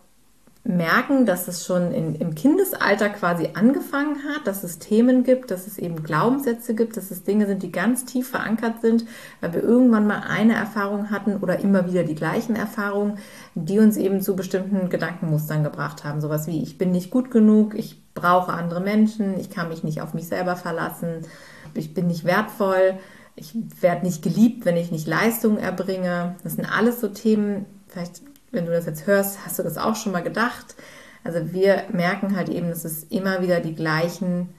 merken, 0.64 1.26
dass 1.26 1.48
es 1.48 1.66
schon 1.66 1.92
in, 1.92 2.16
im 2.16 2.36
Kindesalter 2.36 3.10
quasi 3.10 3.50
angefangen 3.56 4.18
hat, 4.24 4.46
dass 4.46 4.64
es 4.64 4.78
Themen 4.78 5.24
gibt, 5.24 5.50
dass 5.50 5.66
es 5.66 5.80
eben 5.80 6.04
Glaubenssätze 6.04 6.76
gibt, 6.76 6.98
dass 6.98 7.10
es 7.10 7.24
Dinge 7.24 7.48
sind, 7.48 7.64
die 7.64 7.72
ganz 7.72 8.06
tief 8.06 8.30
verankert 8.30 8.82
sind, 8.82 9.06
weil 9.40 9.54
wir 9.54 9.64
irgendwann 9.64 10.06
mal 10.06 10.22
eine 10.28 10.54
Erfahrung 10.54 11.10
hatten 11.10 11.38
oder 11.38 11.60
immer 11.60 11.88
wieder 11.88 12.04
die 12.04 12.16
gleichen 12.16 12.56
Erfahrungen, 12.56 13.18
die 13.56 13.80
uns 13.80 13.98
eben 13.98 14.22
zu 14.22 14.36
bestimmten 14.36 14.90
Gedankenmustern 14.90 15.64
gebracht 15.64 16.04
haben. 16.04 16.22
Sowas 16.22 16.46
wie, 16.46 16.62
ich 16.62 16.78
bin 16.78 16.92
nicht 16.92 17.10
gut 17.10 17.32
genug, 17.32 17.74
ich 17.76 18.00
brauche 18.14 18.54
andere 18.54 18.82
Menschen, 18.82 19.40
ich 19.40 19.50
kann 19.50 19.70
mich 19.70 19.84
nicht 19.84 20.02
auf 20.02 20.14
mich 20.14 20.28
selber 20.28 20.56
verlassen, 20.56 21.26
ich 21.74 21.94
bin 21.94 22.08
nicht 22.08 22.24
wertvoll, 22.24 22.96
ich 23.36 23.56
werde 23.80 24.06
nicht 24.06 24.22
geliebt, 24.22 24.66
wenn 24.66 24.78
ich 24.78 24.92
nicht 24.92 25.08
Leistung 25.08 25.58
erbringe. 25.58 26.36
Das 26.44 26.54
sind 26.54 26.66
alles 26.66 27.02
so 27.02 27.08
Themen, 27.08 27.66
vielleicht, 27.88 28.22
wenn 28.52 28.66
du 28.66 28.72
das 28.72 28.86
jetzt 28.86 29.08
hörst, 29.08 29.46
hast 29.46 29.60
du 29.60 29.64
das 29.64 29.78
auch 29.78 29.96
schon 29.96 30.12
mal 30.12 30.24
gedacht. 30.24 30.76
Also 31.24 31.54
wir 31.54 31.84
merken 31.92 32.36
halt 32.36 32.50
eben, 32.50 32.70
dass 32.70 32.86
es 32.86 33.04
immer 33.06 33.42
wieder 33.42 33.60
die 33.60 33.76
gleichen, 33.76 34.50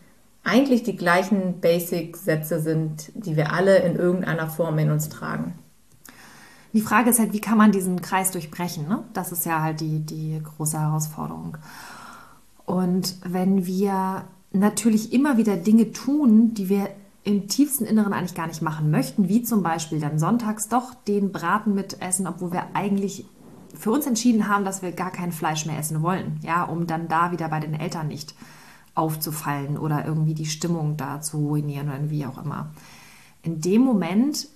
eigentlich 0.45 0.83
die 0.83 0.97
gleichen 0.97 1.61
Basic-Sätze 1.61 2.61
sind, 2.61 3.13
die 3.15 3.37
wir 3.37 3.53
alle 3.53 3.79
in 3.79 3.97
irgendeiner 3.97 4.49
Form 4.49 4.79
in 4.79 4.91
uns 4.91 5.09
tragen. 5.09 5.55
Die 6.73 6.81
Frage 6.81 7.11
ist 7.11 7.19
halt, 7.19 7.35
wie 7.35 7.41
kann 7.41 7.59
man 7.59 7.71
diesen 7.71 8.01
Kreis 8.01 8.31
durchbrechen? 8.31 8.89
Ne? 8.89 9.05
Das 9.13 9.31
ist 9.31 9.45
ja 9.45 9.61
halt 9.61 9.81
die, 9.81 10.01
die 10.01 10.41
große 10.43 10.81
Herausforderung. 10.81 11.59
Und 12.65 13.17
wenn 13.25 13.67
wir 13.67 14.25
natürlich 14.53 15.13
immer 15.13 15.37
wieder 15.37 15.57
Dinge 15.57 15.93
tun, 15.93 16.55
die 16.55 16.69
wir 16.69 16.89
im 17.25 17.49
tiefsten 17.49 17.85
Inneren 17.85 18.13
eigentlich 18.13 18.35
gar 18.35 18.49
nicht 18.49 18.63
machen 18.63 18.91
möchten, 18.91 19.29
wie 19.29 19.43
zum 19.43 19.63
Beispiel 19.63 20.01
dann 20.01 20.19
sonntags 20.19 20.69
doch 20.69 20.95
den 20.95 21.31
Braten 21.31 21.75
mitessen, 21.75 22.27
obwohl 22.27 22.53
wir 22.53 22.75
eigentlich 22.75 23.25
für 23.75 23.93
uns 23.93 24.07
entschieden 24.07 24.49
haben, 24.49 24.65
dass 24.65 24.83
wir 24.83 24.93
gar 24.93 25.11
kein 25.11 25.33
Fleisch 25.33 25.65
mehr 25.67 25.79
essen 25.79 26.03
wollen, 26.03 26.41
ja, 26.43 26.65
um 26.65 26.87
dann 26.87 27.09
da 27.09 27.33
wieder 27.33 27.49
bei 27.49 27.61
den 27.61 27.75
Eltern 27.75 28.09
nicht 28.09 28.35
aufzufallen 28.95 29.79
oder 29.79 30.05
irgendwie 30.05 30.35
die 30.35 30.47
Stimmung 30.47 30.97
da 30.97 31.21
zu 31.21 31.39
ruinieren 31.39 31.89
oder 31.89 32.11
wie 32.11 32.27
auch 32.27 32.43
immer. 32.43 32.71
In 33.43 33.61
dem 33.61 33.83
Moment 33.83 34.49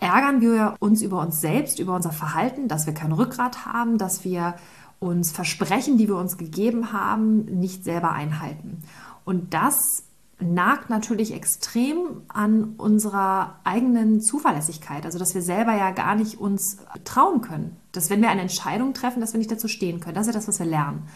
ärgern 0.00 0.40
wir 0.40 0.74
uns 0.80 1.02
über 1.02 1.20
uns 1.20 1.40
selbst, 1.40 1.78
über 1.78 1.94
unser 1.94 2.10
Verhalten, 2.10 2.66
dass 2.66 2.86
wir 2.86 2.94
kein 2.94 3.12
Rückgrat 3.12 3.64
haben, 3.66 3.98
dass 3.98 4.24
wir 4.24 4.56
uns 4.98 5.30
Versprechen, 5.30 5.96
die 5.96 6.08
wir 6.08 6.16
uns 6.16 6.38
gegeben 6.38 6.92
haben, 6.92 7.44
nicht 7.44 7.84
selber 7.84 8.12
einhalten. 8.12 8.82
Und 9.24 9.54
das 9.54 10.04
nagt 10.42 10.90
natürlich 10.90 11.32
extrem 11.32 12.22
an 12.28 12.74
unserer 12.76 13.58
eigenen 13.64 14.20
Zuverlässigkeit. 14.20 15.04
Also, 15.04 15.18
dass 15.18 15.34
wir 15.34 15.42
selber 15.42 15.74
ja 15.74 15.90
gar 15.90 16.14
nicht 16.14 16.40
uns 16.40 16.78
trauen 17.04 17.40
können. 17.40 17.76
Dass, 17.92 18.10
wenn 18.10 18.22
wir 18.22 18.30
eine 18.30 18.42
Entscheidung 18.42 18.94
treffen, 18.94 19.20
dass 19.20 19.32
wir 19.32 19.38
nicht 19.38 19.50
dazu 19.50 19.68
stehen 19.68 20.00
können. 20.00 20.14
Das 20.14 20.26
ist 20.26 20.34
ja 20.34 20.38
das, 20.38 20.48
was 20.48 20.58
wir 20.58 20.66
lernen. 20.66 21.08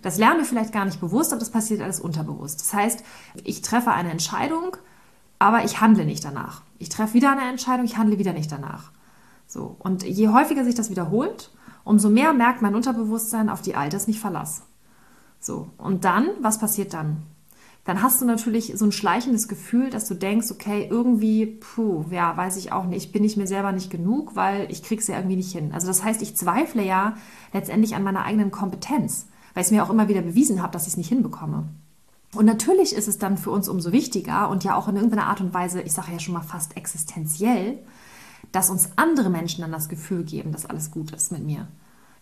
Das 0.00 0.18
lernen 0.18 0.38
wir 0.38 0.44
vielleicht 0.46 0.72
gar 0.72 0.84
nicht 0.84 1.00
bewusst, 1.00 1.32
aber 1.32 1.40
das 1.40 1.50
passiert 1.50 1.82
alles 1.82 2.00
unterbewusst. 2.00 2.60
Das 2.60 2.72
heißt, 2.72 3.04
ich 3.44 3.60
treffe 3.62 3.92
eine 3.92 4.10
Entscheidung, 4.10 4.76
aber 5.38 5.64
ich 5.64 5.80
handle 5.80 6.04
nicht 6.04 6.24
danach. 6.24 6.62
Ich 6.78 6.88
treffe 6.88 7.14
wieder 7.14 7.32
eine 7.32 7.48
Entscheidung, 7.48 7.84
ich 7.84 7.98
handle 7.98 8.18
wieder 8.18 8.32
nicht 8.32 8.50
danach. 8.50 8.90
So. 9.46 9.76
Und 9.78 10.02
je 10.02 10.28
häufiger 10.28 10.64
sich 10.64 10.74
das 10.74 10.88
wiederholt, 10.88 11.50
umso 11.84 12.08
mehr 12.08 12.32
merkt 12.32 12.62
mein 12.62 12.74
Unterbewusstsein 12.74 13.50
auf 13.50 13.60
die 13.60 13.74
Altes 13.74 14.06
nicht 14.06 14.20
Verlass. 14.20 14.62
So. 15.40 15.70
Und 15.76 16.04
dann, 16.04 16.28
was 16.40 16.58
passiert 16.58 16.94
dann? 16.94 17.22
Dann 17.84 18.00
hast 18.00 18.20
du 18.20 18.24
natürlich 18.24 18.72
so 18.76 18.84
ein 18.84 18.92
schleichendes 18.92 19.48
Gefühl, 19.48 19.90
dass 19.90 20.06
du 20.06 20.14
denkst, 20.14 20.52
okay, 20.52 20.86
irgendwie, 20.88 21.46
puh, 21.46 22.04
ja, 22.10 22.36
weiß 22.36 22.56
ich 22.56 22.70
auch 22.70 22.84
nicht, 22.84 23.12
bin 23.12 23.24
ich 23.24 23.36
mir 23.36 23.48
selber 23.48 23.72
nicht 23.72 23.90
genug, 23.90 24.36
weil 24.36 24.70
ich 24.70 24.84
krieg's 24.84 25.08
ja 25.08 25.16
irgendwie 25.16 25.36
nicht 25.36 25.50
hin. 25.52 25.72
Also 25.72 25.88
das 25.88 26.04
heißt, 26.04 26.22
ich 26.22 26.36
zweifle 26.36 26.84
ja 26.84 27.16
letztendlich 27.52 27.96
an 27.96 28.04
meiner 28.04 28.24
eigenen 28.24 28.52
Kompetenz, 28.52 29.26
weil 29.54 29.62
ich 29.62 29.66
es 29.66 29.72
mir 29.72 29.82
auch 29.82 29.90
immer 29.90 30.08
wieder 30.08 30.22
bewiesen 30.22 30.62
habe, 30.62 30.72
dass 30.72 30.82
ich 30.82 30.92
es 30.92 30.96
nicht 30.96 31.08
hinbekomme. 31.08 31.64
Und 32.34 32.46
natürlich 32.46 32.94
ist 32.94 33.08
es 33.08 33.18
dann 33.18 33.36
für 33.36 33.50
uns 33.50 33.68
umso 33.68 33.92
wichtiger 33.92 34.48
und 34.48 34.64
ja 34.64 34.76
auch 34.76 34.88
in 34.88 34.96
irgendeiner 34.96 35.26
Art 35.26 35.40
und 35.40 35.52
Weise, 35.52 35.82
ich 35.82 35.92
sage 35.92 36.12
ja 36.12 36.20
schon 36.20 36.34
mal 36.34 36.40
fast 36.40 36.76
existenziell, 36.76 37.78
dass 38.52 38.70
uns 38.70 38.90
andere 38.96 39.28
Menschen 39.28 39.62
dann 39.62 39.72
das 39.72 39.88
Gefühl 39.88 40.24
geben, 40.24 40.52
dass 40.52 40.66
alles 40.66 40.90
gut 40.90 41.10
ist 41.10 41.32
mit 41.32 41.44
mir. 41.44 41.66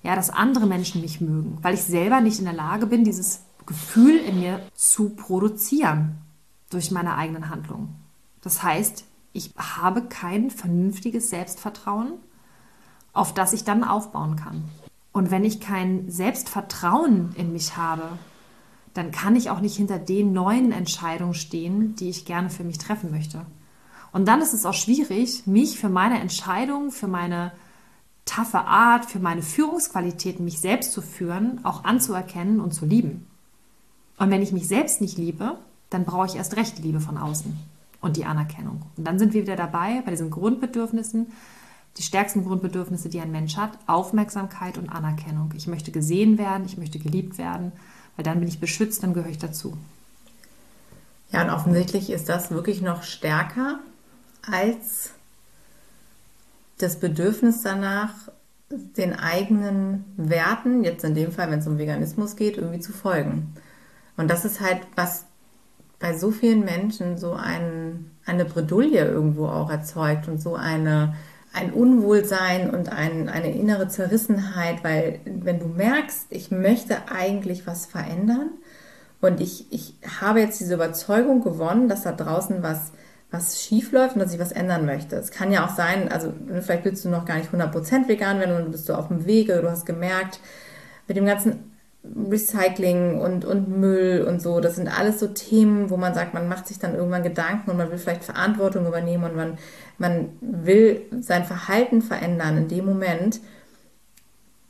Ja, 0.02 0.16
dass 0.16 0.30
andere 0.30 0.66
Menschen 0.66 1.02
mich 1.02 1.20
mögen, 1.20 1.58
weil 1.60 1.74
ich 1.74 1.82
selber 1.82 2.22
nicht 2.22 2.38
in 2.38 2.46
der 2.46 2.54
Lage 2.54 2.86
bin, 2.86 3.04
dieses 3.04 3.42
Gefühl 3.66 4.16
in 4.16 4.40
mir 4.40 4.60
zu 4.74 5.10
produzieren 5.10 6.18
durch 6.70 6.90
meine 6.90 7.16
eigenen 7.16 7.48
Handlungen. 7.50 7.96
Das 8.42 8.62
heißt, 8.62 9.04
ich 9.32 9.54
habe 9.56 10.02
kein 10.02 10.50
vernünftiges 10.50 11.30
Selbstvertrauen, 11.30 12.14
auf 13.12 13.34
das 13.34 13.52
ich 13.52 13.64
dann 13.64 13.84
aufbauen 13.84 14.36
kann. 14.36 14.64
Und 15.12 15.30
wenn 15.30 15.44
ich 15.44 15.60
kein 15.60 16.10
Selbstvertrauen 16.10 17.32
in 17.36 17.52
mich 17.52 17.76
habe, 17.76 18.18
dann 18.94 19.10
kann 19.10 19.36
ich 19.36 19.50
auch 19.50 19.60
nicht 19.60 19.76
hinter 19.76 19.98
den 19.98 20.32
neuen 20.32 20.72
Entscheidungen 20.72 21.34
stehen, 21.34 21.94
die 21.96 22.10
ich 22.10 22.24
gerne 22.24 22.50
für 22.50 22.64
mich 22.64 22.78
treffen 22.78 23.10
möchte. 23.10 23.46
Und 24.12 24.26
dann 24.26 24.40
ist 24.40 24.52
es 24.52 24.66
auch 24.66 24.74
schwierig, 24.74 25.46
mich 25.46 25.78
für 25.78 25.88
meine 25.88 26.20
Entscheidungen, 26.20 26.90
für 26.90 27.06
meine 27.06 27.52
taffe 28.24 28.60
Art, 28.60 29.06
für 29.06 29.20
meine 29.20 29.42
Führungsqualitäten, 29.42 30.44
mich 30.44 30.60
selbst 30.60 30.92
zu 30.92 31.02
führen, 31.02 31.64
auch 31.64 31.84
anzuerkennen 31.84 32.60
und 32.60 32.72
zu 32.72 32.84
lieben. 32.84 33.26
Und 34.20 34.30
wenn 34.30 34.42
ich 34.42 34.52
mich 34.52 34.68
selbst 34.68 35.00
nicht 35.00 35.16
liebe, 35.16 35.56
dann 35.88 36.04
brauche 36.04 36.26
ich 36.26 36.36
erst 36.36 36.54
recht 36.56 36.78
Liebe 36.78 37.00
von 37.00 37.16
außen 37.16 37.56
und 38.02 38.18
die 38.18 38.26
Anerkennung. 38.26 38.82
Und 38.98 39.06
dann 39.06 39.18
sind 39.18 39.32
wir 39.32 39.42
wieder 39.42 39.56
dabei 39.56 40.02
bei 40.04 40.10
diesen 40.10 40.30
Grundbedürfnissen, 40.30 41.32
die 41.96 42.02
stärksten 42.02 42.44
Grundbedürfnisse, 42.44 43.08
die 43.08 43.18
ein 43.20 43.32
Mensch 43.32 43.56
hat, 43.56 43.70
Aufmerksamkeit 43.86 44.76
und 44.76 44.90
Anerkennung. 44.90 45.54
Ich 45.56 45.66
möchte 45.66 45.90
gesehen 45.90 46.36
werden, 46.36 46.66
ich 46.66 46.76
möchte 46.76 46.98
geliebt 46.98 47.38
werden, 47.38 47.72
weil 48.14 48.24
dann 48.24 48.40
bin 48.40 48.48
ich 48.48 48.60
beschützt, 48.60 49.02
dann 49.02 49.14
gehöre 49.14 49.30
ich 49.30 49.38
dazu. 49.38 49.76
Ja, 51.32 51.42
und 51.42 51.50
offensichtlich 51.50 52.10
ist 52.10 52.28
das 52.28 52.50
wirklich 52.50 52.82
noch 52.82 53.02
stärker 53.02 53.78
als 54.42 55.12
das 56.76 57.00
Bedürfnis 57.00 57.62
danach, 57.62 58.12
den 58.68 59.14
eigenen 59.14 60.04
Werten, 60.18 60.84
jetzt 60.84 61.04
in 61.04 61.14
dem 61.14 61.32
Fall, 61.32 61.50
wenn 61.50 61.60
es 61.60 61.66
um 61.66 61.78
Veganismus 61.78 62.36
geht, 62.36 62.58
irgendwie 62.58 62.80
zu 62.80 62.92
folgen. 62.92 63.54
Und 64.20 64.30
das 64.30 64.44
ist 64.44 64.60
halt, 64.60 64.80
was 64.96 65.24
bei 65.98 66.16
so 66.16 66.30
vielen 66.30 66.62
Menschen 66.62 67.16
so 67.16 67.32
ein, 67.32 68.10
eine 68.26 68.44
Bredouille 68.44 69.06
irgendwo 69.06 69.46
auch 69.46 69.70
erzeugt 69.70 70.28
und 70.28 70.42
so 70.42 70.56
eine, 70.56 71.14
ein 71.54 71.72
Unwohlsein 71.72 72.68
und 72.68 72.92
ein, 72.92 73.30
eine 73.30 73.50
innere 73.50 73.88
Zerrissenheit, 73.88 74.84
weil 74.84 75.20
wenn 75.24 75.58
du 75.58 75.68
merkst, 75.68 76.26
ich 76.28 76.50
möchte 76.50 77.10
eigentlich 77.10 77.66
was 77.66 77.86
verändern 77.86 78.50
und 79.22 79.40
ich, 79.40 79.72
ich 79.72 79.94
habe 80.20 80.40
jetzt 80.40 80.60
diese 80.60 80.74
Überzeugung 80.74 81.42
gewonnen, 81.42 81.88
dass 81.88 82.02
da 82.02 82.12
draußen 82.12 82.62
was, 82.62 82.92
was 83.30 83.62
schief 83.62 83.90
läuft 83.90 84.16
und 84.16 84.20
dass 84.20 84.34
ich 84.34 84.40
was 84.40 84.52
ändern 84.52 84.84
möchte. 84.84 85.16
Es 85.16 85.30
kann 85.30 85.50
ja 85.50 85.64
auch 85.64 85.74
sein, 85.74 86.12
also 86.12 86.30
vielleicht 86.60 86.84
willst 86.84 87.06
du 87.06 87.08
noch 87.08 87.24
gar 87.24 87.38
nicht 87.38 87.54
100% 87.54 88.06
vegan 88.06 88.38
werden 88.38 88.54
und 88.54 88.64
du 88.66 88.70
bist 88.72 88.84
so 88.84 88.92
auf 88.92 89.08
dem 89.08 89.24
Wege, 89.24 89.62
du 89.62 89.70
hast 89.70 89.86
gemerkt, 89.86 90.40
mit 91.08 91.16
dem 91.16 91.24
ganzen 91.24 91.69
Recycling 92.02 93.20
und, 93.20 93.44
und 93.44 93.68
Müll 93.68 94.24
und 94.26 94.40
so, 94.40 94.60
das 94.60 94.76
sind 94.76 94.88
alles 94.88 95.20
so 95.20 95.26
Themen, 95.26 95.90
wo 95.90 95.98
man 95.98 96.14
sagt, 96.14 96.32
man 96.32 96.48
macht 96.48 96.66
sich 96.66 96.78
dann 96.78 96.94
irgendwann 96.94 97.22
Gedanken 97.22 97.70
und 97.70 97.76
man 97.76 97.90
will 97.90 97.98
vielleicht 97.98 98.24
Verantwortung 98.24 98.86
übernehmen 98.86 99.24
und 99.24 99.36
man, 99.36 99.58
man 99.98 100.30
will 100.40 101.02
sein 101.20 101.44
Verhalten 101.44 102.00
verändern. 102.00 102.56
In 102.56 102.68
dem 102.68 102.86
Moment 102.86 103.40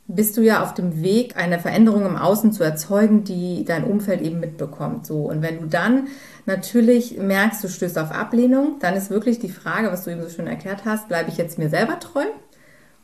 bist 0.07 0.35
du 0.35 0.41
ja 0.41 0.61
auf 0.61 0.73
dem 0.73 1.01
Weg, 1.01 1.37
eine 1.37 1.59
Veränderung 1.59 2.05
im 2.05 2.17
Außen 2.17 2.51
zu 2.51 2.63
erzeugen, 2.63 3.23
die 3.23 3.63
dein 3.63 3.85
Umfeld 3.85 4.21
eben 4.21 4.41
mitbekommt. 4.41 5.05
So. 5.05 5.21
Und 5.21 5.41
wenn 5.41 5.61
du 5.61 5.67
dann 5.67 6.07
natürlich 6.45 7.17
merkst, 7.17 7.63
du 7.63 7.69
stößt 7.69 7.97
auf 7.97 8.11
Ablehnung, 8.11 8.75
dann 8.79 8.95
ist 8.95 9.09
wirklich 9.09 9.39
die 9.39 9.49
Frage, 9.49 9.89
was 9.89 10.03
du 10.03 10.11
eben 10.11 10.21
so 10.21 10.29
schön 10.29 10.47
erklärt 10.47 10.83
hast, 10.83 11.07
bleibe 11.07 11.29
ich 11.29 11.37
jetzt 11.37 11.57
mir 11.57 11.69
selber 11.69 11.99
treu 11.99 12.25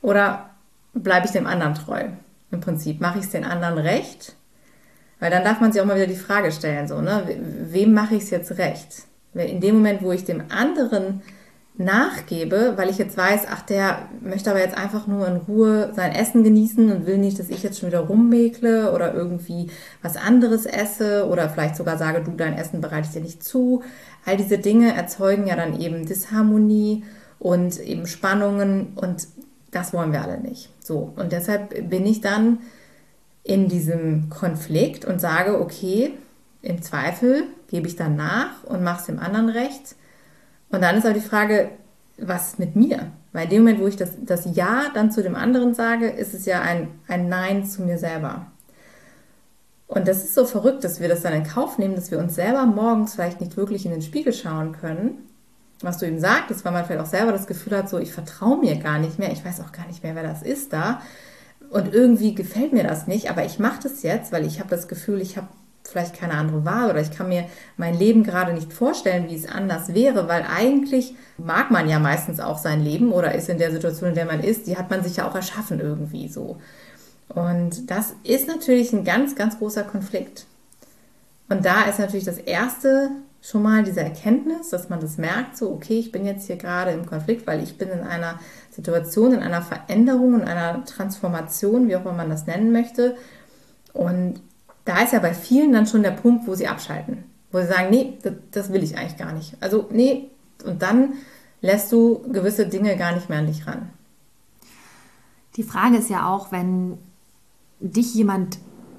oder 0.02 0.50
bleibe 0.94 1.26
ich 1.26 1.32
dem 1.32 1.48
anderen 1.48 1.76
treu? 1.76 2.08
Im 2.52 2.62
Prinzip 2.62 3.02
mache 3.02 3.20
ich 3.20 3.26
es 3.26 3.32
den 3.32 3.44
anderen 3.44 3.78
recht, 3.78 4.36
weil 5.20 5.32
dann 5.32 5.44
darf 5.44 5.60
man 5.60 5.72
sich 5.72 5.82
auch 5.82 5.86
mal 5.86 5.96
wieder 5.96 6.08
die 6.08 6.16
Frage 6.16 6.52
stellen, 6.52 6.88
so, 6.88 7.02
ne, 7.02 7.24
wem 7.70 7.94
mache 7.94 8.16
ich 8.16 8.24
es 8.24 8.30
jetzt 8.30 8.58
recht? 8.58 9.04
In 9.34 9.62
dem 9.62 9.76
Moment, 9.76 10.02
wo 10.02 10.12
ich 10.12 10.26
dem 10.26 10.44
anderen 10.50 11.22
nachgebe, 11.78 12.74
weil 12.76 12.90
ich 12.90 12.98
jetzt 12.98 13.18
weiß, 13.18 13.42
ach, 13.52 13.62
der 13.62 14.10
möchte 14.22 14.50
aber 14.50 14.60
jetzt 14.60 14.78
einfach 14.78 15.06
nur 15.06 15.28
in 15.28 15.38
Ruhe 15.38 15.92
sein 15.96 16.12
Essen 16.12 16.44
genießen 16.44 16.92
und 16.92 17.06
will 17.06 17.20
nicht, 17.20 17.38
dass 17.38 17.50
ich 17.50 17.62
jetzt 17.62 17.80
schon 17.80 17.90
wieder 17.90 18.00
rummäkle 18.00 18.94
oder 18.94 19.14
irgendwie 19.14 19.70
was 20.02 20.18
anderes 20.18 20.66
esse 20.66 21.28
oder 21.28 21.50
vielleicht 21.50 21.76
sogar 21.76 21.98
sage, 21.98 22.24
du, 22.24 22.32
dein 22.32 22.58
Essen 22.58 22.82
bereite 22.82 23.08
ich 23.08 23.14
dir 23.14 23.22
nicht 23.22 23.44
zu. 23.44 23.84
All 24.26 24.38
diese 24.38 24.58
Dinge 24.58 24.96
erzeugen 24.96 25.46
ja 25.46 25.56
dann 25.56 25.80
eben 25.80 26.06
Disharmonie 26.06 27.04
und 27.38 27.80
eben 27.80 28.08
Spannungen 28.08 28.94
und 28.96 29.28
das 29.78 29.94
wollen 29.94 30.12
wir 30.12 30.22
alle 30.22 30.40
nicht. 30.40 30.70
So, 30.80 31.13
und 31.16 31.32
deshalb 31.32 31.90
bin 31.90 32.06
ich 32.06 32.22
dann 32.22 32.60
in 33.44 33.70
diesem 33.70 34.30
Konflikt 34.30 35.06
und 35.06 35.22
sage, 35.22 35.62
okay, 35.62 36.13
im 36.62 36.82
Zweifel 36.82 37.44
gebe 37.68 37.88
ich 37.88 37.96
dann 37.96 38.16
nach 38.16 38.63
und 38.63 38.84
mache 38.84 39.02
es 39.02 39.06
dem 39.06 39.20
anderen 39.20 39.50
recht. 39.50 39.96
Und 40.70 40.82
dann 40.82 40.98
ist 40.98 41.06
aber 41.06 41.13
die 41.13 41.22
Frage, 41.22 41.70
was 42.18 42.58
mit 42.58 42.76
mir? 42.76 43.12
Weil 43.32 43.46
in 43.46 43.50
dem 43.52 43.62
Moment, 43.62 43.80
wo 43.80 43.88
ich 43.88 43.96
das, 43.96 44.12
das 44.20 44.48
Ja 44.56 44.86
dann 44.94 45.12
zu 45.12 45.22
dem 45.22 45.36
anderen 45.36 45.76
sage, 45.76 46.08
ist 46.08 46.34
es 46.34 46.46
ja 46.46 46.62
ein, 46.62 46.90
ein 47.08 47.30
Nein 47.30 47.66
zu 47.66 47.84
mir 47.84 47.98
selber. 47.98 48.48
Und 49.88 50.08
das 50.08 50.24
ist 50.24 50.34
so 50.34 50.46
verrückt, 50.46 50.84
dass 50.84 51.00
wir 51.00 51.08
das 51.08 51.22
dann 51.22 51.34
in 51.34 51.44
Kauf 51.44 51.78
nehmen, 51.78 51.96
dass 51.96 52.12
wir 52.12 52.20
uns 52.20 52.36
selber 52.36 52.66
morgens 52.66 53.13
vielleicht 53.13 53.40
nicht 53.40 53.56
wirklich 53.56 53.86
in 53.86 53.92
den 53.92 54.02
Spiegel 54.02 54.34
schauen 54.34 54.74
können 54.74 55.27
was 55.82 55.98
du 55.98 56.08
ihm 56.08 56.20
sagtest, 56.20 56.66
weil 56.66 56.72
man 56.72 56.86
vielleicht 56.86 57.02
auch 57.02 57.10
selber 57.10 57.32
das 57.32 57.48
Gefühl 57.48 57.78
hat, 57.78 57.90
so 57.90 58.00
ich 58.00 58.12
vertraue 58.12 58.58
mir 58.58 58.78
gar 58.78 59.00
nicht 59.00 59.20
mehr, 59.20 59.32
ich 59.32 59.46
weiß 59.46 59.62
auch 59.62 59.72
gar 59.72 59.86
nicht 59.88 60.04
mehr, 60.04 60.16
wer 60.16 60.24
das 60.24 60.42
ist 60.42 60.74
da. 60.74 61.02
Und 61.70 61.94
irgendwie 61.94 62.34
gefällt 62.34 62.74
mir 62.74 62.84
das 62.84 63.08
nicht, 63.08 63.30
aber 63.30 63.46
ich 63.46 63.60
mache 63.60 63.82
das 63.84 64.02
jetzt, 64.02 64.32
weil 64.32 64.46
ich 64.46 64.60
habe 64.60 64.70
das 64.70 64.88
Gefühl, 64.88 65.22
ich 65.22 65.38
habe 65.38 65.48
vielleicht 65.84 66.16
keine 66.16 66.34
andere 66.34 66.66
Wahl 66.66 66.90
oder 66.90 67.02
ich 67.02 67.12
kann 67.12 67.30
mir 67.30 67.46
mein 67.78 67.98
Leben 67.98 68.24
gerade 68.24 68.54
nicht 68.54 68.74
vorstellen, 68.74 69.30
wie 69.30 69.36
es 69.36 69.48
anders 69.48 69.94
wäre, 69.94 70.28
weil 70.28 70.44
eigentlich 70.44 71.16
mag 71.38 71.72
man 71.72 71.90
ja 71.90 72.00
meistens 72.00 72.40
auch 72.40 72.58
sein 72.58 72.82
Leben 72.82 73.12
oder 73.12 73.34
ist 73.36 73.50
in 73.50 73.58
der 73.58 73.72
Situation, 73.72 74.10
in 74.10 74.16
der 74.16 74.26
man 74.26 74.42
ist, 74.42 74.68
die 74.68 74.78
hat 74.78 74.90
man 74.90 75.04
sich 75.04 75.18
ja 75.18 75.28
auch 75.28 75.36
erschaffen 75.36 75.80
irgendwie 75.80 76.28
so. 76.28 76.58
Und 77.30 77.90
das 77.90 78.13
ist 78.24 78.48
natürlich 78.48 78.94
ein 78.94 79.04
ganz, 79.04 79.36
ganz 79.36 79.58
großer 79.58 79.84
Konflikt. 79.84 80.46
Und 81.50 81.66
da 81.66 81.84
ist 81.84 82.00
natürlich 82.00 82.26
das 82.26 82.38
Erste, 82.38 83.12
schon 83.50 83.64
mal 83.64 83.84
diese 83.84 84.02
Erkenntnis, 84.02 84.70
dass 84.70 84.90
man 84.90 85.00
das 85.00 85.18
merkt, 85.18 85.56
so, 85.56 85.72
okay, 85.72 85.98
ich 85.98 86.12
bin 86.12 86.26
jetzt 86.26 86.48
hier 86.48 86.58
gerade 86.58 86.92
im 86.92 87.06
Konflikt, 87.06 87.48
weil 87.48 87.64
ich 87.64 87.78
bin 87.78 87.88
in 87.88 88.02
einer 88.02 88.40
Situation, 88.72 89.32
in 89.32 89.40
einer 89.40 89.62
Veränderung, 89.62 90.42
in 90.42 90.48
einer 90.48 90.84
Transformation, 90.84 91.88
wie 91.88 91.96
auch 91.96 92.02
immer 92.02 92.12
man 92.12 92.30
das 92.30 92.46
nennen 92.46 92.74
möchte. 92.74 93.16
Und 93.94 94.42
da 94.84 95.02
ist 95.02 95.14
ja 95.14 95.20
bei 95.20 95.34
vielen 95.34 95.72
dann 95.72 95.88
schon 95.88 96.04
der 96.04 96.12
Punkt, 96.12 96.46
wo 96.46 96.56
sie 96.56 96.68
abschalten, 96.68 97.24
wo 97.54 97.62
sie 97.62 97.68
sagen, 97.68 97.90
nee, 97.90 98.18
das, 98.22 98.34
das 98.52 98.74
will 98.74 98.84
ich 98.84 98.98
eigentlich 98.98 99.18
gar 99.18 99.32
nicht. 99.32 99.56
Also, 99.62 99.88
nee, 99.92 100.30
und 100.66 100.82
dann 100.82 101.14
lässt 101.62 101.90
du 101.94 102.20
gewisse 102.30 102.68
Dinge 102.68 102.98
gar 102.98 103.16
nicht 103.16 103.30
mehr 103.30 103.40
an 103.40 103.48
dich 103.48 103.66
ran. 103.66 103.90
Die 105.56 105.64
Frage 105.64 105.96
ist 105.96 106.10
ja 106.10 106.28
auch, 106.28 106.52
wenn 106.52 106.98
dich 107.80 108.14
jemand 108.14 108.58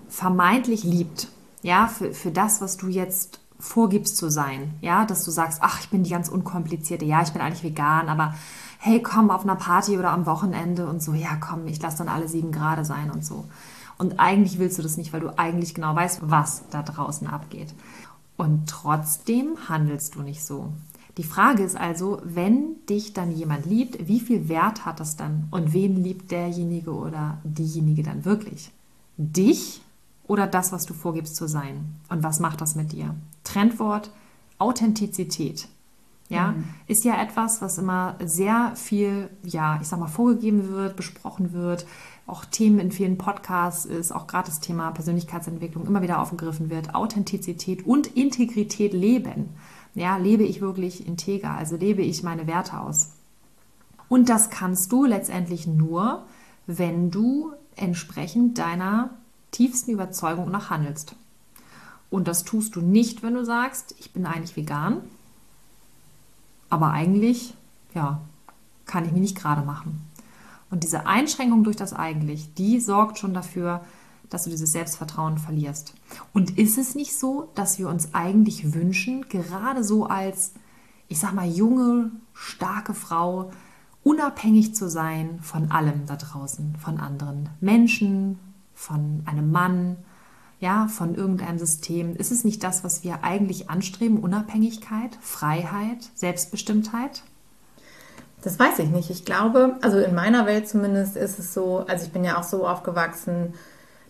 vermeintlich 0.09 0.85
liebt, 0.85 1.29
ja, 1.63 1.87
für, 1.87 2.15
für 2.15 2.31
das, 2.31 2.63
was 2.63 2.79
du 2.79 2.89
jetzt 2.89 3.41
vorgibst 3.59 4.17
zu 4.17 4.31
sein. 4.31 4.75
Ja, 4.81 5.05
dass 5.05 5.25
du 5.25 5.31
sagst, 5.31 5.61
ach, 5.63 5.81
ich 5.81 5.89
bin 5.89 6.05
die 6.05 6.11
ganz 6.11 6.29
unkomplizierte, 6.29 7.05
ja, 7.05 7.23
ich 7.23 7.33
bin 7.33 7.43
eigentlich 7.43 7.65
vegan, 7.65 8.09
aber 8.09 8.35
hey, 8.79 9.03
komm 9.03 9.31
auf 9.31 9.43
einer 9.43 9.57
Party 9.57 9.99
oder 9.99 10.11
am 10.11 10.27
Wochenende 10.27 10.87
und 10.87 11.03
so, 11.03 11.13
ja, 11.15 11.37
komm, 11.37 11.67
ich 11.67 11.83
lasse 11.83 11.99
dann 11.99 12.09
alle 12.09 12.29
sieben 12.29 12.53
Grade 12.53 12.85
sein 12.85 13.11
und 13.11 13.25
so. 13.25 13.45
Und 13.99 14.21
eigentlich 14.21 14.61
willst 14.61 14.79
du 14.79 14.83
das 14.83 14.97
nicht, 14.97 15.13
weil 15.13 15.21
du 15.21 15.37
eigentlich 15.37 15.75
genau 15.75 15.95
weißt, 15.97 16.21
was 16.23 16.63
da 16.71 16.83
draußen 16.83 17.27
abgeht. 17.27 17.75
Und 18.37 18.69
trotzdem 18.69 19.57
handelst 19.69 20.15
du 20.15 20.23
nicht 20.23 20.45
so. 20.45 20.73
Die 21.17 21.25
Frage 21.25 21.65
ist 21.65 21.77
also, 21.77 22.23
wenn 22.23 22.77
dich 22.89 23.13
dann 23.13 23.33
jemand 23.33 23.67
liebt, 23.67 24.07
wie 24.07 24.21
viel 24.21 24.49
Wert 24.49 24.87
hat 24.87 25.01
das 25.01 25.17
dann? 25.17 25.49
Und 25.51 25.73
wen 25.73 25.97
liebt 25.97 26.31
derjenige 26.31 26.93
oder 26.93 27.39
diejenige 27.43 28.05
dann 28.05 28.25
wirklich? 28.25 28.71
Dich 29.17 29.83
oder 30.29 30.47
das, 30.47 30.71
was 30.71 30.87
du 30.87 30.95
vorgibst 30.95 31.35
zu 31.35 31.49
sein? 31.49 31.97
Und 32.09 32.23
was 32.23 32.39
macht 32.39 32.61
das 32.61 32.77
mit 32.77 32.93
dir? 32.93 33.17
Trendwort 33.49 34.11
Authentizität. 34.59 35.69
Ja, 36.29 36.53
mhm. 36.53 36.65
ist 36.87 37.05
ja 37.05 37.21
etwas, 37.23 37.63
was 37.63 37.79
immer 37.79 38.17
sehr 38.23 38.73
viel, 38.77 39.31
ja, 39.45 39.79
ich 39.81 39.89
sag 39.89 39.99
mal, 39.99 40.09
vorgegeben 40.09 40.69
wird, 40.69 40.95
besprochen 40.95 41.55
wird, 41.55 41.87
auch 42.27 42.45
Themen 42.45 42.79
in 42.81 42.93
vielen 42.93 43.17
Podcasts 43.17 43.87
ist, 43.87 44.13
auch 44.13 44.27
gerade 44.27 44.49
das 44.49 44.61
Thema 44.61 44.91
Persönlichkeitsentwicklung 44.91 45.87
immer 45.87 46.03
wieder 46.03 46.21
aufgegriffen 46.21 46.69
wird. 46.69 46.95
Authentizität 46.95 47.87
und 47.87 48.09
Integrität 48.09 48.93
leben. 48.93 49.49
Ja, 49.95 50.19
lebe 50.19 50.43
ich 50.43 50.61
wirklich 50.61 51.07
integer, 51.07 51.53
also 51.53 51.77
lebe 51.77 52.03
ich 52.03 52.23
meine 52.23 52.47
Werte 52.47 52.79
aus. 52.79 53.13
Und 54.11 54.29
das 54.29 54.51
kannst 54.51 54.93
du 54.93 55.07
letztendlich 55.07 55.67
nur, 55.67 56.27
wenn 56.67 57.11
du 57.11 57.53
entsprechend 57.75 58.59
deiner 58.59 59.11
tiefsten 59.51 59.93
Überzeugung 59.93 60.51
nach 60.51 60.69
handelst. 60.69 61.17
Und 62.11 62.29
das 62.29 62.45
tust 62.45 62.77
du 62.77 62.81
nicht, 62.81 63.23
wenn 63.23 63.35
du 63.35 63.45
sagst, 63.45 63.95
ich 63.99 64.13
bin 64.13 64.27
eigentlich 64.27 64.57
vegan, 64.57 65.03
aber 66.71 66.91
eigentlich, 66.91 67.55
ja, 67.95 68.21
kann 68.87 69.05
ich 69.05 69.13
mich 69.13 69.21
nicht 69.21 69.39
gerade 69.39 69.63
machen. 69.63 70.09
Und 70.71 70.85
diese 70.85 71.07
Einschränkung 71.07 71.65
durch 71.65 71.77
das 71.77 71.93
eigentlich, 71.93 72.55
die 72.55 72.81
sorgt 72.81 73.19
schon 73.19 73.35
dafür, 73.35 73.83
dass 74.31 74.45
du 74.45 74.51
dieses 74.51 74.73
Selbstvertrauen 74.73 75.39
verlierst. 75.39 75.95
Und 76.35 76.59
ist 76.59 76.77
es 76.77 76.95
nicht 76.95 77.19
so, 77.19 77.51
dass 77.55 77.79
wir 77.79 77.89
uns 77.89 78.15
eigentlich 78.15 78.75
wünschen, 78.75 79.29
gerade 79.29 79.83
so 79.83 80.07
als, 80.07 80.53
ich 81.09 81.19
sag 81.19 81.33
mal, 81.33 81.49
junge, 81.49 82.11
starke 82.35 82.93
Frau, 82.93 83.51
unabhängig 84.05 84.75
zu 84.75 84.89
sein 84.89 85.39
von 85.43 85.71
allem 85.71 86.07
da 86.07 86.17
draußen, 86.17 86.77
von 86.77 86.99
anderen 86.99 87.49
Menschen, 87.61 88.39
von 88.75 89.23
einem 89.25 89.51
Mann, 89.51 89.97
ja, 90.61 90.89
von 90.89 91.15
irgendeinem 91.15 91.59
System? 91.59 92.17
Ist 92.17 92.33
es 92.33 92.45
nicht 92.45 92.65
das, 92.65 92.85
was 92.85 93.05
wir 93.05 93.23
eigentlich 93.23 93.71
anstreben? 93.71 94.19
Unabhängigkeit, 94.19 95.17
Freiheit, 95.21 95.99
Selbstbestimmtheit? 96.15 97.23
Das 98.43 98.59
weiß 98.59 98.79
ich 98.81 98.89
nicht. 98.89 99.11
Ich 99.11 99.25
glaube, 99.25 99.77
also 99.83 99.99
in 99.99 100.15
meiner 100.15 100.47
Welt 100.47 100.69
zumindest 100.69 101.17
ist 101.17 101.39
es 101.39 101.55
so, 101.55 101.85
also 101.89 102.07
ich 102.07 102.13
bin 102.13 102.25
ja 102.25 102.39
auch 102.39 102.45
so 102.45 102.67
aufgewachsen, 102.67 103.55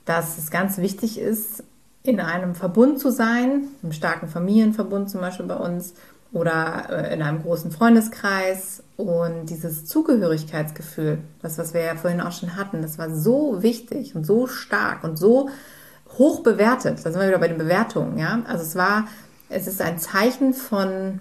dass 0.05 0.39
es 0.39 0.51
ganz 0.51 0.79
wichtig 0.79 1.19
ist, 1.19 1.65
in 2.03 2.21
einem 2.21 2.55
Verbund 2.55 2.99
zu 2.99 3.11
sein, 3.11 3.65
im 3.83 3.93
starken 3.93 4.29
Familienverbund 4.29 5.11
zum 5.11 5.21
Beispiel 5.21 5.47
bei 5.47 5.57
uns 5.57 5.95
oder 6.33 6.87
äh, 6.91 7.15
in 7.15 7.23
einem 7.23 7.43
großen 7.43 7.71
Freundeskreis 7.71 8.83
und 8.97 9.47
dieses 9.47 9.87
Zugehörigkeitsgefühl, 9.87 11.19
das, 11.43 11.59
was 11.59 11.75
wir 11.75 11.83
ja 11.83 11.97
vorhin 11.97 12.21
auch 12.21 12.33
schon 12.33 12.57
hatten, 12.57 12.83
das 12.83 12.99
war 12.99 13.15
so 13.15 13.63
wichtig 13.63 14.15
und 14.15 14.25
so 14.25 14.47
stark 14.47 15.05
und 15.05 15.19
so 15.19 15.51
hoch 16.17 16.43
bewertet. 16.43 16.99
Da 17.05 17.11
sind 17.11 17.21
wir 17.21 17.29
wieder 17.29 17.39
bei 17.39 17.49
den 17.49 17.59
Bewertungen, 17.59 18.19
ja. 18.19 18.43
Also 18.47 18.63
es 18.63 18.77
war, 18.77 19.07
es 19.49 19.67
ist 19.67 19.83
ein 19.83 19.99
Zeichen 19.99 20.55
von, 20.55 21.21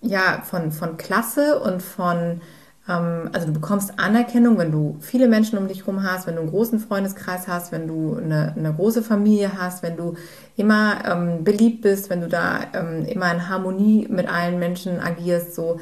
ja, 0.00 0.42
von, 0.44 0.72
von 0.72 0.96
Klasse 0.96 1.60
und 1.60 1.82
von, 1.82 2.40
ähm, 2.88 3.30
also 3.32 3.46
du 3.46 3.52
bekommst 3.52 3.98
Anerkennung, 3.98 4.58
wenn 4.58 4.72
du 4.72 4.96
viele 5.00 5.28
Menschen 5.28 5.58
um 5.58 5.68
dich 5.68 5.80
herum 5.80 6.02
hast, 6.02 6.26
wenn 6.26 6.34
du 6.34 6.42
einen 6.42 6.50
großen 6.50 6.80
Freundeskreis 6.80 7.46
hast, 7.46 7.72
wenn 7.72 7.86
du 7.86 8.16
eine, 8.16 8.54
eine 8.56 8.74
große 8.74 9.02
Familie 9.02 9.52
hast, 9.56 9.82
wenn 9.82 9.96
du 9.96 10.14
immer 10.56 11.04
ähm, 11.06 11.44
beliebt 11.44 11.82
bist, 11.82 12.10
wenn 12.10 12.20
du 12.20 12.28
da 12.28 12.60
ähm, 12.74 13.04
immer 13.06 13.32
in 13.32 13.48
Harmonie 13.48 14.08
mit 14.10 14.28
allen 14.28 14.58
Menschen 14.58 15.00
agierst, 15.00 15.54
so. 15.54 15.78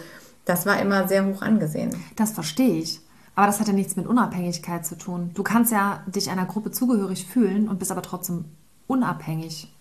Das 0.47 0.67
war 0.67 0.81
immer 0.81 1.07
sehr 1.07 1.27
hoch 1.27 1.43
angesehen. 1.43 1.91
Das 2.17 2.33
verstehe 2.33 2.81
ich. 2.81 3.01
Aber 3.41 3.47
das 3.47 3.59
hat 3.59 3.69
ja 3.69 3.73
nichts 3.73 3.97
mit 3.97 4.07
Unabhängigkeit 4.07 4.85
zu 4.85 4.99
tun. 4.99 5.31
Du 5.33 5.43
kannst 5.43 5.73
ja 5.73 6.05
dich 6.07 6.29
einer 6.29 6.45
Gruppe 6.45 6.73
zugehörig 6.73 7.25
fühlen 7.25 7.71
und 7.71 7.79
bist 7.79 7.91
aber 7.91 8.03
trotzdem 8.03 8.45
unabhängig. 8.87 9.75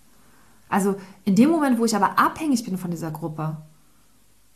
Also 0.70 0.96
in 1.26 1.36
dem 1.36 1.50
Moment, 1.50 1.78
wo 1.78 1.84
ich 1.84 1.94
aber 1.94 2.18
abhängig 2.18 2.64
bin 2.64 2.78
von 2.78 2.90
dieser 2.90 3.12
Gruppe, 3.12 3.58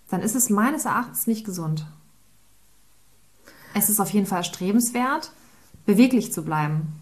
dann 0.07 0.21
ist 0.21 0.37
es 0.37 0.49
meines 0.49 0.85
Erachtens 0.85 1.27
nicht 1.27 1.45
gesund. 1.45 1.85
Es 3.73 3.89
ist 3.89 3.99
auf 3.99 4.09
jeden 4.11 4.25
Fall 4.25 4.37
erstrebenswert, 4.37 5.33
beweglich 5.85 6.31
zu 6.31 6.45
bleiben. 6.45 6.93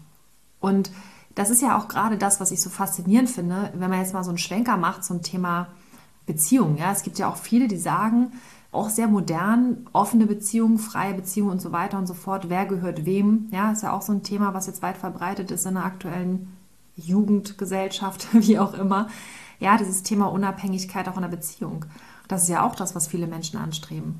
Und 0.58 0.90
das 1.36 1.50
ist 1.50 1.62
ja 1.62 1.78
auch 1.78 1.86
gerade 1.86 2.18
das, 2.18 2.40
was 2.40 2.50
ich 2.50 2.60
so 2.60 2.68
faszinierend 2.68 3.30
finde, 3.30 3.72
wenn 3.76 3.90
man 3.90 4.00
jetzt 4.00 4.12
mal 4.12 4.24
so 4.24 4.30
einen 4.30 4.38
Schwenker 4.38 4.76
macht 4.76 5.04
zum 5.04 5.22
Thema 5.22 5.68
Beziehung. 6.26 6.78
Ja, 6.78 6.90
es 6.90 7.04
gibt 7.04 7.20
ja 7.20 7.28
auch 7.28 7.36
viele, 7.36 7.68
die 7.68 7.78
sagen, 7.78 8.32
auch 8.72 8.88
sehr 8.88 9.06
modern, 9.06 9.86
offene 9.92 10.26
Beziehungen, 10.26 10.78
freie 10.78 11.14
Beziehungen 11.14 11.52
und 11.52 11.60
so 11.60 11.72
weiter 11.72 11.98
und 11.98 12.06
so 12.06 12.14
fort. 12.14 12.48
Wer 12.48 12.64
gehört 12.64 13.04
wem? 13.04 13.48
Ja, 13.52 13.70
ist 13.70 13.82
ja 13.82 13.92
auch 13.92 14.02
so 14.02 14.12
ein 14.12 14.22
Thema, 14.22 14.54
was 14.54 14.66
jetzt 14.66 14.82
weit 14.82 14.96
verbreitet 14.96 15.50
ist 15.50 15.66
in 15.66 15.74
der 15.74 15.84
aktuellen 15.84 16.56
Jugendgesellschaft, 16.96 18.28
wie 18.32 18.58
auch 18.58 18.74
immer. 18.74 19.08
Ja, 19.60 19.76
dieses 19.76 20.02
Thema 20.02 20.26
Unabhängigkeit 20.26 21.08
auch 21.08 21.16
in 21.16 21.22
der 21.22 21.28
Beziehung. 21.28 21.84
Das 22.28 22.44
ist 22.44 22.48
ja 22.48 22.66
auch 22.66 22.74
das, 22.74 22.94
was 22.94 23.06
viele 23.06 23.26
Menschen 23.26 23.58
anstreben. 23.58 24.18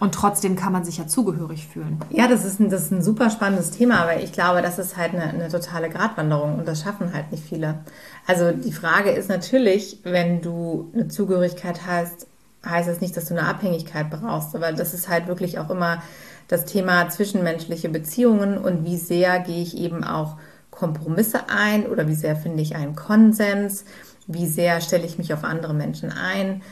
Und 0.00 0.12
trotzdem 0.12 0.56
kann 0.56 0.72
man 0.72 0.84
sich 0.84 0.98
ja 0.98 1.06
zugehörig 1.06 1.68
fühlen. 1.68 2.00
Ja, 2.10 2.26
das 2.26 2.44
ist 2.44 2.58
ein, 2.58 2.68
das 2.68 2.84
ist 2.84 2.90
ein 2.90 3.02
super 3.02 3.30
spannendes 3.30 3.70
Thema, 3.70 4.00
aber 4.00 4.20
ich 4.20 4.32
glaube, 4.32 4.60
das 4.60 4.78
ist 4.78 4.96
halt 4.96 5.14
eine, 5.14 5.24
eine 5.24 5.48
totale 5.48 5.88
Gratwanderung 5.88 6.58
und 6.58 6.66
das 6.66 6.82
schaffen 6.82 7.12
halt 7.12 7.30
nicht 7.30 7.44
viele. 7.44 7.78
Also 8.26 8.50
die 8.50 8.72
Frage 8.72 9.10
ist 9.10 9.28
natürlich, 9.28 10.00
wenn 10.02 10.42
du 10.42 10.90
eine 10.94 11.06
Zugehörigkeit 11.06 11.86
hast, 11.86 12.26
heißt 12.64 12.88
das 12.88 13.00
nicht, 13.00 13.16
dass 13.16 13.26
du 13.26 13.34
eine 13.34 13.46
Abhängigkeit 13.46 14.10
brauchst, 14.10 14.54
aber 14.54 14.72
das 14.72 14.94
ist 14.94 15.08
halt 15.08 15.26
wirklich 15.26 15.58
auch 15.58 15.70
immer 15.70 16.02
das 16.48 16.64
Thema 16.64 17.08
zwischenmenschliche 17.08 17.88
Beziehungen 17.88 18.58
und 18.58 18.84
wie 18.84 18.98
sehr 18.98 19.40
gehe 19.40 19.62
ich 19.62 19.76
eben 19.76 20.04
auch 20.04 20.36
Kompromisse 20.70 21.48
ein 21.48 21.86
oder 21.86 22.08
wie 22.08 22.14
sehr 22.14 22.36
finde 22.36 22.62
ich 22.62 22.74
einen 22.74 22.96
Konsens, 22.96 23.84
wie 24.26 24.46
sehr 24.46 24.80
stelle 24.80 25.06
ich 25.06 25.18
mich 25.18 25.32
auf 25.32 25.44
andere 25.44 25.74
Menschen 25.74 26.12
ein, 26.12 26.62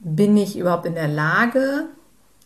bin 0.00 0.36
ich 0.36 0.58
überhaupt 0.58 0.86
in 0.86 0.94
der 0.94 1.08
Lage, 1.08 1.86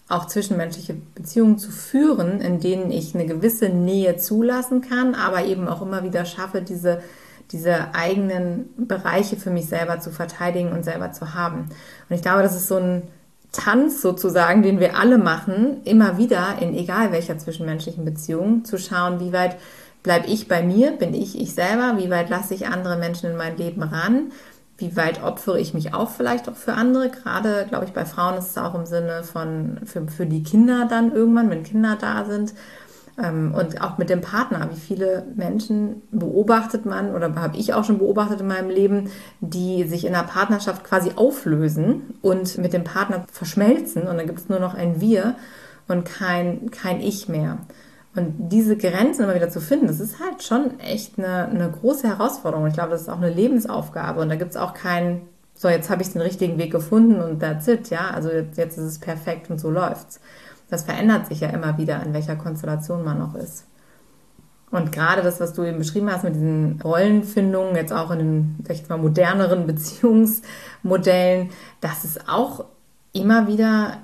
auch 0.09 0.27
zwischenmenschliche 0.27 0.95
Beziehungen 1.15 1.59
zu 1.59 1.71
führen, 1.71 2.41
in 2.41 2.61
denen 2.61 2.91
ich 2.91 3.15
eine 3.15 3.27
gewisse 3.27 3.69
Nähe 3.69 4.17
zulassen 4.17 4.81
kann, 4.81 5.15
aber 5.15 5.45
eben 5.45 5.69
auch 5.69 5.83
immer 5.83 6.03
wieder 6.03 6.25
schaffe, 6.25 6.63
diese 6.63 7.03
diese 7.51 7.95
eigenen 7.95 8.69
Bereiche 8.77 9.37
für 9.37 9.51
mich 9.51 9.67
selber 9.67 10.01
zu 10.01 10.11
verteidigen 10.11 10.73
und 10.73 10.85
selber 10.85 11.13
zu 11.13 11.35
haben. 11.35 11.69
Und 12.09 12.17
ich 12.17 12.23
glaube, 12.23 12.43
das 12.43 12.55
ist 12.55 12.69
so 12.69 12.77
ein 12.77 13.03
Tanz 13.53 14.03
sozusagen, 14.03 14.63
den 14.63 14.79
wir 14.79 14.99
alle 14.99 15.17
machen, 15.17 15.83
immer 15.85 16.19
wieder 16.19 16.57
in 16.61 16.75
egal 16.75 17.13
welcher 17.13 17.39
zwischenmenschlichen 17.39 18.05
Beziehung, 18.05 18.65
zu 18.65 18.77
schauen, 18.79 19.21
wie 19.21 19.33
weit 19.33 19.57
bleibe 20.03 20.27
ich 20.27 20.49
bei 20.49 20.63
mir, 20.63 20.93
bin 20.93 21.15
ich 21.15 21.41
ich 21.41 21.55
selber, 21.55 21.95
wie 21.97 22.11
weit 22.11 22.29
lasse 22.29 22.55
ich 22.55 22.69
andere 22.69 22.97
Menschen 22.97 23.31
in 23.31 23.37
mein 23.37 23.57
Leben 23.57 23.83
ran, 23.83 24.33
wie 24.77 24.97
weit 24.97 25.23
opfere 25.25 25.59
ich 25.59 25.75
mich 25.75 25.95
auch 25.95 26.11
vielleicht 26.11 26.49
auch 26.49 26.55
für 26.55 26.75
andere. 26.75 27.11
Gerade, 27.11 27.67
glaube 27.69 27.87
ich, 27.87 27.93
bei 27.93 28.05
Frauen 28.05 28.39
ist 28.39 28.51
es 28.51 28.59
auch 28.59 28.75
im 28.75 28.87
Sinne 28.87 29.25
von 29.25 29.81
für, 29.85 30.07
für 30.07 30.27
die 30.27 30.43
Kinder 30.43 30.87
dann 30.89 31.13
irgendwann, 31.13 31.51
wenn 31.51 31.65
Kinder 31.65 31.97
da 31.99 32.25
sind 32.27 32.53
und 33.19 33.81
auch 33.81 33.99
mit 33.99 34.11
dem 34.11 34.21
Partner, 34.21 34.69
wie 34.73 34.79
viele 34.79 35.27
Menschen 35.35 36.03
beobachtet 36.13 36.87
man 36.87 37.13
oder 37.13 37.35
habe 37.35 37.57
ich 37.57 37.75
auch 37.75 37.83
schon 37.83 37.99
beobachtet 37.99 38.41
in 38.41 38.47
meinem 38.47 38.71
Leben, 38.71 39.11
die 39.41 39.85
sich 39.85 40.07
in 40.07 40.15
einer 40.15 40.27
Partnerschaft 40.27 40.85
quasi 40.85 41.11
auflösen 41.17 42.15
und 42.23 42.59
mit 42.59 42.73
dem 42.73 42.85
Partner 42.85 43.25
verschmelzen 43.33 44.03
und 44.03 44.19
dann 44.19 44.27
gibt 44.27 44.39
es 44.39 44.49
nur 44.49 44.61
noch 44.61 44.75
ein 44.75 45.01
Wir 45.01 45.35
und 45.89 46.05
kein, 46.05 46.71
kein 46.71 47.01
Ich 47.01 47.29
mehr. 47.29 47.59
Und 48.15 48.51
diese 48.53 48.77
Grenzen 48.77 49.25
immer 49.25 49.35
wieder 49.35 49.51
zu 49.51 49.61
finden, 49.61 49.89
das 49.89 49.99
ist 49.99 50.21
halt 50.21 50.45
schon 50.45 50.79
echt 50.79 51.19
eine, 51.19 51.49
eine 51.49 51.71
große 51.71 52.07
Herausforderung. 52.07 52.69
Ich 52.69 52.75
glaube, 52.75 52.91
das 52.91 53.03
ist 53.03 53.09
auch 53.09 53.19
eine 53.19 53.31
Lebensaufgabe 53.31 54.21
und 54.21 54.29
da 54.29 54.37
gibt 54.37 54.53
es 54.53 54.57
auch 54.57 54.75
keinen, 54.75 55.23
so 55.55 55.69
jetzt 55.69 55.91
habe 55.91 56.03
ich 56.03 56.13
den 56.13 56.23
richtigen 56.23 56.57
Weg 56.57 56.71
gefunden 56.71 57.21
und 57.21 57.41
that's 57.41 57.67
it, 57.67 57.91
ja, 57.91 58.11
also 58.15 58.31
jetzt, 58.31 58.57
jetzt 58.59 58.79
ist 58.79 58.85
es 58.85 58.99
perfekt 59.01 59.51
und 59.51 59.59
so 59.59 59.71
läuft's 59.71 60.21
das 60.71 60.85
verändert 60.85 61.27
sich 61.27 61.41
ja 61.41 61.49
immer 61.49 61.79
wieder, 61.79 62.03
in 62.03 62.13
welcher 62.13 62.37
Konstellation 62.37 63.05
man 63.05 63.19
noch 63.19 63.35
ist. 63.35 63.65
Und 64.71 64.93
gerade 64.93 65.23
das, 65.23 65.41
was 65.41 65.55
du 65.55 65.65
eben 65.65 65.79
beschrieben 65.79 66.13
hast 66.13 66.25
mit 66.25 66.35
diesen 66.35 66.81
Rollenfindungen, 66.83 67.75
jetzt 67.75 67.93
auch 67.93 68.11
in 68.11 68.19
den, 68.19 68.65
sag 68.67 68.89
mal, 68.91 68.99
moderneren 68.99 69.67
Beziehungsmodellen, 69.67 71.51
das 71.81 72.05
ist 72.05 72.29
auch 72.29 72.65
immer 73.13 73.47
wieder 73.49 73.99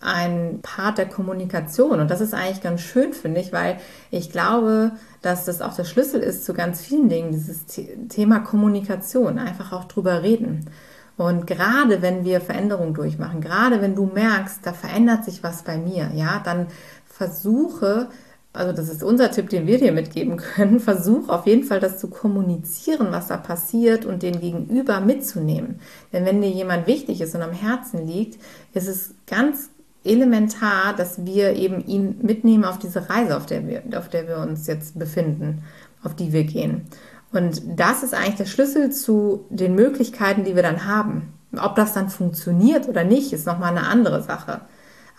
ein 0.00 0.60
Part 0.62 0.98
der 0.98 1.08
Kommunikation. 1.08 2.00
Und 2.00 2.10
das 2.10 2.20
ist 2.20 2.34
eigentlich 2.34 2.62
ganz 2.62 2.80
schön, 2.80 3.12
finde 3.12 3.40
ich, 3.40 3.52
weil 3.52 3.78
ich 4.10 4.30
glaube, 4.30 4.92
dass 5.22 5.44
das 5.44 5.60
auch 5.60 5.74
der 5.74 5.84
Schlüssel 5.84 6.20
ist 6.20 6.44
zu 6.44 6.54
ganz 6.54 6.80
vielen 6.80 7.08
Dingen, 7.08 7.32
dieses 7.32 7.66
Thema 8.08 8.40
Kommunikation, 8.40 9.38
einfach 9.38 9.72
auch 9.72 9.84
drüber 9.84 10.22
reden. 10.22 10.70
Und 11.18 11.48
gerade 11.48 12.00
wenn 12.00 12.24
wir 12.24 12.40
Veränderungen 12.40 12.94
durchmachen, 12.94 13.40
gerade 13.40 13.82
wenn 13.82 13.96
du 13.96 14.06
merkst, 14.06 14.60
da 14.62 14.72
verändert 14.72 15.24
sich 15.24 15.42
was 15.42 15.62
bei 15.62 15.76
mir, 15.76 16.12
ja, 16.14 16.40
dann 16.44 16.68
versuche, 17.04 18.08
also 18.52 18.72
das 18.72 18.88
ist 18.88 19.02
unser 19.02 19.32
Tipp, 19.32 19.48
den 19.50 19.66
wir 19.66 19.78
dir 19.78 19.90
mitgeben 19.90 20.36
können, 20.36 20.78
versuch 20.80 21.28
auf 21.28 21.44
jeden 21.46 21.64
Fall 21.64 21.80
das 21.80 21.98
zu 21.98 22.08
kommunizieren, 22.08 23.08
was 23.10 23.26
da 23.26 23.36
passiert 23.36 24.06
und 24.06 24.22
den 24.22 24.38
Gegenüber 24.38 25.00
mitzunehmen. 25.00 25.80
Denn 26.12 26.24
wenn 26.24 26.40
dir 26.40 26.50
jemand 26.50 26.86
wichtig 26.86 27.20
ist 27.20 27.34
und 27.34 27.42
am 27.42 27.52
Herzen 27.52 28.06
liegt, 28.06 28.40
ist 28.72 28.86
es 28.86 29.14
ganz 29.26 29.70
elementar, 30.04 30.94
dass 30.94 31.26
wir 31.26 31.56
eben 31.56 31.84
ihn 31.84 32.20
mitnehmen 32.22 32.64
auf 32.64 32.78
diese 32.78 33.10
Reise, 33.10 33.36
auf 33.36 33.46
der 33.46 33.66
wir, 33.66 33.82
auf 33.96 34.08
der 34.08 34.28
wir 34.28 34.38
uns 34.38 34.68
jetzt 34.68 34.96
befinden, 34.96 35.64
auf 36.04 36.14
die 36.14 36.32
wir 36.32 36.44
gehen. 36.44 36.86
Und 37.32 37.62
das 37.78 38.02
ist 38.02 38.14
eigentlich 38.14 38.36
der 38.36 38.46
Schlüssel 38.46 38.90
zu 38.90 39.44
den 39.50 39.74
Möglichkeiten, 39.74 40.44
die 40.44 40.56
wir 40.56 40.62
dann 40.62 40.86
haben. 40.86 41.34
Ob 41.56 41.76
das 41.76 41.92
dann 41.92 42.08
funktioniert 42.08 42.88
oder 42.88 43.04
nicht, 43.04 43.32
ist 43.32 43.46
nochmal 43.46 43.70
eine 43.70 43.86
andere 43.86 44.22
Sache. 44.22 44.60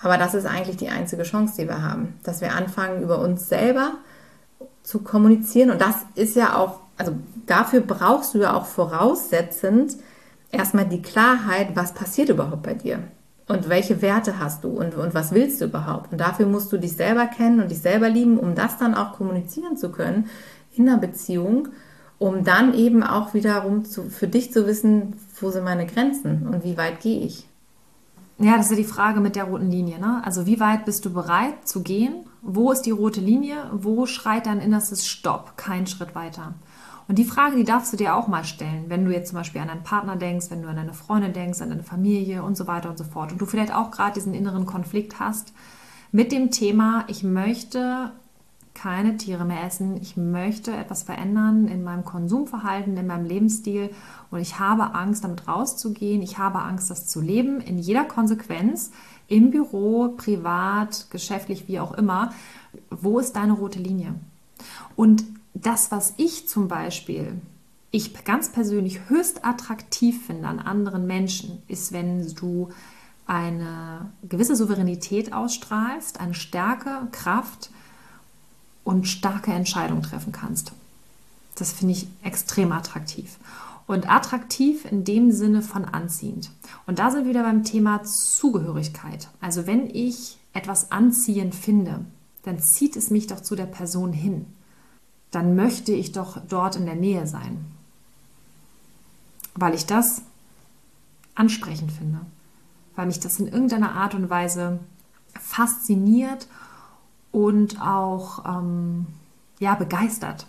Aber 0.01 0.17
das 0.17 0.33
ist 0.33 0.45
eigentlich 0.45 0.77
die 0.77 0.89
einzige 0.89 1.23
Chance, 1.23 1.55
die 1.59 1.67
wir 1.67 1.83
haben, 1.83 2.15
dass 2.23 2.41
wir 2.41 2.53
anfangen, 2.53 3.03
über 3.03 3.19
uns 3.19 3.49
selber 3.49 3.93
zu 4.83 4.99
kommunizieren. 4.99 5.71
Und 5.71 5.81
das 5.81 5.95
ist 6.15 6.35
ja 6.35 6.55
auch, 6.55 6.79
also 6.97 7.13
dafür 7.45 7.81
brauchst 7.81 8.33
du 8.33 8.39
ja 8.39 8.53
auch 8.53 8.65
voraussetzend 8.65 9.97
erstmal 10.51 10.85
die 10.85 11.01
Klarheit, 11.01 11.75
was 11.75 11.93
passiert 11.93 12.29
überhaupt 12.29 12.63
bei 12.63 12.73
dir 12.73 12.99
und 13.47 13.67
welche 13.67 14.01
Werte 14.01 14.39
hast 14.39 14.63
du 14.63 14.69
und, 14.69 14.95
und 14.95 15.13
was 15.13 15.31
willst 15.31 15.59
du 15.59 15.65
überhaupt. 15.65 16.11
Und 16.11 16.19
dafür 16.19 16.45
musst 16.45 16.71
du 16.71 16.77
dich 16.77 16.95
selber 16.95 17.25
kennen 17.25 17.59
und 17.59 17.69
dich 17.69 17.81
selber 17.81 18.09
lieben, 18.09 18.37
um 18.37 18.55
das 18.55 18.77
dann 18.77 18.95
auch 18.95 19.13
kommunizieren 19.13 19.75
zu 19.75 19.91
können 19.91 20.29
in 20.75 20.87
einer 20.87 20.99
Beziehung 20.99 21.69
um 22.19 22.43
dann 22.43 22.73
eben 22.73 23.01
auch 23.01 23.33
wiederum 23.33 23.85
zu, 23.85 24.09
für 24.09 24.27
dich 24.27 24.51
zu 24.51 24.67
wissen, 24.67 25.15
wo 25.39 25.49
sind 25.49 25.63
meine 25.63 25.87
Grenzen 25.87 26.47
und 26.47 26.63
wie 26.63 26.77
weit 26.77 27.01
gehe 27.01 27.21
ich. 27.21 27.47
Ja, 28.37 28.55
das 28.55 28.67
ist 28.67 28.71
ja 28.71 28.77
die 28.77 28.83
Frage 28.83 29.19
mit 29.19 29.35
der 29.35 29.45
roten 29.45 29.71
Linie. 29.71 29.99
Ne? 29.99 30.21
Also 30.23 30.45
wie 30.45 30.59
weit 30.59 30.85
bist 30.85 31.03
du 31.05 31.11
bereit 31.11 31.67
zu 31.67 31.81
gehen? 31.81 32.25
Wo 32.41 32.71
ist 32.71 32.83
die 32.83 32.91
rote 32.91 33.19
Linie? 33.19 33.69
Wo 33.73 34.05
schreit 34.05 34.45
dein 34.45 34.61
innerstes 34.61 35.07
Stopp? 35.07 35.57
Kein 35.57 35.87
Schritt 35.87 36.15
weiter. 36.15 36.53
Und 37.09 37.17
die 37.17 37.25
Frage, 37.25 37.57
die 37.57 37.63
darfst 37.63 37.91
du 37.91 37.97
dir 37.97 38.15
auch 38.15 38.27
mal 38.27 38.45
stellen, 38.45 38.85
wenn 38.87 39.03
du 39.03 39.11
jetzt 39.11 39.29
zum 39.29 39.37
Beispiel 39.39 39.59
an 39.59 39.67
deinen 39.67 39.83
Partner 39.83 40.15
denkst, 40.15 40.51
wenn 40.51 40.61
du 40.61 40.69
an 40.69 40.75
deine 40.75 40.93
Freundin 40.93 41.33
denkst, 41.33 41.59
an 41.61 41.69
deine 41.69 41.83
Familie 41.83 42.43
und 42.43 42.55
so 42.55 42.67
weiter 42.67 42.89
und 42.89 42.97
so 42.97 43.03
fort. 43.03 43.31
Und 43.31 43.41
du 43.41 43.45
vielleicht 43.45 43.73
auch 43.73 43.91
gerade 43.91 44.13
diesen 44.13 44.33
inneren 44.33 44.65
Konflikt 44.65 45.19
hast 45.19 45.51
mit 46.11 46.31
dem 46.31 46.51
Thema, 46.51 47.05
ich 47.07 47.23
möchte 47.23 48.11
keine 48.81 49.17
Tiere 49.17 49.43
mehr 49.43 49.65
essen. 49.65 49.97
Ich 50.01 50.15
möchte 50.15 50.71
etwas 50.71 51.03
verändern 51.03 51.67
in 51.67 51.83
meinem 51.83 52.05
Konsumverhalten, 52.05 52.95
in 52.95 53.07
meinem 53.07 53.25
Lebensstil 53.25 53.89
und 54.31 54.39
ich 54.39 54.57
habe 54.57 54.95
Angst, 54.95 55.25
damit 55.25 55.47
rauszugehen. 55.49 56.21
Ich 56.21 56.37
habe 56.37 56.59
Angst, 56.59 56.89
das 56.89 57.05
zu 57.05 57.19
leben 57.19 57.59
in 57.59 57.77
jeder 57.77 58.05
Konsequenz, 58.05 58.91
im 59.27 59.51
Büro, 59.51 60.13
privat, 60.15 61.07
geschäftlich, 61.09 61.67
wie 61.67 61.79
auch 61.79 61.93
immer. 61.93 62.31
Wo 62.89 63.19
ist 63.19 63.35
deine 63.35 63.53
rote 63.53 63.79
Linie? 63.79 64.15
Und 64.95 65.25
das, 65.53 65.91
was 65.91 66.13
ich 66.15 66.47
zum 66.47 66.69
Beispiel, 66.69 67.33
ich 67.91 68.23
ganz 68.23 68.49
persönlich 68.49 69.09
höchst 69.09 69.43
attraktiv 69.43 70.25
finde 70.25 70.47
an 70.47 70.59
anderen 70.59 71.05
Menschen, 71.05 71.61
ist, 71.67 71.91
wenn 71.91 72.33
du 72.35 72.69
eine 73.25 74.09
gewisse 74.23 74.55
Souveränität 74.55 75.33
ausstrahlst, 75.33 76.19
eine 76.21 76.33
Stärke, 76.33 77.09
Kraft 77.11 77.71
und 78.89 79.07
starke 79.07 79.51
Entscheidungen 79.51 80.01
treffen 80.01 80.31
kannst. 80.31 80.71
Das 81.55 81.71
finde 81.71 81.93
ich 81.93 82.07
extrem 82.23 82.71
attraktiv. 82.71 83.37
Und 83.85 84.09
attraktiv 84.09 84.85
in 84.85 85.03
dem 85.03 85.31
Sinne 85.31 85.61
von 85.61 85.85
anziehend. 85.85 86.49
Und 86.87 86.97
da 86.97 87.11
sind 87.11 87.23
wir 87.23 87.29
wieder 87.29 87.43
beim 87.43 87.63
Thema 87.63 88.03
Zugehörigkeit. 88.03 89.29
Also 89.41 89.67
wenn 89.67 89.87
ich 89.89 90.37
etwas 90.53 90.91
anziehend 90.91 91.53
finde, 91.53 92.03
dann 92.43 92.59
zieht 92.59 92.95
es 92.95 93.11
mich 93.11 93.27
doch 93.27 93.41
zu 93.41 93.55
der 93.55 93.65
Person 93.65 94.11
hin. 94.11 94.47
Dann 95.29 95.55
möchte 95.55 95.91
ich 95.91 96.11
doch 96.11 96.41
dort 96.49 96.75
in 96.75 96.85
der 96.85 96.95
Nähe 96.95 97.27
sein. 97.27 97.65
Weil 99.53 99.75
ich 99.75 99.85
das 99.85 100.23
ansprechend 101.35 101.91
finde 101.91 102.21
weil 102.99 103.05
mich 103.05 103.21
das 103.21 103.39
in 103.39 103.47
irgendeiner 103.47 103.93
Art 103.93 104.13
und 104.13 104.29
Weise 104.29 104.77
fasziniert 105.39 106.47
und 107.31 107.81
auch 107.81 108.45
ähm, 108.45 109.07
ja, 109.59 109.75
begeistert. 109.75 110.47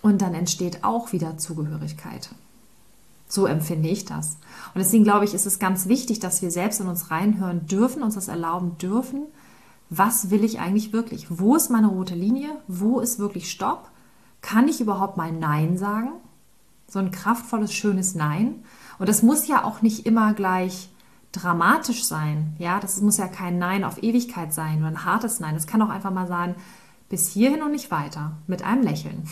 Und 0.00 0.22
dann 0.22 0.34
entsteht 0.34 0.82
auch 0.82 1.12
wieder 1.12 1.38
Zugehörigkeit. 1.38 2.30
So 3.28 3.46
empfinde 3.46 3.88
ich 3.88 4.04
das. 4.04 4.36
Und 4.74 4.80
deswegen 4.80 5.04
glaube 5.04 5.24
ich, 5.24 5.32
ist 5.32 5.46
es 5.46 5.58
ganz 5.58 5.86
wichtig, 5.86 6.20
dass 6.20 6.42
wir 6.42 6.50
selbst 6.50 6.80
in 6.80 6.88
uns 6.88 7.10
reinhören 7.10 7.66
dürfen, 7.66 8.02
uns 8.02 8.14
das 8.14 8.28
erlauben 8.28 8.76
dürfen. 8.78 9.22
Was 9.88 10.30
will 10.30 10.44
ich 10.44 10.58
eigentlich 10.60 10.92
wirklich? 10.92 11.26
Wo 11.30 11.54
ist 11.54 11.70
meine 11.70 11.86
rote 11.86 12.14
Linie? 12.14 12.50
Wo 12.68 13.00
ist 13.00 13.18
wirklich 13.18 13.50
Stopp? 13.50 13.90
Kann 14.42 14.68
ich 14.68 14.80
überhaupt 14.80 15.16
mal 15.16 15.32
Nein 15.32 15.78
sagen? 15.78 16.12
So 16.88 16.98
ein 16.98 17.10
kraftvolles, 17.10 17.72
schönes 17.72 18.14
Nein. 18.14 18.64
Und 18.98 19.08
das 19.08 19.22
muss 19.22 19.46
ja 19.46 19.64
auch 19.64 19.80
nicht 19.82 20.04
immer 20.04 20.34
gleich 20.34 20.90
dramatisch 21.32 22.04
sein. 22.04 22.54
Ja, 22.58 22.78
das 22.78 23.00
muss 23.00 23.16
ja 23.16 23.26
kein 23.26 23.58
Nein 23.58 23.84
auf 23.84 24.02
Ewigkeit 24.02 24.52
sein 24.52 24.80
nur 24.80 24.88
ein 24.88 25.04
hartes 25.04 25.40
Nein. 25.40 25.54
Das 25.54 25.66
kann 25.66 25.82
auch 25.82 25.88
einfach 25.88 26.10
mal 26.10 26.28
sein, 26.28 26.54
bis 27.08 27.28
hierhin 27.28 27.62
und 27.62 27.72
nicht 27.72 27.90
weiter, 27.90 28.32
mit 28.46 28.62
einem 28.62 28.82
Lächeln. 28.82 29.28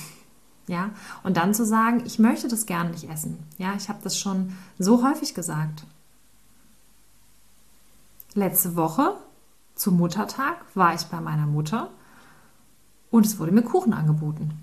Ja, 0.67 0.91
und 1.23 1.37
dann 1.37 1.55
zu 1.55 1.65
sagen, 1.65 2.03
ich 2.07 2.19
möchte 2.19 2.47
das 2.47 2.67
gerne 2.67 2.91
nicht 2.91 3.09
essen. 3.11 3.39
Ja, 3.59 3.75
ich 3.77 3.89
habe 3.89 4.01
das 4.03 4.19
schon 4.19 4.57
so 4.79 5.03
häufig 5.03 5.35
gesagt. 5.35 5.85
Letzte 8.35 8.77
Woche 8.77 9.17
zum 9.75 9.97
Muttertag 9.97 10.65
war 10.75 10.95
ich 10.95 11.03
bei 11.07 11.21
meiner 11.21 11.47
Mutter 11.47 11.91
und 13.11 13.27
es 13.27 13.39
wurde 13.39 13.51
mir 13.51 13.63
Kuchen 13.63 13.93
angeboten. 13.93 14.63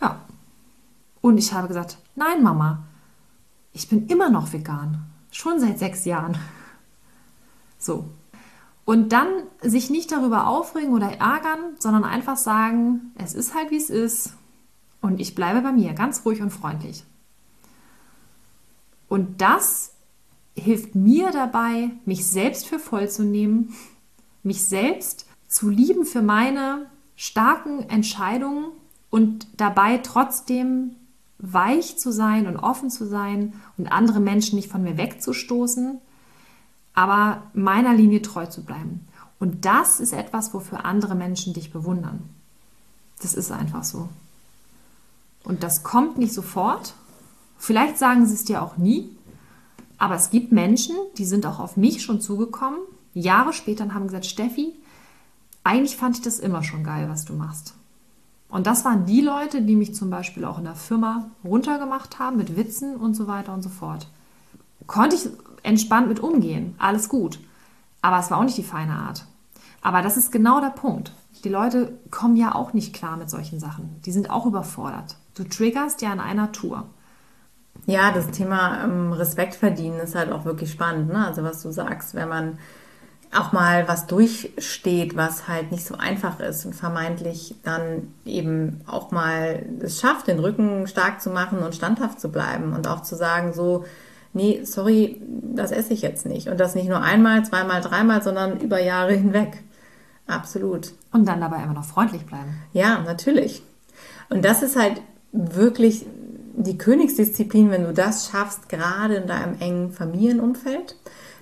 Ja. 0.00 0.20
Und 1.20 1.38
ich 1.38 1.52
habe 1.52 1.68
gesagt, 1.68 1.98
nein, 2.14 2.42
Mama, 2.42 2.84
ich 3.74 3.88
bin 3.88 4.06
immer 4.06 4.30
noch 4.30 4.52
vegan. 4.52 5.04
Schon 5.30 5.60
seit 5.60 5.78
sechs 5.78 6.04
Jahren. 6.06 6.38
So. 7.76 8.08
Und 8.86 9.12
dann 9.12 9.28
sich 9.60 9.90
nicht 9.90 10.12
darüber 10.12 10.46
aufregen 10.46 10.92
oder 10.92 11.10
ärgern, 11.10 11.74
sondern 11.78 12.04
einfach 12.04 12.36
sagen, 12.36 13.12
es 13.16 13.34
ist 13.34 13.54
halt 13.54 13.70
wie 13.70 13.76
es 13.76 13.90
ist. 13.90 14.34
Und 15.00 15.20
ich 15.20 15.34
bleibe 15.34 15.60
bei 15.60 15.72
mir, 15.72 15.92
ganz 15.92 16.24
ruhig 16.24 16.40
und 16.40 16.50
freundlich. 16.50 17.04
Und 19.08 19.40
das 19.40 19.92
hilft 20.56 20.94
mir 20.94 21.30
dabei, 21.30 21.90
mich 22.04 22.26
selbst 22.26 22.66
für 22.66 22.78
voll 22.78 23.10
zu 23.10 23.24
nehmen, 23.24 23.74
mich 24.42 24.64
selbst 24.64 25.26
zu 25.48 25.68
lieben 25.68 26.04
für 26.04 26.22
meine 26.22 26.86
starken 27.16 27.88
Entscheidungen 27.88 28.66
und 29.10 29.46
dabei 29.56 29.98
trotzdem 29.98 30.96
weich 31.52 31.98
zu 31.98 32.12
sein 32.12 32.46
und 32.46 32.56
offen 32.56 32.90
zu 32.90 33.06
sein 33.06 33.54
und 33.76 33.88
andere 33.88 34.20
Menschen 34.20 34.56
nicht 34.56 34.70
von 34.70 34.82
mir 34.82 34.96
wegzustoßen, 34.96 35.98
aber 36.94 37.42
meiner 37.54 37.94
Linie 37.94 38.22
treu 38.22 38.46
zu 38.46 38.64
bleiben. 38.64 39.06
Und 39.38 39.64
das 39.64 40.00
ist 40.00 40.12
etwas, 40.12 40.54
wofür 40.54 40.84
andere 40.84 41.14
Menschen 41.14 41.52
dich 41.52 41.72
bewundern. 41.72 42.22
Das 43.20 43.34
ist 43.34 43.50
einfach 43.50 43.84
so. 43.84 44.08
Und 45.42 45.62
das 45.62 45.82
kommt 45.82 46.18
nicht 46.18 46.32
sofort. 46.32 46.94
Vielleicht 47.58 47.98
sagen 47.98 48.26
sie 48.26 48.34
es 48.34 48.44
dir 48.44 48.62
auch 48.62 48.76
nie. 48.76 49.10
Aber 49.98 50.14
es 50.14 50.30
gibt 50.30 50.52
Menschen, 50.52 50.96
die 51.18 51.24
sind 51.24 51.46
auch 51.46 51.58
auf 51.60 51.76
mich 51.76 52.02
schon 52.02 52.20
zugekommen, 52.20 52.78
Jahre 53.12 53.52
später 53.52 53.84
und 53.84 53.94
haben 53.94 54.06
gesagt, 54.06 54.26
Steffi, 54.26 54.74
eigentlich 55.62 55.96
fand 55.96 56.16
ich 56.16 56.22
das 56.22 56.40
immer 56.40 56.62
schon 56.62 56.84
geil, 56.84 57.08
was 57.08 57.24
du 57.24 57.32
machst. 57.32 57.74
Und 58.54 58.68
das 58.68 58.84
waren 58.84 59.04
die 59.04 59.20
Leute, 59.20 59.62
die 59.62 59.74
mich 59.74 59.96
zum 59.96 60.10
Beispiel 60.10 60.44
auch 60.44 60.58
in 60.58 60.64
der 60.64 60.76
Firma 60.76 61.28
runtergemacht 61.42 62.20
haben 62.20 62.36
mit 62.36 62.56
Witzen 62.56 62.94
und 62.94 63.14
so 63.14 63.26
weiter 63.26 63.52
und 63.52 63.62
so 63.62 63.68
fort. 63.68 64.06
Konnte 64.86 65.16
ich 65.16 65.28
entspannt 65.64 66.06
mit 66.06 66.20
umgehen, 66.20 66.76
alles 66.78 67.08
gut. 67.08 67.40
Aber 68.00 68.20
es 68.20 68.30
war 68.30 68.38
auch 68.38 68.44
nicht 68.44 68.56
die 68.56 68.62
feine 68.62 68.92
Art. 68.92 69.24
Aber 69.82 70.02
das 70.02 70.16
ist 70.16 70.30
genau 70.30 70.60
der 70.60 70.70
Punkt. 70.70 71.10
Die 71.42 71.48
Leute 71.48 71.98
kommen 72.12 72.36
ja 72.36 72.54
auch 72.54 72.74
nicht 72.74 72.94
klar 72.94 73.16
mit 73.16 73.28
solchen 73.28 73.58
Sachen. 73.58 74.00
Die 74.06 74.12
sind 74.12 74.30
auch 74.30 74.46
überfordert. 74.46 75.16
Du 75.34 75.42
triggerst 75.42 76.00
ja 76.00 76.12
in 76.12 76.20
einer 76.20 76.52
Tour. 76.52 76.86
Ja, 77.86 78.12
das 78.12 78.30
Thema 78.30 78.84
ähm, 78.84 79.12
Respekt 79.12 79.56
verdienen 79.56 79.98
ist 79.98 80.14
halt 80.14 80.30
auch 80.30 80.44
wirklich 80.44 80.70
spannend. 80.70 81.08
Ne? 81.08 81.26
Also 81.26 81.42
was 81.42 81.60
du 81.60 81.72
sagst, 81.72 82.14
wenn 82.14 82.28
man 82.28 82.58
auch 83.34 83.52
mal 83.52 83.88
was 83.88 84.06
durchsteht, 84.06 85.16
was 85.16 85.48
halt 85.48 85.72
nicht 85.72 85.84
so 85.84 85.96
einfach 85.96 86.40
ist 86.40 86.64
und 86.64 86.74
vermeintlich 86.74 87.54
dann 87.62 88.12
eben 88.24 88.80
auch 88.86 89.10
mal 89.10 89.66
es 89.80 90.00
schafft, 90.00 90.28
den 90.28 90.38
Rücken 90.38 90.86
stark 90.86 91.20
zu 91.20 91.30
machen 91.30 91.58
und 91.58 91.74
standhaft 91.74 92.20
zu 92.20 92.30
bleiben 92.30 92.72
und 92.72 92.86
auch 92.88 93.02
zu 93.02 93.16
sagen, 93.16 93.52
so, 93.52 93.84
nee, 94.32 94.60
sorry, 94.64 95.20
das 95.54 95.70
esse 95.72 95.92
ich 95.94 96.02
jetzt 96.02 96.26
nicht. 96.26 96.48
Und 96.48 96.58
das 96.58 96.74
nicht 96.74 96.88
nur 96.88 97.00
einmal, 97.00 97.44
zweimal, 97.44 97.80
dreimal, 97.80 98.22
sondern 98.22 98.60
über 98.60 98.80
Jahre 98.80 99.12
hinweg. 99.14 99.62
Absolut. 100.26 100.92
Und 101.12 101.26
dann 101.26 101.40
dabei 101.40 101.62
immer 101.62 101.74
noch 101.74 101.84
freundlich 101.84 102.24
bleiben. 102.26 102.56
Ja, 102.72 103.00
natürlich. 103.00 103.62
Und 104.30 104.44
das 104.44 104.62
ist 104.62 104.76
halt 104.76 105.00
wirklich 105.32 106.06
die 106.56 106.78
Königsdisziplin, 106.78 107.70
wenn 107.70 107.84
du 107.84 107.92
das 107.92 108.28
schaffst, 108.28 108.68
gerade 108.68 109.16
in 109.16 109.26
deinem 109.26 109.58
engen 109.60 109.90
Familienumfeld. 109.90 110.96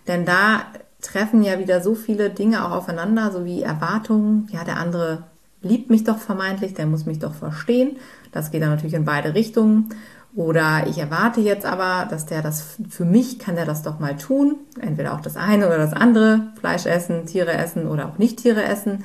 Denn 0.09 0.25
da 0.25 0.63
treffen 1.03 1.43
ja 1.43 1.59
wieder 1.59 1.83
so 1.83 1.95
viele 1.95 2.31
Dinge 2.31 2.65
auch 2.65 2.71
aufeinander, 2.71 3.31
so 3.31 3.45
wie 3.45 3.63
Erwartungen. 3.63 4.49
Ja, 4.53 4.65
der 4.65 4.79
andere 4.79 5.25
liebt 5.61 5.91
mich 5.91 6.05
doch 6.05 6.19
vermeintlich, 6.19 6.75
der 6.75 6.87
muss 6.87 7.05
mich 7.05 7.19
doch 7.19 7.35
verstehen. 7.35 7.97
Das 8.33 8.51
geht 8.51 8.63
dann 8.63 8.71
natürlich 8.71 8.95
in 8.95 9.05
beide 9.05 9.35
Richtungen. 9.35 9.91
Oder 10.35 10.87
ich 10.87 10.97
erwarte 10.97 11.43
jetzt 11.43 11.67
aber, 11.67 12.07
dass 12.09 12.25
der 12.25 12.41
das 12.41 12.79
für 12.89 13.05
mich 13.05 13.39
kann 13.39 13.57
der 13.57 13.67
das 13.67 13.83
doch 13.83 14.01
mal 14.01 14.17
tun. 14.17 14.57
Entweder 14.81 15.13
auch 15.13 15.21
das 15.21 15.37
eine 15.37 15.67
oder 15.67 15.77
das 15.77 15.93
andere. 15.93 16.53
Fleisch 16.59 16.87
essen, 16.87 17.27
Tiere 17.27 17.53
essen 17.53 17.87
oder 17.87 18.09
auch 18.09 18.19
nicht 18.19 18.39
Tiere 18.39 18.65
essen. 18.65 19.05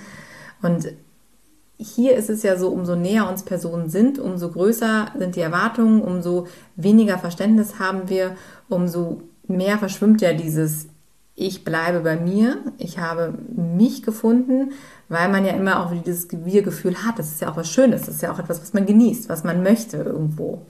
Und 0.62 0.88
hier 1.77 2.15
ist 2.15 2.29
es 2.29 2.43
ja 2.43 2.57
so, 2.57 2.69
umso 2.69 2.95
näher 2.95 3.29
uns 3.29 3.43
Personen 3.43 3.89
sind, 3.89 4.19
umso 4.19 4.49
größer 4.49 5.12
sind 5.17 5.36
die 5.36 5.41
Erwartungen, 5.41 6.01
umso 6.01 6.47
weniger 6.75 7.17
Verständnis 7.19 7.77
haben 7.77 8.10
wir, 8.10 8.36
umso 8.69 9.21
mehr 9.47 9.77
verschwimmt 9.77 10.21
ja 10.21 10.33
dieses 10.33 10.88
ich 11.39 11.63
bleibe 11.63 12.00
bei 12.00 12.15
mir, 12.15 12.58
ich 12.80 12.97
habe 12.97 13.32
mich 13.56 14.02
gefunden, 14.02 14.71
weil 15.08 15.30
man 15.30 15.45
ja 15.45 15.54
immer 15.54 15.86
auch 15.86 15.93
dieses 16.04 16.28
Wir-Gefühl 16.32 17.06
hat. 17.06 17.19
Das 17.19 17.28
ist 17.32 17.41
ja 17.41 17.52
auch 17.52 17.56
was 17.56 17.71
Schönes, 17.71 18.02
das 18.08 18.15
ist 18.15 18.21
ja 18.23 18.32
auch 18.32 18.39
etwas, 18.39 18.60
was 18.60 18.73
man 18.73 18.88
genießt, 18.88 19.30
was 19.30 19.43
man 19.43 19.62
möchte 19.62 19.97
irgendwo. 19.97 20.65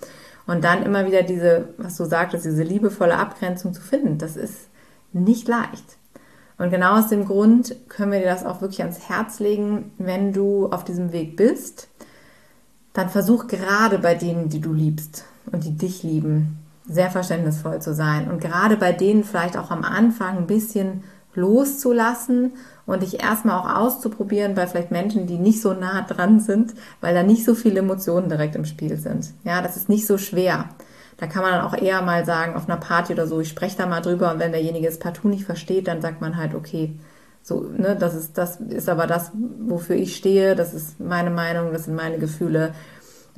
Und 0.45 0.65
dann 0.65 0.83
immer 0.83 1.05
wieder 1.05 1.23
diese, 1.23 1.69
was 1.77 1.95
du 1.95 2.03
sagtest, 2.03 2.43
diese 2.43 2.63
liebevolle 2.63 3.15
Abgrenzung 3.15 3.73
zu 3.73 3.81
finden, 3.81 4.17
das 4.17 4.35
ist 4.35 4.67
nicht 5.13 5.47
leicht. 5.47 5.97
Und 6.57 6.69
genau 6.69 6.99
aus 6.99 7.07
dem 7.07 7.23
Grund 7.23 7.73
können 7.87 8.11
wir 8.11 8.19
dir 8.19 8.25
das 8.25 8.45
auch 8.45 8.59
wirklich 8.59 8.81
ans 8.81 9.07
Herz 9.07 9.39
legen, 9.39 9.93
wenn 9.97 10.33
du 10.33 10.67
auf 10.67 10.83
diesem 10.83 11.13
Weg 11.13 11.37
bist, 11.37 11.87
dann 12.91 13.09
versuch 13.09 13.47
gerade 13.47 13.99
bei 13.99 14.15
denen, 14.15 14.49
die 14.49 14.59
du 14.59 14.73
liebst 14.73 15.23
und 15.49 15.63
die 15.63 15.77
dich 15.77 16.03
lieben, 16.03 16.59
sehr 16.87 17.09
verständnisvoll 17.09 17.81
zu 17.81 17.93
sein 17.93 18.29
und 18.29 18.41
gerade 18.41 18.77
bei 18.77 18.91
denen 18.93 19.23
vielleicht 19.23 19.57
auch 19.57 19.71
am 19.71 19.83
Anfang 19.83 20.37
ein 20.37 20.47
bisschen 20.47 21.03
loszulassen 21.33 22.53
und 22.85 23.03
dich 23.03 23.21
erstmal 23.21 23.59
auch 23.59 23.75
auszuprobieren 23.75 24.55
bei 24.55 24.65
vielleicht 24.67 24.91
Menschen, 24.91 25.27
die 25.27 25.37
nicht 25.37 25.61
so 25.61 25.73
nah 25.73 26.01
dran 26.01 26.39
sind, 26.39 26.73
weil 27.01 27.13
da 27.13 27.23
nicht 27.23 27.45
so 27.45 27.53
viele 27.53 27.79
Emotionen 27.79 28.29
direkt 28.29 28.55
im 28.55 28.65
Spiel 28.65 28.97
sind. 28.97 29.33
Ja, 29.43 29.61
das 29.61 29.77
ist 29.77 29.89
nicht 29.89 30.07
so 30.07 30.17
schwer. 30.17 30.69
Da 31.17 31.27
kann 31.27 31.43
man 31.43 31.51
dann 31.51 31.61
auch 31.65 31.73
eher 31.75 32.01
mal 32.01 32.25
sagen, 32.25 32.55
auf 32.55 32.67
einer 32.69 32.77
Party 32.79 33.13
oder 33.13 33.27
so, 33.27 33.39
ich 33.39 33.49
spreche 33.49 33.77
da 33.77 33.85
mal 33.85 34.01
drüber 34.01 34.31
und 34.31 34.39
wenn 34.39 34.51
derjenige 34.51 34.87
es 34.87 34.99
partout 34.99 35.29
nicht 35.29 35.45
versteht, 35.45 35.87
dann 35.87 36.01
sagt 36.01 36.21
man 36.21 36.37
halt, 36.37 36.55
okay, 36.55 36.97
So, 37.41 37.61
ne, 37.61 37.95
das 37.95 38.13
ist, 38.13 38.37
das 38.37 38.57
ist 38.59 38.89
aber 38.89 39.07
das, 39.07 39.31
wofür 39.33 39.95
ich 39.95 40.17
stehe, 40.17 40.53
das 40.55 40.73
ist 40.73 40.99
meine 40.99 41.29
Meinung, 41.29 41.71
das 41.71 41.85
sind 41.85 41.95
meine 41.95 42.17
Gefühle. 42.19 42.73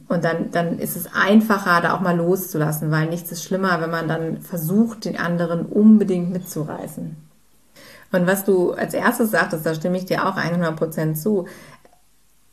Und 0.09 0.23
dann, 0.23 0.49
dann 0.51 0.79
ist 0.79 0.97
es 0.97 1.13
einfacher, 1.13 1.81
da 1.81 1.93
auch 1.93 2.01
mal 2.01 2.17
loszulassen, 2.17 2.89
weil 2.89 3.07
nichts 3.07 3.31
ist 3.31 3.43
schlimmer, 3.43 3.79
wenn 3.79 3.91
man 3.91 4.07
dann 4.07 4.41
versucht, 4.41 5.05
den 5.05 5.17
anderen 5.17 5.67
unbedingt 5.67 6.31
mitzureißen. 6.31 7.15
Und 8.11 8.27
was 8.27 8.43
du 8.43 8.71
als 8.73 8.95
erstes 8.95 9.29
sagtest, 9.29 9.67
da 9.67 9.75
stimme 9.75 9.97
ich 9.97 10.05
dir 10.05 10.27
auch 10.27 10.35
100% 10.35 11.13
zu. 11.13 11.45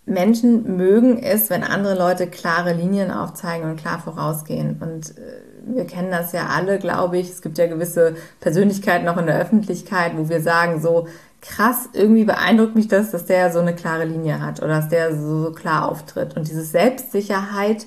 Menschen 0.04 0.76
mögen 0.76 1.18
es, 1.18 1.48
wenn 1.48 1.64
andere 1.64 1.96
Leute 1.96 2.26
klare 2.26 2.74
Linien 2.74 3.11
aufzeigen 3.11 3.70
und 3.70 3.76
klar 3.76 4.00
vorausgehen. 4.00 4.76
Und 4.80 5.16
äh, 5.16 5.40
wir 5.74 5.86
kennen 5.86 6.11
das 6.11 6.32
ja 6.32 6.48
alle, 6.48 6.78
glaube 6.78 7.16
ich. 7.16 7.30
Es 7.30 7.40
gibt 7.40 7.57
ja 7.57 7.66
gewisse 7.66 8.16
Persönlichkeiten 8.38 9.09
auch 9.09 9.16
in 9.16 9.26
der 9.26 9.40
Öffentlichkeit, 9.40 10.12
wo 10.14 10.28
wir 10.28 10.42
sagen, 10.42 10.80
so 10.80 11.09
krass, 11.49 11.88
irgendwie 11.92 12.24
beeindruckt 12.24 12.74
mich 12.74 12.88
das, 12.88 13.11
dass 13.11 13.26
der 13.26 13.53
so 13.53 13.59
eine 13.61 13.74
klare 13.74 14.05
Linie 14.05 14.40
hat 14.40 14.59
oder 14.59 14.80
dass 14.80 14.88
der 14.88 15.16
so, 15.16 15.44
so 15.44 15.53
klar 15.53 15.88
auftritt. 15.88 16.36
Und 16.36 16.49
diese 16.49 16.64
Selbstsicherheit, 16.64 17.86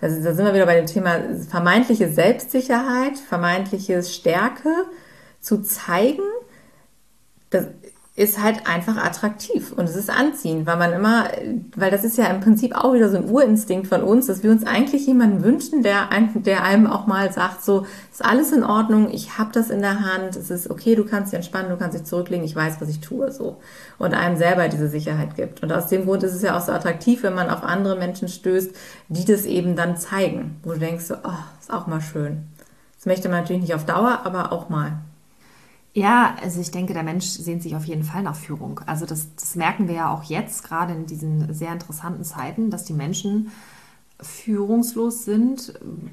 also 0.00 0.22
da 0.22 0.34
sind 0.34 0.44
wir 0.44 0.54
wieder 0.54 0.66
bei 0.66 0.76
dem 0.76 0.86
Thema 0.86 1.18
vermeintliche 1.48 2.08
Selbstsicherheit, 2.08 3.18
vermeintliche 3.18 4.02
Stärke 4.02 4.70
zu 5.40 5.62
zeigen, 5.62 6.22
das 7.50 7.66
ist 8.20 8.42
halt 8.42 8.66
einfach 8.66 8.98
attraktiv 8.98 9.72
und 9.72 9.88
es 9.88 9.96
ist 9.96 10.10
anziehend, 10.10 10.66
weil 10.66 10.76
man 10.76 10.92
immer, 10.92 11.28
weil 11.74 11.90
das 11.90 12.04
ist 12.04 12.18
ja 12.18 12.26
im 12.26 12.40
Prinzip 12.40 12.74
auch 12.76 12.92
wieder 12.92 13.08
so 13.08 13.16
ein 13.16 13.30
Urinstinkt 13.30 13.86
von 13.86 14.02
uns, 14.02 14.26
dass 14.26 14.42
wir 14.42 14.50
uns 14.50 14.66
eigentlich 14.66 15.06
jemanden 15.06 15.42
wünschen, 15.42 15.82
der, 15.82 16.10
der 16.34 16.62
einem 16.62 16.86
auch 16.86 17.06
mal 17.06 17.32
sagt, 17.32 17.64
so 17.64 17.86
ist 18.12 18.22
alles 18.22 18.52
in 18.52 18.62
Ordnung, 18.62 19.08
ich 19.10 19.38
habe 19.38 19.52
das 19.54 19.70
in 19.70 19.80
der 19.80 20.00
Hand, 20.00 20.36
es 20.36 20.50
ist 20.50 20.68
okay, 20.68 20.96
du 20.96 21.06
kannst 21.06 21.32
dich 21.32 21.38
entspannen, 21.38 21.70
du 21.70 21.78
kannst 21.78 21.96
dich 21.96 22.04
zurücklegen, 22.04 22.44
ich 22.44 22.54
weiß, 22.54 22.78
was 22.78 22.90
ich 22.90 23.00
tue, 23.00 23.32
so 23.32 23.56
und 23.96 24.12
einem 24.12 24.36
selber 24.36 24.68
diese 24.68 24.88
Sicherheit 24.88 25.34
gibt. 25.34 25.62
Und 25.62 25.72
aus 25.72 25.86
dem 25.86 26.04
Grund 26.04 26.22
ist 26.22 26.34
es 26.34 26.42
ja 26.42 26.58
auch 26.58 26.62
so 26.62 26.72
attraktiv, 26.72 27.22
wenn 27.22 27.34
man 27.34 27.48
auf 27.48 27.62
andere 27.62 27.96
Menschen 27.96 28.28
stößt, 28.28 28.76
die 29.08 29.24
das 29.24 29.46
eben 29.46 29.76
dann 29.76 29.96
zeigen, 29.96 30.60
wo 30.62 30.72
du 30.74 30.78
denkst, 30.78 31.06
so, 31.06 31.14
oh, 31.14 31.38
ist 31.58 31.72
auch 31.72 31.86
mal 31.86 32.02
schön. 32.02 32.48
Das 32.96 33.06
möchte 33.06 33.30
man 33.30 33.40
natürlich 33.40 33.62
nicht 33.62 33.74
auf 33.74 33.86
Dauer, 33.86 34.20
aber 34.24 34.52
auch 34.52 34.68
mal. 34.68 34.98
Ja, 35.92 36.36
also 36.40 36.60
ich 36.60 36.70
denke, 36.70 36.94
der 36.94 37.02
Mensch 37.02 37.26
sehnt 37.26 37.62
sich 37.62 37.74
auf 37.74 37.84
jeden 37.84 38.04
Fall 38.04 38.22
nach 38.22 38.36
Führung. 38.36 38.80
Also 38.86 39.06
das, 39.06 39.34
das 39.34 39.56
merken 39.56 39.88
wir 39.88 39.96
ja 39.96 40.14
auch 40.14 40.22
jetzt, 40.22 40.62
gerade 40.62 40.94
in 40.94 41.06
diesen 41.06 41.52
sehr 41.52 41.72
interessanten 41.72 42.22
Zeiten, 42.22 42.70
dass 42.70 42.84
die 42.84 42.92
Menschen 42.92 43.50
führungslos 44.22 45.24
sind, 45.24 45.72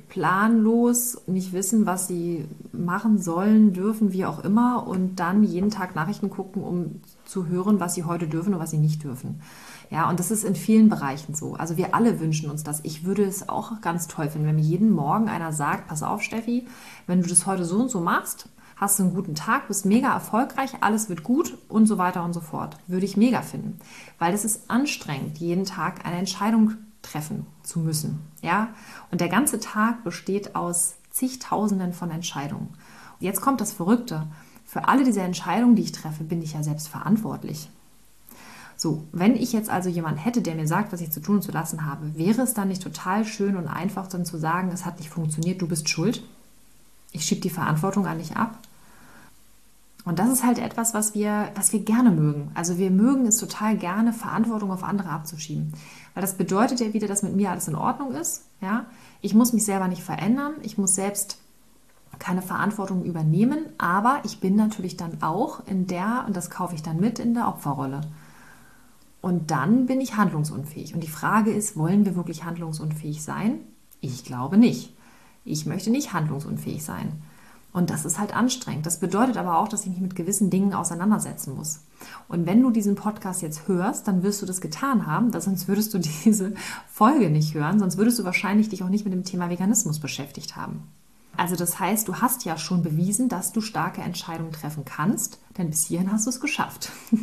planlos, 0.09 1.21
nicht 1.27 1.53
wissen, 1.53 1.85
was 1.85 2.07
sie 2.07 2.45
machen 2.71 3.19
sollen, 3.19 3.73
dürfen, 3.73 4.13
wie 4.13 4.25
auch 4.25 4.43
immer, 4.43 4.87
und 4.87 5.17
dann 5.17 5.43
jeden 5.43 5.69
Tag 5.69 5.93
Nachrichten 5.93 6.29
gucken, 6.29 6.63
um 6.63 7.01
zu 7.25 7.47
hören, 7.47 7.79
was 7.79 7.95
sie 7.95 8.05
heute 8.05 8.27
dürfen 8.27 8.53
und 8.53 8.59
was 8.59 8.71
sie 8.71 8.77
nicht 8.77 9.03
dürfen. 9.03 9.41
Ja, 9.89 10.09
und 10.09 10.19
das 10.19 10.31
ist 10.31 10.43
in 10.43 10.55
vielen 10.55 10.89
Bereichen 10.89 11.35
so. 11.35 11.55
Also 11.55 11.77
wir 11.77 11.93
alle 11.95 12.19
wünschen 12.19 12.49
uns 12.49 12.63
das. 12.63 12.79
Ich 12.83 13.03
würde 13.05 13.23
es 13.23 13.47
auch 13.47 13.81
ganz 13.81 14.07
toll 14.07 14.29
finden, 14.29 14.47
wenn 14.47 14.55
mir 14.55 14.61
jeden 14.61 14.89
Morgen 14.89 15.29
einer 15.29 15.53
sagt, 15.53 15.87
pass 15.87 16.03
auf, 16.03 16.21
Steffi, 16.21 16.65
wenn 17.07 17.21
du 17.21 17.29
das 17.29 17.45
heute 17.45 17.65
so 17.65 17.77
und 17.77 17.89
so 17.89 17.99
machst, 17.99 18.49
hast 18.79 18.99
du 18.99 19.03
einen 19.03 19.13
guten 19.13 19.35
Tag, 19.35 19.67
bist 19.67 19.85
mega 19.85 20.13
erfolgreich, 20.13 20.71
alles 20.81 21.09
wird 21.09 21.23
gut 21.23 21.57
und 21.67 21.87
so 21.87 21.97
weiter 21.97 22.23
und 22.23 22.33
so 22.33 22.41
fort. 22.41 22.77
Würde 22.87 23.05
ich 23.05 23.17
mega 23.17 23.41
finden, 23.41 23.79
weil 24.19 24.33
es 24.33 24.45
ist 24.45 24.69
anstrengend, 24.69 25.39
jeden 25.39 25.65
Tag 25.65 26.05
eine 26.05 26.17
Entscheidung 26.17 26.75
treffen 27.01 27.45
zu 27.63 27.79
müssen. 27.79 28.19
Ja? 28.41 28.69
Und 29.11 29.21
der 29.21 29.29
ganze 29.29 29.59
Tag 29.59 30.03
besteht 30.03 30.55
aus 30.55 30.95
zigtausenden 31.11 31.93
von 31.93 32.11
Entscheidungen. 32.11 32.69
Und 33.19 33.25
jetzt 33.25 33.41
kommt 33.41 33.61
das 33.61 33.73
Verrückte. 33.73 34.27
Für 34.65 34.87
alle 34.87 35.03
diese 35.03 35.21
Entscheidungen, 35.21 35.75
die 35.75 35.83
ich 35.83 35.91
treffe, 35.91 36.23
bin 36.23 36.41
ich 36.41 36.53
ja 36.53 36.61
selbst 36.61 36.87
verantwortlich. 36.87 37.69
So, 38.75 39.05
wenn 39.11 39.35
ich 39.35 39.53
jetzt 39.53 39.71
also 39.71 39.89
jemanden 39.89 40.19
hätte, 40.19 40.43
der 40.43 40.53
mir 40.53 40.67
sagt, 40.67 40.93
was 40.93 41.01
ich 41.01 41.09
zu 41.09 41.19
tun 41.19 41.37
und 41.37 41.41
zu 41.41 41.51
lassen 41.51 41.87
habe, 41.87 42.15
wäre 42.15 42.43
es 42.43 42.53
dann 42.53 42.67
nicht 42.67 42.83
total 42.83 43.25
schön 43.25 43.55
und 43.55 43.67
einfach 43.67 44.05
dann 44.05 44.23
zu 44.23 44.37
sagen, 44.37 44.69
es 44.71 44.85
hat 44.85 44.99
nicht 44.99 45.09
funktioniert, 45.09 45.61
du 45.61 45.67
bist 45.67 45.89
schuld? 45.89 46.21
Ich 47.11 47.25
schiebe 47.25 47.41
die 47.41 47.49
Verantwortung 47.49 48.05
an 48.05 48.19
dich 48.19 48.37
ab. 48.37 48.59
Und 50.07 50.19
das 50.19 50.29
ist 50.29 50.45
halt 50.45 50.57
etwas, 50.57 50.93
was 50.93 51.15
wir, 51.15 51.49
was 51.53 51.73
wir 51.73 51.81
gerne 51.81 52.11
mögen. 52.11 52.49
Also 52.53 52.77
wir 52.77 52.91
mögen 52.91 53.25
es 53.25 53.39
total 53.39 53.75
gerne, 53.75 54.13
Verantwortung 54.13 54.71
auf 54.71 54.81
andere 54.81 55.09
abzuschieben. 55.09 55.73
Weil 56.13 56.21
das 56.21 56.37
bedeutet 56.37 56.79
ja 56.79 56.93
wieder, 56.93 57.09
dass 57.09 57.23
mit 57.23 57.35
mir 57.35 57.51
alles 57.51 57.67
in 57.67 57.75
Ordnung 57.75 58.13
ist. 58.13 58.45
Ja? 58.61 58.85
Ich 59.19 59.35
muss 59.35 59.51
mich 59.51 59.65
selber 59.65 59.89
nicht 59.89 60.01
verändern. 60.01 60.53
Ich 60.61 60.77
muss 60.77 60.95
selbst 60.95 61.39
keine 62.19 62.41
Verantwortung 62.41 63.03
übernehmen. 63.03 63.65
Aber 63.77 64.21
ich 64.23 64.39
bin 64.39 64.55
natürlich 64.55 64.95
dann 64.95 65.21
auch 65.21 65.67
in 65.67 65.87
der, 65.87 66.23
und 66.25 66.37
das 66.37 66.49
kaufe 66.49 66.73
ich 66.73 66.81
dann 66.81 67.01
mit, 67.01 67.19
in 67.19 67.33
der 67.33 67.49
Opferrolle. 67.49 67.99
Und 69.19 69.51
dann 69.51 69.87
bin 69.87 69.99
ich 69.99 70.15
handlungsunfähig. 70.15 70.93
Und 70.93 71.01
die 71.03 71.09
Frage 71.09 71.51
ist, 71.51 71.75
wollen 71.75 72.05
wir 72.05 72.15
wirklich 72.15 72.45
handlungsunfähig 72.45 73.25
sein? 73.25 73.59
Ich 73.99 74.23
glaube 74.23 74.57
nicht. 74.57 74.95
Ich 75.43 75.65
möchte 75.65 75.89
nicht 75.89 76.13
handlungsunfähig 76.13 76.85
sein. 76.85 77.11
Und 77.77 77.91
das 77.91 78.05
ist 78.05 78.17
halt 78.17 78.35
anstrengend. 78.35 78.87
Das 78.87 78.99
bedeutet 78.99 79.37
aber 79.37 79.59
auch, 79.59 79.67
dass 79.67 79.83
ich 79.83 79.89
mich 79.89 80.01
mit 80.01 80.15
gewissen 80.15 80.49
Dingen 80.49 80.73
auseinandersetzen 80.73 81.53
muss. 81.53 81.81
Und 82.27 82.47
wenn 82.47 82.63
du 82.63 82.71
diesen 82.71 82.95
Podcast 82.95 83.43
jetzt 83.43 83.67
hörst, 83.67 84.07
dann 84.07 84.23
wirst 84.23 84.41
du 84.41 84.47
das 84.47 84.61
getan 84.61 85.05
haben, 85.05 85.31
sonst 85.39 85.67
würdest 85.67 85.93
du 85.93 85.99
diese 86.25 86.55
Folge 86.87 87.29
nicht 87.29 87.53
hören, 87.53 87.77
sonst 87.77 87.97
würdest 87.97 88.17
du 88.17 88.23
wahrscheinlich 88.23 88.69
dich 88.69 88.81
auch 88.81 88.89
nicht 88.89 89.05
mit 89.05 89.13
dem 89.13 89.25
Thema 89.25 89.51
Veganismus 89.51 89.99
beschäftigt 89.99 90.55
haben. 90.55 90.87
Also 91.35 91.55
das 91.55 91.79
heißt, 91.79 92.07
du 92.07 92.15
hast 92.15 92.45
ja 92.45 92.57
schon 92.57 92.81
bewiesen, 92.81 93.29
dass 93.29 93.51
du 93.51 93.61
starke 93.61 94.01
Entscheidungen 94.01 94.53
treffen 94.53 94.83
kannst, 94.83 95.37
denn 95.59 95.69
bis 95.69 95.85
hierhin 95.85 96.11
hast 96.11 96.25
du 96.25 96.31
es 96.31 96.39
geschafft. 96.39 96.91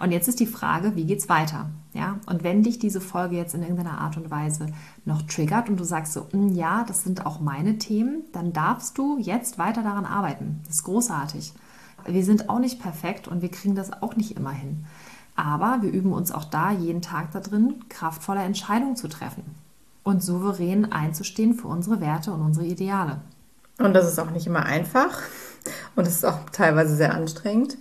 Und 0.00 0.12
jetzt 0.12 0.28
ist 0.28 0.40
die 0.40 0.46
Frage, 0.46 0.94
wie 0.94 1.04
geht's 1.04 1.28
weiter? 1.28 1.70
Ja, 1.92 2.18
und 2.26 2.44
wenn 2.44 2.62
dich 2.62 2.78
diese 2.78 3.00
Folge 3.00 3.36
jetzt 3.36 3.54
in 3.54 3.62
irgendeiner 3.62 4.00
Art 4.00 4.16
und 4.16 4.30
Weise 4.30 4.66
noch 5.04 5.22
triggert 5.22 5.68
und 5.68 5.78
du 5.78 5.84
sagst 5.84 6.12
so, 6.12 6.26
hm, 6.30 6.54
ja, 6.54 6.84
das 6.86 7.02
sind 7.02 7.26
auch 7.26 7.40
meine 7.40 7.78
Themen, 7.78 8.22
dann 8.32 8.52
darfst 8.52 8.96
du 8.98 9.18
jetzt 9.18 9.58
weiter 9.58 9.82
daran 9.82 10.04
arbeiten. 10.04 10.60
Das 10.66 10.76
ist 10.76 10.84
großartig. 10.84 11.52
Wir 12.06 12.24
sind 12.24 12.48
auch 12.48 12.60
nicht 12.60 12.80
perfekt 12.80 13.26
und 13.26 13.42
wir 13.42 13.50
kriegen 13.50 13.74
das 13.74 14.02
auch 14.02 14.14
nicht 14.14 14.36
immer 14.36 14.52
hin. 14.52 14.84
Aber 15.34 15.78
wir 15.82 15.90
üben 15.90 16.12
uns 16.12 16.32
auch 16.32 16.44
da 16.44 16.72
jeden 16.72 17.02
Tag 17.02 17.32
da 17.32 17.40
drin, 17.40 17.84
kraftvolle 17.88 18.42
Entscheidungen 18.42 18.96
zu 18.96 19.08
treffen 19.08 19.44
und 20.04 20.22
souverän 20.22 20.92
einzustehen 20.92 21.54
für 21.54 21.68
unsere 21.68 22.00
Werte 22.00 22.32
und 22.32 22.40
unsere 22.40 22.66
Ideale. 22.66 23.20
Und 23.78 23.94
das 23.94 24.08
ist 24.08 24.18
auch 24.18 24.30
nicht 24.30 24.46
immer 24.46 24.64
einfach 24.64 25.18
und 25.94 26.06
es 26.06 26.16
ist 26.16 26.26
auch 26.26 26.38
teilweise 26.50 26.96
sehr 26.96 27.14
anstrengend. 27.14 27.78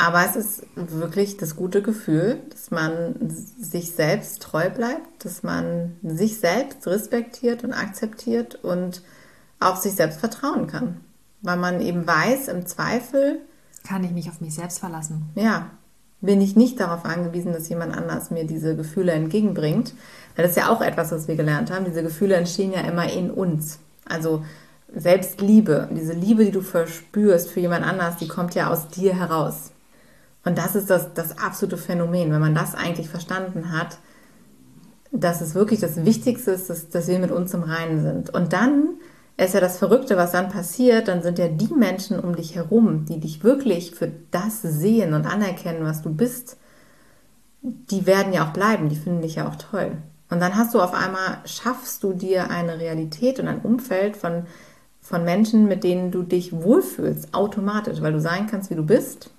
Aber 0.00 0.24
es 0.24 0.36
ist 0.36 0.62
wirklich 0.76 1.38
das 1.38 1.56
gute 1.56 1.82
Gefühl, 1.82 2.38
dass 2.50 2.70
man 2.70 3.16
sich 3.60 3.90
selbst 3.90 4.40
treu 4.40 4.70
bleibt, 4.70 5.24
dass 5.24 5.42
man 5.42 5.96
sich 6.04 6.38
selbst 6.38 6.86
respektiert 6.86 7.64
und 7.64 7.72
akzeptiert 7.72 8.54
und 8.62 9.02
auch 9.58 9.74
sich 9.74 9.96
selbst 9.96 10.20
vertrauen 10.20 10.68
kann. 10.68 11.00
Weil 11.42 11.56
man 11.56 11.80
eben 11.80 12.06
weiß, 12.06 12.46
im 12.46 12.64
Zweifel. 12.64 13.40
Kann 13.88 14.04
ich 14.04 14.12
mich 14.12 14.28
auf 14.28 14.40
mich 14.40 14.54
selbst 14.54 14.78
verlassen? 14.78 15.30
Ja. 15.34 15.70
Bin 16.20 16.40
ich 16.40 16.54
nicht 16.54 16.78
darauf 16.78 17.04
angewiesen, 17.04 17.52
dass 17.52 17.68
jemand 17.68 17.96
anders 17.96 18.30
mir 18.30 18.44
diese 18.44 18.76
Gefühle 18.76 19.12
entgegenbringt. 19.12 19.94
Weil 20.36 20.44
das 20.44 20.52
ist 20.52 20.58
ja 20.58 20.68
auch 20.68 20.80
etwas, 20.80 21.10
was 21.10 21.26
wir 21.26 21.34
gelernt 21.34 21.72
haben. 21.72 21.84
Diese 21.84 22.04
Gefühle 22.04 22.36
entstehen 22.36 22.72
ja 22.72 22.82
immer 22.82 23.12
in 23.12 23.32
uns. 23.32 23.80
Also 24.04 24.44
Selbstliebe, 24.94 25.88
diese 25.90 26.12
Liebe, 26.12 26.44
die 26.44 26.52
du 26.52 26.60
verspürst 26.60 27.50
für 27.50 27.58
jemand 27.58 27.84
anders, 27.84 28.16
die 28.16 28.28
kommt 28.28 28.54
ja 28.54 28.70
aus 28.70 28.86
dir 28.86 29.16
heraus. 29.16 29.72
Und 30.44 30.58
das 30.58 30.74
ist 30.74 30.88
das, 30.90 31.12
das 31.14 31.38
absolute 31.38 31.76
Phänomen, 31.76 32.32
wenn 32.32 32.40
man 32.40 32.54
das 32.54 32.74
eigentlich 32.74 33.08
verstanden 33.08 33.72
hat, 33.72 33.98
dass 35.10 35.40
es 35.40 35.54
wirklich 35.54 35.80
das 35.80 36.04
Wichtigste 36.04 36.52
ist, 36.52 36.70
dass, 36.70 36.88
dass 36.88 37.08
wir 37.08 37.18
mit 37.18 37.30
uns 37.30 37.54
im 37.54 37.62
Reinen 37.62 38.02
sind. 38.02 38.30
Und 38.30 38.52
dann 38.52 38.98
ist 39.36 39.54
ja 39.54 39.60
das 39.60 39.78
Verrückte, 39.78 40.16
was 40.16 40.32
dann 40.32 40.48
passiert, 40.48 41.08
dann 41.08 41.22
sind 41.22 41.38
ja 41.38 41.48
die 41.48 41.72
Menschen 41.72 42.18
um 42.18 42.34
dich 42.36 42.54
herum, 42.54 43.04
die 43.06 43.20
dich 43.20 43.44
wirklich 43.44 43.94
für 43.94 44.10
das 44.30 44.62
sehen 44.62 45.14
und 45.14 45.26
anerkennen, 45.26 45.84
was 45.84 46.02
du 46.02 46.10
bist, 46.10 46.56
die 47.62 48.06
werden 48.06 48.32
ja 48.32 48.46
auch 48.46 48.52
bleiben, 48.52 48.88
die 48.88 48.96
finden 48.96 49.22
dich 49.22 49.36
ja 49.36 49.48
auch 49.48 49.56
toll. 49.56 49.92
Und 50.30 50.40
dann 50.40 50.56
hast 50.56 50.74
du 50.74 50.80
auf 50.80 50.92
einmal, 50.92 51.38
schaffst 51.46 52.02
du 52.02 52.12
dir 52.12 52.50
eine 52.50 52.78
Realität 52.78 53.40
und 53.40 53.48
ein 53.48 53.60
Umfeld 53.60 54.16
von, 54.16 54.46
von 55.00 55.24
Menschen, 55.24 55.66
mit 55.66 55.84
denen 55.84 56.10
du 56.10 56.22
dich 56.22 56.52
wohlfühlst, 56.52 57.32
automatisch, 57.32 58.02
weil 58.02 58.12
du 58.12 58.20
sein 58.20 58.46
kannst, 58.46 58.70
wie 58.70 58.74
du 58.74 58.84
bist 58.84 59.30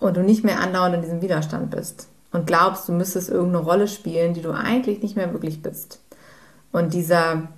und 0.00 0.16
du 0.16 0.22
nicht 0.22 0.44
mehr 0.44 0.60
andauernd 0.60 0.96
in 0.96 1.02
diesem 1.02 1.22
Widerstand 1.22 1.70
bist 1.70 2.08
und 2.32 2.46
glaubst, 2.46 2.88
du 2.88 2.92
müsstest 2.92 3.30
irgendeine 3.30 3.64
Rolle 3.64 3.88
spielen, 3.88 4.34
die 4.34 4.42
du 4.42 4.50
eigentlich 4.50 5.02
nicht 5.02 5.16
mehr 5.16 5.32
wirklich 5.32 5.62
bist. 5.62 6.00
Und 6.72 6.94
dieser, 6.94 7.48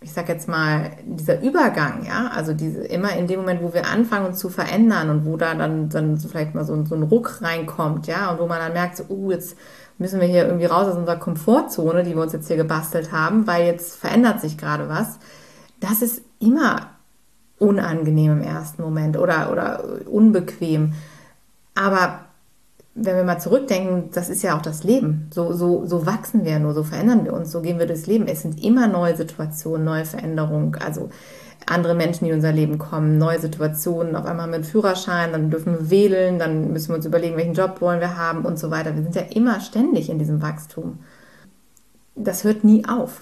ich 0.00 0.12
sag 0.12 0.28
jetzt 0.28 0.48
mal, 0.48 0.90
dieser 1.04 1.40
Übergang, 1.40 2.04
ja, 2.04 2.30
also 2.34 2.52
diese, 2.52 2.84
immer 2.84 3.16
in 3.16 3.26
dem 3.26 3.40
Moment, 3.40 3.62
wo 3.62 3.72
wir 3.72 3.86
anfangen, 3.86 4.26
uns 4.26 4.38
zu 4.38 4.48
verändern 4.48 5.10
und 5.10 5.24
wo 5.24 5.36
da 5.36 5.54
dann, 5.54 5.88
dann 5.88 6.16
so 6.16 6.28
vielleicht 6.28 6.54
mal 6.54 6.64
so, 6.64 6.84
so 6.84 6.94
ein 6.94 7.04
Ruck 7.04 7.40
reinkommt, 7.42 8.06
ja, 8.06 8.30
und 8.30 8.40
wo 8.40 8.46
man 8.46 8.58
dann 8.58 8.72
merkt, 8.72 8.96
so, 8.96 9.04
uh, 9.08 9.30
jetzt 9.30 9.56
müssen 9.98 10.20
wir 10.20 10.26
hier 10.26 10.46
irgendwie 10.46 10.66
raus 10.66 10.88
aus 10.88 10.96
unserer 10.96 11.16
Komfortzone, 11.16 12.02
die 12.02 12.14
wir 12.14 12.22
uns 12.22 12.32
jetzt 12.32 12.48
hier 12.48 12.56
gebastelt 12.56 13.12
haben, 13.12 13.46
weil 13.46 13.66
jetzt 13.66 13.96
verändert 13.96 14.40
sich 14.40 14.58
gerade 14.58 14.88
was. 14.88 15.18
Das 15.80 16.02
ist 16.02 16.22
immer 16.40 16.90
unangenehm 17.58 18.32
im 18.32 18.42
ersten 18.42 18.82
Moment 18.82 19.16
oder, 19.16 19.50
oder 19.50 19.82
unbequem. 20.06 20.92
Aber 21.76 22.20
wenn 22.96 23.14
wir 23.14 23.24
mal 23.24 23.38
zurückdenken, 23.38 24.10
das 24.12 24.30
ist 24.30 24.42
ja 24.42 24.56
auch 24.56 24.62
das 24.62 24.82
Leben. 24.82 25.28
So, 25.32 25.52
so, 25.52 25.84
so 25.84 26.06
wachsen 26.06 26.44
wir 26.44 26.58
nur, 26.58 26.72
so 26.72 26.82
verändern 26.82 27.24
wir 27.24 27.34
uns, 27.34 27.52
so 27.52 27.60
gehen 27.60 27.78
wir 27.78 27.86
durchs 27.86 28.06
Leben. 28.06 28.26
Es 28.26 28.42
sind 28.42 28.64
immer 28.64 28.88
neue 28.88 29.14
Situationen, 29.14 29.84
neue 29.84 30.06
Veränderungen. 30.06 30.74
Also 30.76 31.10
andere 31.66 31.94
Menschen, 31.94 32.24
die 32.24 32.30
in 32.30 32.36
unser 32.36 32.52
Leben 32.52 32.78
kommen, 32.78 33.18
neue 33.18 33.38
Situationen. 33.38 34.16
Auf 34.16 34.24
einmal 34.24 34.52
einen 34.52 34.64
Führerschein, 34.64 35.32
dann 35.32 35.50
dürfen 35.50 35.74
wir 35.74 35.90
wählen, 35.90 36.38
dann 36.38 36.72
müssen 36.72 36.88
wir 36.88 36.96
uns 36.96 37.06
überlegen, 37.06 37.36
welchen 37.36 37.54
Job 37.54 37.80
wollen 37.82 38.00
wir 38.00 38.16
haben 38.16 38.46
und 38.46 38.58
so 38.58 38.70
weiter. 38.70 38.96
Wir 38.96 39.02
sind 39.02 39.14
ja 39.14 39.22
immer 39.22 39.60
ständig 39.60 40.08
in 40.08 40.18
diesem 40.18 40.40
Wachstum. 40.40 41.00
Das 42.14 42.44
hört 42.44 42.64
nie 42.64 42.86
auf. 42.88 43.20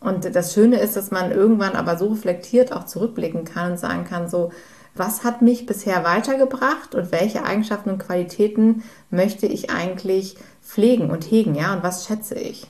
Und 0.00 0.34
das 0.34 0.54
Schöne 0.54 0.78
ist, 0.78 0.96
dass 0.96 1.10
man 1.10 1.32
irgendwann 1.32 1.74
aber 1.74 1.98
so 1.98 2.08
reflektiert 2.08 2.72
auch 2.72 2.84
zurückblicken 2.84 3.44
kann 3.44 3.72
und 3.72 3.78
sagen 3.78 4.04
kann, 4.04 4.28
so, 4.28 4.52
was 4.98 5.24
hat 5.24 5.42
mich 5.42 5.66
bisher 5.66 6.04
weitergebracht 6.04 6.94
und 6.94 7.12
welche 7.12 7.44
Eigenschaften 7.44 7.90
und 7.90 7.98
Qualitäten 7.98 8.82
möchte 9.10 9.46
ich 9.46 9.70
eigentlich 9.70 10.36
pflegen 10.62 11.10
und 11.10 11.30
hegen, 11.30 11.54
ja, 11.54 11.74
und 11.74 11.82
was 11.82 12.06
schätze 12.06 12.34
ich? 12.34 12.66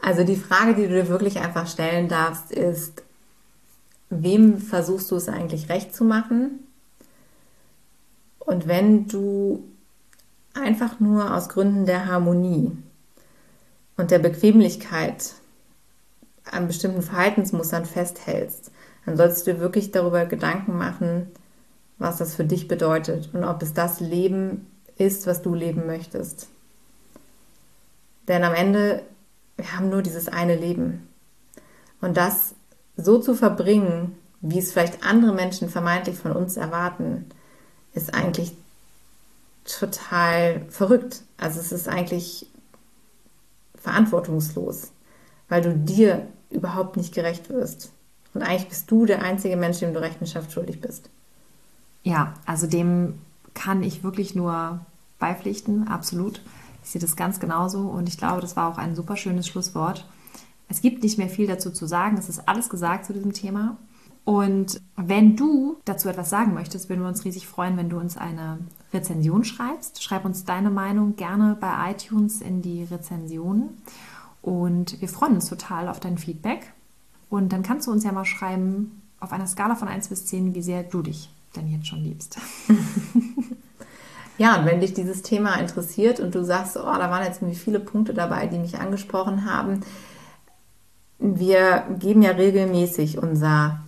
Also 0.00 0.24
die 0.24 0.36
Frage, 0.36 0.74
die 0.74 0.82
du 0.82 0.94
dir 0.94 1.08
wirklich 1.08 1.40
einfach 1.40 1.66
stellen 1.66 2.08
darfst, 2.08 2.50
ist, 2.50 3.02
wem 4.08 4.58
versuchst 4.58 5.10
du 5.10 5.16
es 5.16 5.28
eigentlich 5.28 5.68
recht 5.68 5.94
zu 5.94 6.04
machen? 6.04 6.66
Und 8.38 8.66
wenn 8.66 9.06
du 9.06 9.62
einfach 10.54 11.00
nur 11.00 11.34
aus 11.34 11.48
Gründen 11.48 11.86
der 11.86 12.06
Harmonie 12.06 12.72
und 13.96 14.10
der 14.10 14.18
Bequemlichkeit 14.18 15.34
an 16.50 16.66
bestimmten 16.66 17.02
Verhaltensmustern 17.02 17.84
festhältst, 17.84 18.72
dann 19.10 19.16
solltest 19.16 19.44
du 19.46 19.54
dir 19.54 19.60
wirklich 19.60 19.90
darüber 19.90 20.24
Gedanken 20.24 20.78
machen, 20.78 21.32
was 21.98 22.18
das 22.18 22.36
für 22.36 22.44
dich 22.44 22.68
bedeutet 22.68 23.30
und 23.32 23.42
ob 23.42 23.60
es 23.60 23.74
das 23.74 23.98
Leben 23.98 24.68
ist, 24.98 25.26
was 25.26 25.42
du 25.42 25.52
leben 25.52 25.84
möchtest. 25.86 26.46
Denn 28.28 28.44
am 28.44 28.54
Ende, 28.54 29.02
wir 29.56 29.76
haben 29.76 29.90
nur 29.90 30.02
dieses 30.02 30.28
eine 30.28 30.54
Leben. 30.54 31.08
Und 32.00 32.16
das 32.16 32.54
so 32.96 33.18
zu 33.18 33.34
verbringen, 33.34 34.16
wie 34.42 34.60
es 34.60 34.70
vielleicht 34.70 35.04
andere 35.04 35.34
Menschen 35.34 35.68
vermeintlich 35.68 36.16
von 36.16 36.30
uns 36.30 36.56
erwarten, 36.56 37.26
ist 37.94 38.14
eigentlich 38.14 38.52
total 39.64 40.62
verrückt. 40.68 41.22
Also 41.36 41.58
es 41.58 41.72
ist 41.72 41.88
eigentlich 41.88 42.46
verantwortungslos, 43.74 44.92
weil 45.48 45.62
du 45.62 45.74
dir 45.74 46.28
überhaupt 46.50 46.96
nicht 46.96 47.12
gerecht 47.12 47.50
wirst. 47.50 47.90
Und 48.34 48.42
eigentlich 48.42 48.68
bist 48.68 48.90
du 48.90 49.06
der 49.06 49.22
einzige 49.22 49.56
Mensch, 49.56 49.80
dem 49.80 49.92
du 49.92 50.00
Rechenschaft 50.00 50.52
schuldig 50.52 50.80
bist. 50.80 51.10
Ja, 52.02 52.34
also 52.46 52.66
dem 52.66 53.14
kann 53.54 53.82
ich 53.82 54.02
wirklich 54.02 54.34
nur 54.34 54.80
beipflichten, 55.18 55.88
absolut. 55.88 56.40
Ich 56.82 56.90
sehe 56.90 57.00
das 57.00 57.16
ganz 57.16 57.40
genauso 57.40 57.80
und 57.80 58.08
ich 58.08 58.16
glaube, 58.16 58.40
das 58.40 58.56
war 58.56 58.68
auch 58.68 58.78
ein 58.78 58.94
super 58.94 59.16
schönes 59.16 59.46
Schlusswort. 59.46 60.06
Es 60.68 60.80
gibt 60.80 61.02
nicht 61.02 61.18
mehr 61.18 61.28
viel 61.28 61.46
dazu 61.46 61.70
zu 61.70 61.86
sagen. 61.86 62.16
Es 62.16 62.28
ist 62.28 62.48
alles 62.48 62.68
gesagt 62.68 63.04
zu 63.04 63.12
diesem 63.12 63.32
Thema. 63.32 63.76
Und 64.24 64.80
wenn 64.96 65.34
du 65.34 65.78
dazu 65.84 66.08
etwas 66.08 66.30
sagen 66.30 66.54
möchtest, 66.54 66.88
würden 66.88 67.00
wir 67.00 67.08
uns 67.08 67.24
riesig 67.24 67.46
freuen, 67.46 67.76
wenn 67.76 67.88
du 67.88 67.98
uns 67.98 68.16
eine 68.16 68.58
Rezension 68.92 69.44
schreibst. 69.44 70.02
Schreib 70.02 70.24
uns 70.24 70.44
deine 70.44 70.70
Meinung 70.70 71.16
gerne 71.16 71.56
bei 71.60 71.90
iTunes 71.90 72.40
in 72.40 72.62
die 72.62 72.84
Rezension. 72.84 73.70
Und 74.42 75.00
wir 75.00 75.08
freuen 75.08 75.34
uns 75.34 75.48
total 75.48 75.88
auf 75.88 76.00
dein 76.00 76.18
Feedback. 76.18 76.72
Und 77.30 77.52
dann 77.52 77.62
kannst 77.62 77.86
du 77.86 77.92
uns 77.92 78.04
ja 78.04 78.12
mal 78.12 78.26
schreiben, 78.26 79.00
auf 79.20 79.32
einer 79.32 79.46
Skala 79.46 79.76
von 79.76 79.88
1 79.88 80.08
bis 80.08 80.26
10, 80.26 80.54
wie 80.54 80.62
sehr 80.62 80.82
du 80.82 81.00
dich 81.00 81.30
denn 81.56 81.70
jetzt 81.70 81.86
schon 81.86 82.02
liebst. 82.02 82.38
Ja, 84.40 84.56
und 84.56 84.64
wenn 84.64 84.80
dich 84.80 84.94
dieses 84.94 85.20
Thema 85.20 85.56
interessiert 85.56 86.18
und 86.18 86.34
du 86.34 86.42
sagst, 86.42 86.78
oh, 86.78 86.80
da 86.80 87.10
waren 87.10 87.26
jetzt 87.26 87.42
irgendwie 87.42 87.58
viele 87.58 87.78
Punkte 87.78 88.14
dabei, 88.14 88.46
die 88.46 88.58
mich 88.58 88.78
angesprochen 88.78 89.44
haben, 89.44 89.80
wir 91.18 91.84
geben 91.98 92.22
ja 92.22 92.30
regelmäßig 92.30 93.18
unser 93.18 93.80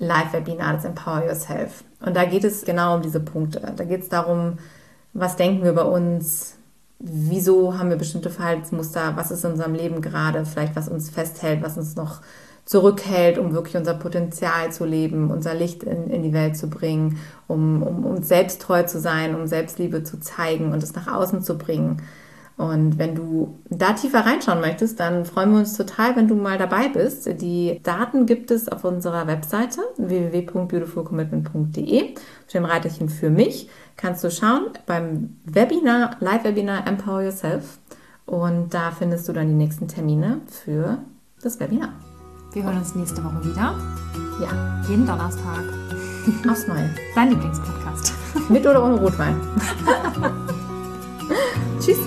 Live-Webinar, 0.00 0.72
das 0.72 0.84
Empower 0.84 1.24
Yourself. 1.24 1.84
Und 2.04 2.16
da 2.16 2.24
geht 2.24 2.42
es 2.42 2.64
genau 2.64 2.96
um 2.96 3.02
diese 3.02 3.20
Punkte. 3.20 3.72
Da 3.76 3.84
geht 3.84 4.02
es 4.02 4.08
darum, 4.08 4.58
was 5.12 5.36
denken 5.36 5.62
wir 5.62 5.70
über 5.70 5.86
uns, 5.86 6.56
wieso 6.98 7.78
haben 7.78 7.90
wir 7.90 7.96
bestimmte 7.96 8.30
Verhaltensmuster, 8.30 9.12
was 9.14 9.30
ist 9.30 9.44
in 9.44 9.52
unserem 9.52 9.74
Leben 9.74 10.02
gerade, 10.02 10.44
vielleicht 10.44 10.74
was 10.74 10.88
uns 10.88 11.08
festhält, 11.08 11.62
was 11.62 11.76
uns 11.76 11.94
noch 11.94 12.20
zurückhält, 12.64 13.38
um 13.38 13.52
wirklich 13.52 13.76
unser 13.76 13.94
Potenzial 13.94 14.72
zu 14.72 14.84
leben, 14.84 15.30
unser 15.30 15.54
Licht 15.54 15.82
in, 15.82 16.08
in 16.08 16.22
die 16.22 16.32
Welt 16.32 16.56
zu 16.56 16.68
bringen, 16.68 17.18
um, 17.46 17.82
um 17.82 18.04
uns 18.04 18.28
selbst 18.28 18.62
treu 18.62 18.84
zu 18.84 19.00
sein, 19.00 19.34
um 19.34 19.46
Selbstliebe 19.46 20.02
zu 20.02 20.18
zeigen 20.18 20.72
und 20.72 20.82
es 20.82 20.94
nach 20.94 21.12
außen 21.12 21.42
zu 21.42 21.58
bringen. 21.58 22.00
Und 22.56 22.98
wenn 22.98 23.16
du 23.16 23.58
da 23.68 23.94
tiefer 23.94 24.24
reinschauen 24.24 24.60
möchtest, 24.60 25.00
dann 25.00 25.24
freuen 25.24 25.50
wir 25.50 25.58
uns 25.58 25.76
total, 25.76 26.14
wenn 26.14 26.28
du 26.28 26.36
mal 26.36 26.56
dabei 26.56 26.86
bist. 26.88 27.28
Die 27.40 27.80
Daten 27.82 28.26
gibt 28.26 28.52
es 28.52 28.68
auf 28.68 28.84
unserer 28.84 29.26
Webseite 29.26 29.80
www.beautifulcommitment.de. 29.96 32.14
Auf 32.14 32.52
dem 32.52 32.64
Reiterchen 32.64 33.08
für 33.08 33.30
mich 33.30 33.68
kannst 33.96 34.22
du 34.22 34.30
schauen 34.30 34.66
beim 34.86 35.36
Webinar, 35.44 36.16
Live-Webinar 36.20 36.86
Empower 36.86 37.22
Yourself. 37.22 37.80
Und 38.24 38.72
da 38.72 38.92
findest 38.92 39.28
du 39.28 39.32
dann 39.32 39.48
die 39.48 39.54
nächsten 39.54 39.88
Termine 39.88 40.40
für 40.46 40.98
das 41.42 41.58
Webinar. 41.58 41.94
Wir 42.54 42.62
hören 42.62 42.78
uns 42.78 42.94
nächste 42.94 43.22
Woche 43.24 43.44
wieder. 43.44 43.74
Ja. 44.40 44.80
Jeden 44.88 45.04
Donnerstag. 45.04 45.64
Aufs 46.48 46.68
Neue. 46.68 46.88
Dein 47.16 47.30
Lieblingspodcast. 47.30 48.12
Mit 48.48 48.64
oder 48.64 48.84
ohne 48.84 48.94
Rotwein. 48.94 49.36
Tschüss. 51.80 51.98